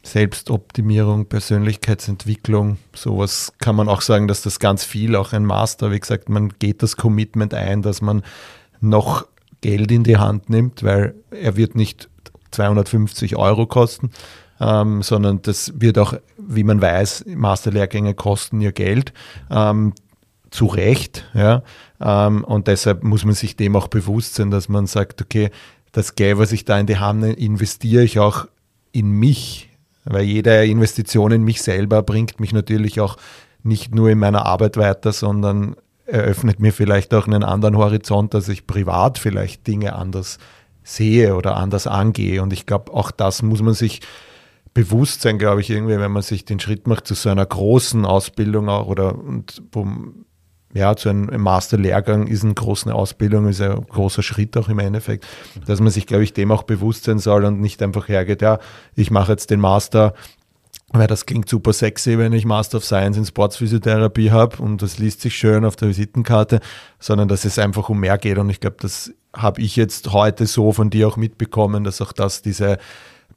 Selbstoptimierung, 0.03 1.25
Persönlichkeitsentwicklung, 1.25 2.77
sowas 2.93 3.53
kann 3.57 3.75
man 3.75 3.89
auch 3.89 4.01
sagen, 4.01 4.27
dass 4.27 4.43
das 4.43 4.59
ganz 4.59 4.83
viel, 4.83 5.15
auch 5.15 5.33
ein 5.33 5.45
Master, 5.45 5.91
wie 5.91 5.99
gesagt, 5.99 6.29
man 6.29 6.53
geht 6.59 6.83
das 6.83 6.95
Commitment 6.95 7.55
ein, 7.55 7.81
dass 7.81 8.01
man 8.01 8.21
noch 8.79 9.27
Geld 9.61 9.91
in 9.91 10.03
die 10.03 10.17
Hand 10.17 10.51
nimmt, 10.51 10.83
weil 10.83 11.15
er 11.31 11.57
wird 11.57 11.73
nicht 11.73 12.07
250 12.51 13.35
Euro 13.35 13.65
kosten, 13.65 14.11
ähm, 14.61 15.01
sondern 15.01 15.41
das 15.41 15.73
wird 15.75 15.97
auch, 15.97 16.13
wie 16.37 16.63
man 16.63 16.79
weiß, 16.79 17.25
Masterlehrgänge 17.27 18.13
kosten 18.13 18.61
ihr 18.61 18.73
Geld. 18.73 19.11
Ähm, 19.49 19.93
zu 20.51 20.65
Recht. 20.65 21.25
Ja? 21.33 21.63
Ähm, 21.99 22.43
und 22.43 22.67
deshalb 22.67 23.03
muss 23.03 23.25
man 23.25 23.33
sich 23.33 23.55
dem 23.55 23.75
auch 23.75 23.87
bewusst 23.87 24.35
sein, 24.35 24.51
dass 24.51 24.69
man 24.69 24.87
sagt, 24.87 25.21
okay, 25.21 25.49
das 25.91 26.15
Geld, 26.15 26.37
was 26.37 26.51
ich 26.51 26.65
da 26.65 26.79
in 26.79 26.85
die 26.85 26.97
Hand 26.97 27.23
investiere 27.23 28.03
ich 28.03 28.19
auch 28.19 28.47
in 28.91 29.09
mich, 29.09 29.69
weil 30.05 30.23
jede 30.23 30.65
Investition 30.65 31.31
in 31.31 31.43
mich 31.43 31.61
selber 31.61 32.03
bringt 32.03 32.39
mich 32.39 32.53
natürlich 32.53 32.99
auch 32.99 33.17
nicht 33.63 33.93
nur 33.93 34.09
in 34.09 34.19
meiner 34.19 34.45
Arbeit 34.45 34.77
weiter, 34.77 35.11
sondern 35.11 35.75
eröffnet 36.05 36.59
mir 36.59 36.71
vielleicht 36.71 37.13
auch 37.13 37.27
einen 37.27 37.43
anderen 37.43 37.77
Horizont, 37.77 38.33
dass 38.33 38.47
ich 38.47 38.65
privat 38.65 39.17
vielleicht 39.17 39.67
Dinge 39.67 39.93
anders 39.93 40.37
sehe 40.83 41.35
oder 41.35 41.57
anders 41.57 41.85
angehe. 41.85 42.41
Und 42.41 42.53
ich 42.53 42.65
glaube, 42.65 42.93
auch 42.93 43.11
das 43.11 43.41
muss 43.41 43.61
man 43.61 43.73
sich 43.73 44.01
bewusst 44.73 45.21
sein, 45.21 45.37
glaube 45.37 45.61
ich, 45.61 45.69
irgendwie, 45.69 45.99
wenn 45.99 46.11
man 46.11 46.21
sich 46.21 46.45
den 46.45 46.59
Schritt 46.59 46.87
macht 46.87 47.07
zu 47.07 47.13
so 47.13 47.29
einer 47.29 47.45
großen 47.45 48.05
Ausbildung 48.05 48.69
auch 48.69 48.87
oder 48.87 49.15
und 49.15 49.63
ja, 50.73 50.95
zu 50.95 51.09
einem 51.09 51.41
Masterlehrgang 51.41 52.27
ist 52.27 52.43
eine 52.43 52.53
große 52.53 52.93
Ausbildung, 52.93 53.47
ist 53.47 53.61
ein 53.61 53.85
großer 53.87 54.21
Schritt 54.21 54.57
auch 54.57 54.69
im 54.69 54.79
Endeffekt, 54.79 55.25
dass 55.65 55.79
man 55.79 55.91
sich, 55.91 56.05
glaube 56.05 56.23
ich, 56.23 56.33
dem 56.33 56.51
auch 56.51 56.63
bewusst 56.63 57.05
sein 57.05 57.19
soll 57.19 57.45
und 57.45 57.61
nicht 57.61 57.81
einfach 57.81 58.07
hergeht, 58.07 58.41
ja, 58.41 58.59
ich 58.95 59.09
mache 59.09 59.31
jetzt 59.31 59.49
den 59.49 59.59
Master, 59.59 60.13
weil 60.91 61.07
das 61.07 61.25
klingt 61.25 61.49
super 61.49 61.73
sexy, 61.73 62.17
wenn 62.17 62.33
ich 62.33 62.45
Master 62.45 62.77
of 62.77 62.85
Science 62.85 63.17
in 63.17 63.25
Sportsphysiotherapie 63.25 64.31
habe 64.31 64.61
und 64.61 64.81
das 64.81 64.99
liest 64.99 65.21
sich 65.21 65.35
schön 65.35 65.65
auf 65.65 65.75
der 65.75 65.89
Visitenkarte, 65.89 66.59
sondern 66.99 67.27
dass 67.27 67.45
es 67.45 67.59
einfach 67.59 67.89
um 67.89 67.99
mehr 67.99 68.17
geht 68.17 68.37
und 68.37 68.49
ich 68.49 68.59
glaube, 68.59 68.77
das 68.79 69.13
habe 69.35 69.61
ich 69.61 69.75
jetzt 69.75 70.11
heute 70.13 70.45
so 70.47 70.71
von 70.71 70.89
dir 70.89 71.07
auch 71.07 71.17
mitbekommen, 71.17 71.83
dass 71.83 72.01
auch 72.01 72.11
das 72.11 72.41
diese 72.41 72.77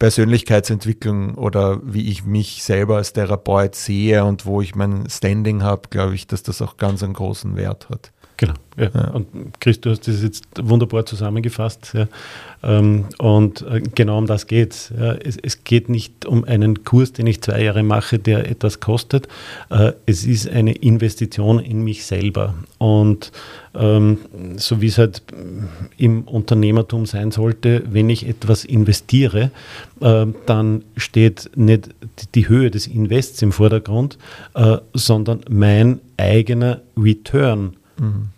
Persönlichkeitsentwicklung 0.00 1.34
oder 1.34 1.78
wie 1.84 2.08
ich 2.08 2.24
mich 2.24 2.64
selber 2.64 2.96
als 2.96 3.12
Therapeut 3.12 3.74
sehe 3.74 4.24
und 4.24 4.46
wo 4.46 4.62
ich 4.62 4.74
mein 4.74 5.08
Standing 5.08 5.62
habe, 5.62 5.90
glaube 5.90 6.14
ich, 6.14 6.26
dass 6.26 6.42
das 6.42 6.62
auch 6.62 6.78
ganz 6.78 7.02
einen 7.02 7.12
großen 7.12 7.54
Wert 7.54 7.90
hat. 7.90 8.10
Genau. 8.40 8.54
Ja. 8.78 8.90
ja. 8.94 9.10
Und 9.10 9.26
Chris, 9.60 9.82
du 9.82 9.90
hast 9.90 10.08
das 10.08 10.22
jetzt 10.22 10.44
wunderbar 10.58 11.04
zusammengefasst. 11.04 11.92
Ja. 11.92 12.08
Ähm, 12.62 13.04
und 13.18 13.60
äh, 13.60 13.82
genau 13.94 14.16
um 14.16 14.26
das 14.26 14.46
geht 14.46 14.72
es. 14.72 14.90
Es 15.42 15.62
geht 15.62 15.90
nicht 15.90 16.24
um 16.24 16.44
einen 16.44 16.82
Kurs, 16.84 17.12
den 17.12 17.26
ich 17.26 17.42
zwei 17.42 17.62
Jahre 17.62 17.82
mache, 17.82 18.18
der 18.18 18.50
etwas 18.50 18.80
kostet. 18.80 19.28
Äh, 19.68 19.92
es 20.06 20.24
ist 20.24 20.48
eine 20.48 20.72
Investition 20.72 21.58
in 21.58 21.84
mich 21.84 22.06
selber. 22.06 22.54
Und 22.78 23.30
ähm, 23.74 24.16
so 24.56 24.80
wie 24.80 24.86
es 24.86 24.96
halt 24.96 25.22
im 25.98 26.22
Unternehmertum 26.22 27.04
sein 27.04 27.32
sollte, 27.32 27.82
wenn 27.90 28.08
ich 28.08 28.26
etwas 28.26 28.64
investiere, 28.64 29.50
äh, 30.00 30.24
dann 30.46 30.82
steht 30.96 31.50
nicht 31.56 31.90
die 32.34 32.48
Höhe 32.48 32.70
des 32.70 32.86
Invests 32.86 33.42
im 33.42 33.52
Vordergrund, 33.52 34.16
sondern 34.94 35.40
mein 35.48 36.00
eigener 36.16 36.80
Return 36.96 37.76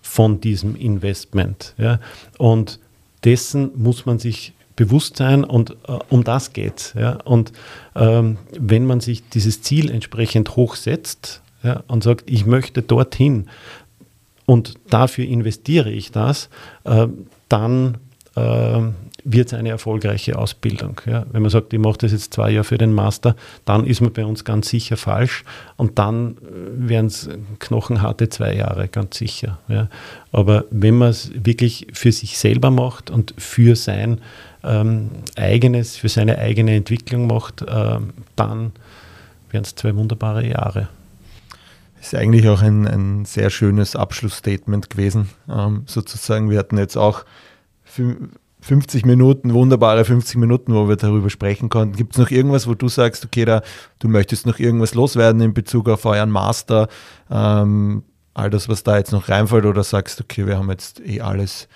von 0.02 0.40
diesem 0.40 0.76
Investment. 0.76 1.74
Ja. 1.78 2.00
Und 2.38 2.78
dessen 3.24 3.70
muss 3.76 4.06
man 4.06 4.18
sich 4.18 4.52
bewusst 4.76 5.16
sein 5.16 5.44
und 5.44 5.76
äh, 5.86 5.98
um 6.08 6.24
das 6.24 6.52
geht 6.52 6.78
es. 6.78 6.94
Ja. 6.94 7.18
Und 7.24 7.52
ähm, 7.94 8.38
wenn 8.58 8.86
man 8.86 9.00
sich 9.00 9.28
dieses 9.28 9.62
Ziel 9.62 9.90
entsprechend 9.90 10.56
hochsetzt 10.56 11.42
ja, 11.62 11.82
und 11.88 12.02
sagt, 12.02 12.30
ich 12.30 12.46
möchte 12.46 12.82
dorthin 12.82 13.48
und 14.46 14.74
dafür 14.90 15.24
investiere 15.24 15.90
ich 15.90 16.10
das, 16.10 16.48
äh, 16.84 17.06
dann 17.48 17.98
äh, 18.36 18.80
wird 19.24 19.48
es 19.48 19.54
eine 19.54 19.68
erfolgreiche 19.68 20.36
Ausbildung. 20.36 21.00
Ja. 21.06 21.26
Wenn 21.30 21.42
man 21.42 21.50
sagt, 21.50 21.72
ich 21.72 21.78
mache 21.78 21.98
das 21.98 22.12
jetzt 22.12 22.34
zwei 22.34 22.50
Jahre 22.50 22.64
für 22.64 22.78
den 22.78 22.92
Master, 22.92 23.36
dann 23.64 23.86
ist 23.86 24.00
man 24.00 24.12
bei 24.12 24.24
uns 24.24 24.44
ganz 24.44 24.68
sicher 24.68 24.96
falsch 24.96 25.44
und 25.76 25.98
dann 25.98 26.36
äh, 26.38 26.88
werden 26.88 27.06
es 27.06 27.28
knochenharte 27.58 28.28
zwei 28.28 28.54
Jahre, 28.54 28.88
ganz 28.88 29.18
sicher. 29.18 29.58
Ja. 29.68 29.88
Aber 30.32 30.64
wenn 30.70 30.96
man 30.96 31.10
es 31.10 31.30
wirklich 31.34 31.86
für 31.92 32.12
sich 32.12 32.38
selber 32.38 32.70
macht 32.70 33.10
und 33.10 33.34
für 33.38 33.76
sein 33.76 34.20
ähm, 34.64 35.10
eigenes, 35.36 35.96
für 35.96 36.08
seine 36.08 36.38
eigene 36.38 36.74
Entwicklung 36.74 37.26
macht, 37.26 37.62
äh, 37.62 37.98
dann 38.36 38.72
werden 39.50 39.64
es 39.64 39.74
zwei 39.74 39.94
wunderbare 39.94 40.46
Jahre. 40.46 40.88
Ist 42.00 42.16
eigentlich 42.16 42.48
auch 42.48 42.62
ein, 42.62 42.88
ein 42.88 43.24
sehr 43.24 43.50
schönes 43.50 43.94
Abschlussstatement 43.94 44.90
gewesen. 44.90 45.28
Ähm, 45.48 45.84
sozusagen, 45.86 46.50
wir 46.50 46.58
hatten 46.58 46.76
jetzt 46.78 46.96
auch 46.96 47.24
50 48.62 49.04
Minuten, 49.06 49.52
wunderbare 49.52 50.04
50 50.04 50.36
Minuten, 50.36 50.72
wo 50.74 50.88
wir 50.88 50.96
darüber 50.96 51.30
sprechen 51.30 51.68
konnten. 51.68 51.96
Gibt 51.96 52.14
es 52.14 52.18
noch 52.18 52.30
irgendwas, 52.30 52.66
wo 52.68 52.74
du 52.74 52.88
sagst, 52.88 53.24
okay, 53.24 53.44
da, 53.44 53.62
du 53.98 54.08
möchtest 54.08 54.46
noch 54.46 54.58
irgendwas 54.58 54.94
loswerden 54.94 55.42
in 55.42 55.52
Bezug 55.52 55.88
auf 55.88 56.04
euren 56.04 56.30
Master? 56.30 56.88
Ähm, 57.30 58.04
all 58.34 58.50
das, 58.50 58.68
was 58.68 58.84
da 58.84 58.96
jetzt 58.98 59.12
noch 59.12 59.28
reinfällt, 59.28 59.66
oder 59.66 59.82
sagst, 59.82 60.20
okay, 60.20 60.46
wir 60.46 60.58
haben 60.58 60.70
jetzt 60.70 61.00
eh 61.00 61.20
alles 61.20 61.68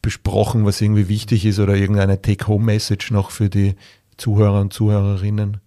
besprochen, 0.00 0.64
was 0.64 0.80
irgendwie 0.80 1.08
wichtig 1.08 1.44
ist, 1.44 1.58
oder 1.58 1.76
irgendeine 1.76 2.20
Take-Home-Message 2.20 3.10
noch 3.10 3.30
für 3.30 3.50
die 3.50 3.74
Zuhörer 4.16 4.60
und 4.60 4.72
Zuhörerinnen? 4.72 5.60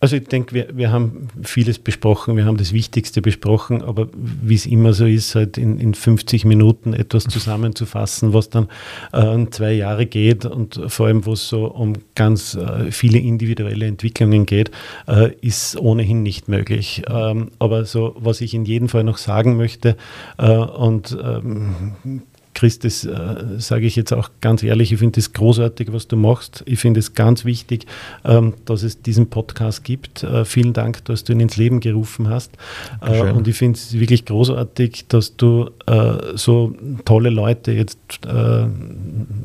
Also 0.00 0.14
ich 0.14 0.28
denke, 0.28 0.54
wir, 0.54 0.76
wir 0.76 0.92
haben 0.92 1.28
vieles 1.42 1.80
besprochen, 1.80 2.36
wir 2.36 2.44
haben 2.44 2.56
das 2.56 2.72
Wichtigste 2.72 3.20
besprochen, 3.20 3.82
aber 3.82 4.08
wie 4.14 4.54
es 4.54 4.64
immer 4.64 4.92
so 4.92 5.06
ist, 5.06 5.34
halt 5.34 5.58
in, 5.58 5.80
in 5.80 5.92
50 5.92 6.44
Minuten 6.44 6.92
etwas 6.92 7.24
zusammenzufassen, 7.28 8.32
was 8.32 8.48
dann 8.48 8.68
äh, 9.12 9.46
zwei 9.50 9.72
Jahre 9.72 10.06
geht 10.06 10.44
und 10.44 10.80
vor 10.86 11.06
allem, 11.06 11.26
wo 11.26 11.32
es 11.32 11.48
so 11.48 11.66
um 11.66 11.94
ganz 12.14 12.54
äh, 12.54 12.92
viele 12.92 13.18
individuelle 13.18 13.86
Entwicklungen 13.86 14.46
geht, 14.46 14.70
äh, 15.08 15.32
ist 15.40 15.76
ohnehin 15.76 16.22
nicht 16.22 16.46
möglich. 16.48 17.02
Ähm, 17.08 17.50
aber 17.58 17.84
so, 17.84 18.14
was 18.20 18.40
ich 18.40 18.54
in 18.54 18.64
jedem 18.64 18.88
Fall 18.88 19.02
noch 19.02 19.18
sagen 19.18 19.56
möchte 19.56 19.96
äh, 20.38 20.48
und 20.48 21.16
ähm, 21.20 22.22
Chris, 22.54 22.78
das 22.78 23.04
äh, 23.04 23.58
sage 23.58 23.86
ich 23.86 23.96
jetzt 23.96 24.12
auch 24.12 24.30
ganz 24.40 24.62
ehrlich, 24.62 24.92
ich 24.92 24.98
finde 24.98 25.20
das 25.20 25.32
großartig, 25.32 25.92
was 25.92 26.08
du 26.08 26.16
machst. 26.16 26.62
Ich 26.66 26.78
finde 26.78 27.00
es 27.00 27.14
ganz 27.14 27.44
wichtig, 27.44 27.86
ähm, 28.24 28.54
dass 28.64 28.82
es 28.82 29.02
diesen 29.02 29.30
Podcast 29.30 29.84
gibt. 29.84 30.24
Äh, 30.24 30.44
vielen 30.44 30.72
Dank, 30.72 31.04
dass 31.04 31.24
du 31.24 31.32
ihn 31.32 31.40
ins 31.40 31.56
Leben 31.56 31.80
gerufen 31.80 32.28
hast. 32.28 32.52
Äh, 33.00 33.30
und 33.30 33.46
ich 33.46 33.56
finde 33.56 33.78
es 33.78 33.92
wirklich 33.92 34.24
großartig, 34.24 35.06
dass 35.08 35.36
du 35.36 35.70
äh, 35.88 36.36
so 36.36 36.74
tolle 37.04 37.30
Leute 37.30 37.72
jetzt 37.72 37.98
äh, 38.26 38.66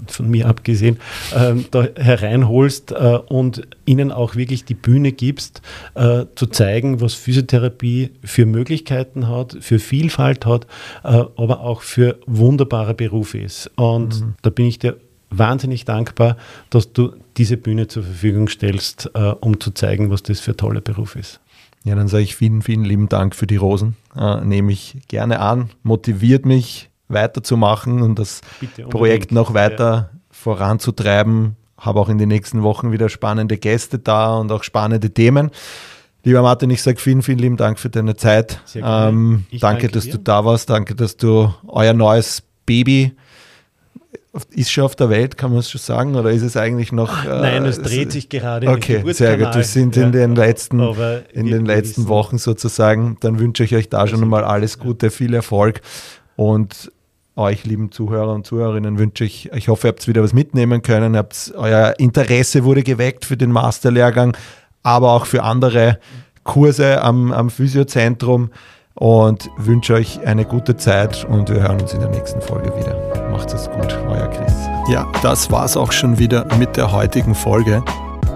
von 0.08 0.30
mir 0.30 0.48
abgesehen 0.48 1.00
ähm, 1.36 1.66
da 1.72 1.88
hereinholst 1.96 2.92
äh, 2.92 3.20
und 3.28 3.68
ihnen 3.86 4.12
auch 4.12 4.36
wirklich 4.36 4.66
die 4.66 4.74
Bühne 4.74 5.12
gibst, 5.12 5.62
zu 6.36 6.48
zeigen, 6.48 7.02
was 7.02 7.14
Physiotherapie 7.14 8.12
für 8.24 8.46
Möglichkeiten 8.46 9.28
hat, 9.28 9.58
für 9.60 9.78
Vielfalt 9.80 10.46
hat, 10.46 10.68
aber 11.04 11.62
auch 11.62 11.82
für 11.82 12.18
wunderbare 12.26 12.94
Beruf 12.94 13.36
ist. 13.36 13.70
Und 13.76 14.22
mhm. 14.22 14.36
da 14.42 14.50
bin 14.50 14.66
ich 14.66 14.80
dir 14.80 14.98
wahnsinnig 15.38 15.86
dankbar, 15.86 16.38
dass 16.70 16.94
du 16.94 17.14
diese 17.38 17.58
Bühne 17.58 17.88
zur 17.88 18.04
Verfügung 18.04 18.48
stellst, 18.48 19.10
äh, 19.14 19.34
um 19.40 19.60
zu 19.60 19.72
zeigen, 19.72 20.10
was 20.10 20.24
das 20.24 20.40
für 20.40 20.52
ein 20.52 20.58
toller 20.58 20.82
Beruf 20.82 21.16
ist. 21.16 21.40
Ja, 21.84 21.96
dann 21.96 22.08
sage 22.08 22.24
ich 22.24 22.36
vielen, 22.36 22.62
vielen 22.62 22.86
lieben 22.86 23.10
Dank 23.10 23.36
für 23.36 23.48
die 23.48 23.58
Rosen. 23.58 23.98
Äh, 24.16 24.42
nehme 24.46 24.72
ich 24.72 24.98
gerne 25.08 25.40
an, 25.40 25.70
motiviert 25.84 26.46
mich 26.46 26.90
weiterzumachen 27.10 28.02
und 28.02 28.20
das 28.20 28.42
Projekt 28.90 29.32
noch 29.32 29.54
weiter 29.54 30.10
ja. 30.12 30.20
voranzutreiben. 30.32 31.58
Habe 31.78 32.00
auch 32.00 32.10
in 32.10 32.18
den 32.18 32.30
nächsten 32.30 32.64
Wochen 32.64 32.92
wieder 32.92 33.10
spannende 33.10 33.58
Gäste 33.58 34.00
da 34.00 34.38
und 34.38 34.52
auch 34.52 34.64
spannende 34.64 35.14
Themen. 35.14 35.52
Lieber 36.24 36.42
Martin, 36.42 36.70
ich 36.70 36.82
sage 36.82 37.00
vielen, 37.00 37.22
vielen 37.22 37.40
lieben 37.40 37.58
Dank 37.58 37.78
für 37.78 37.90
deine 37.90 38.16
Zeit. 38.16 38.62
Ähm, 38.76 39.46
danke, 39.52 39.60
danke, 39.60 39.88
dass 39.90 40.08
du 40.08 40.18
da 40.18 40.46
warst. 40.46 40.70
Danke, 40.70 40.96
dass 40.96 41.18
du 41.18 41.54
euer 41.68 41.94
neues 41.94 42.44
Baby 42.66 43.14
ist 44.50 44.72
schon 44.72 44.84
auf 44.84 44.96
der 44.96 45.10
Welt, 45.10 45.38
kann 45.38 45.52
man 45.52 45.60
es 45.60 45.70
schon 45.70 45.80
sagen, 45.80 46.16
oder 46.16 46.32
ist 46.32 46.42
es 46.42 46.58
eigentlich 46.58 46.92
noch? 46.92 47.24
Äh, 47.24 47.28
Nein, 47.28 47.66
es 47.66 47.82
dreht 47.82 48.12
sich 48.12 48.30
gerade. 48.30 48.68
Okay, 48.68 49.04
sehr 49.14 49.38
gut. 49.38 49.54
Wir 49.56 49.64
sind 49.64 49.96
in 49.96 50.12
den 50.12 50.36
letzten, 50.36 50.80
in 51.34 51.46
den 51.46 51.66
letzten 51.66 52.08
Wochen 52.08 52.40
sozusagen. 52.40 53.18
Dann 53.20 53.40
wünsche 53.40 53.64
ich 53.64 53.76
euch 53.76 53.90
da 53.90 54.08
schon 54.08 54.28
mal 54.28 54.44
alles 54.44 54.80
Gute, 54.80 55.12
viel 55.12 55.34
Erfolg 55.36 55.82
und 56.36 56.92
euch, 57.36 57.64
lieben 57.66 57.92
Zuhörer 57.92 58.34
und 58.34 58.46
Zuhörerinnen, 58.46 58.98
wünsche 58.98 59.24
ich, 59.24 59.52
ich 59.54 59.68
hoffe, 59.68 59.88
ihr 59.88 59.90
habt 59.90 60.08
wieder 60.08 60.24
was 60.24 60.34
mitnehmen 60.34 60.82
können. 60.82 61.16
Habt, 61.16 61.54
euer 61.56 61.96
Interesse 61.98 62.64
wurde 62.64 62.84
geweckt 62.84 63.26
für 63.26 63.38
den 63.38 63.52
Masterlehrgang, 63.52 64.38
aber 64.82 65.14
auch 65.14 65.26
für 65.26 65.44
andere 65.44 66.00
Kurse 66.44 67.02
am, 67.02 67.32
am 67.32 67.50
Physiozentrum 67.50 68.52
und 68.96 69.50
wünsche 69.58 69.94
euch 69.94 70.26
eine 70.26 70.46
gute 70.46 70.78
Zeit 70.78 71.26
und 71.26 71.50
wir 71.50 71.62
hören 71.62 71.82
uns 71.82 71.94
in 71.94 72.00
der 72.00 72.10
nächsten 72.10 72.42
Folge 72.42 72.72
wieder. 72.78 72.96
Macht 73.32 73.54
es 73.54 73.70
gut, 73.70 73.98
euer 74.08 74.28
Chris. 74.28 74.54
Ja, 74.90 75.12
das 75.22 75.52
war's 75.52 75.76
auch 75.76 75.92
schon 75.92 76.20
wieder 76.20 76.46
mit 76.58 76.78
der 76.78 76.92
heutigen 76.92 77.36
Folge. 77.36 77.84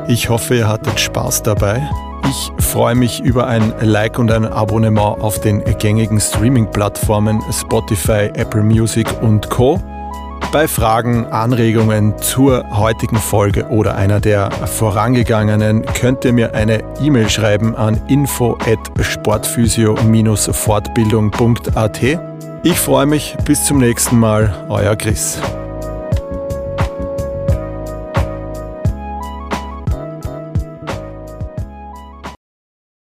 Ich 0.08 0.30
hoffe, 0.30 0.56
ihr 0.56 0.68
hattet 0.68 1.00
Spaß 1.00 1.44
dabei. 1.44 1.88
Ich 2.30 2.52
freue 2.64 2.96
mich 2.96 3.22
über 3.22 3.48
ein 3.48 3.74
Like 3.82 4.20
und 4.20 4.32
ein 4.32 4.46
Abonnement 4.46 5.22
auf 5.22 5.40
den 5.40 5.64
gängigen 5.78 6.20
Streaming-Plattformen 6.20 7.42
Spotify, 7.52 8.32
Apple 8.34 8.64
Music 8.64 9.08
und 9.22 9.50
Co. 9.50 9.80
Bei 10.52 10.68
Fragen, 10.68 11.26
Anregungen 11.26 12.18
zur 12.20 12.78
heutigen 12.78 13.18
Folge 13.18 13.66
oder 13.68 13.96
einer 13.96 14.20
der 14.20 14.52
vorangegangenen 14.52 15.86
könnt 15.86 16.26
ihr 16.26 16.34
mir 16.34 16.56
eine 16.56 16.84
E-Mail 17.02 17.30
schreiben 17.30 17.76
an 17.76 18.02
info 18.08 18.58
at 18.66 18.80
sportphysio-fortbildung.at. 19.00 22.00
Ich 22.64 22.80
freue 22.80 23.06
mich, 23.06 23.38
bis 23.46 23.66
zum 23.66 23.78
nächsten 23.80 24.20
Mal, 24.20 24.66
euer 24.70 24.96
Chris. 24.96 25.38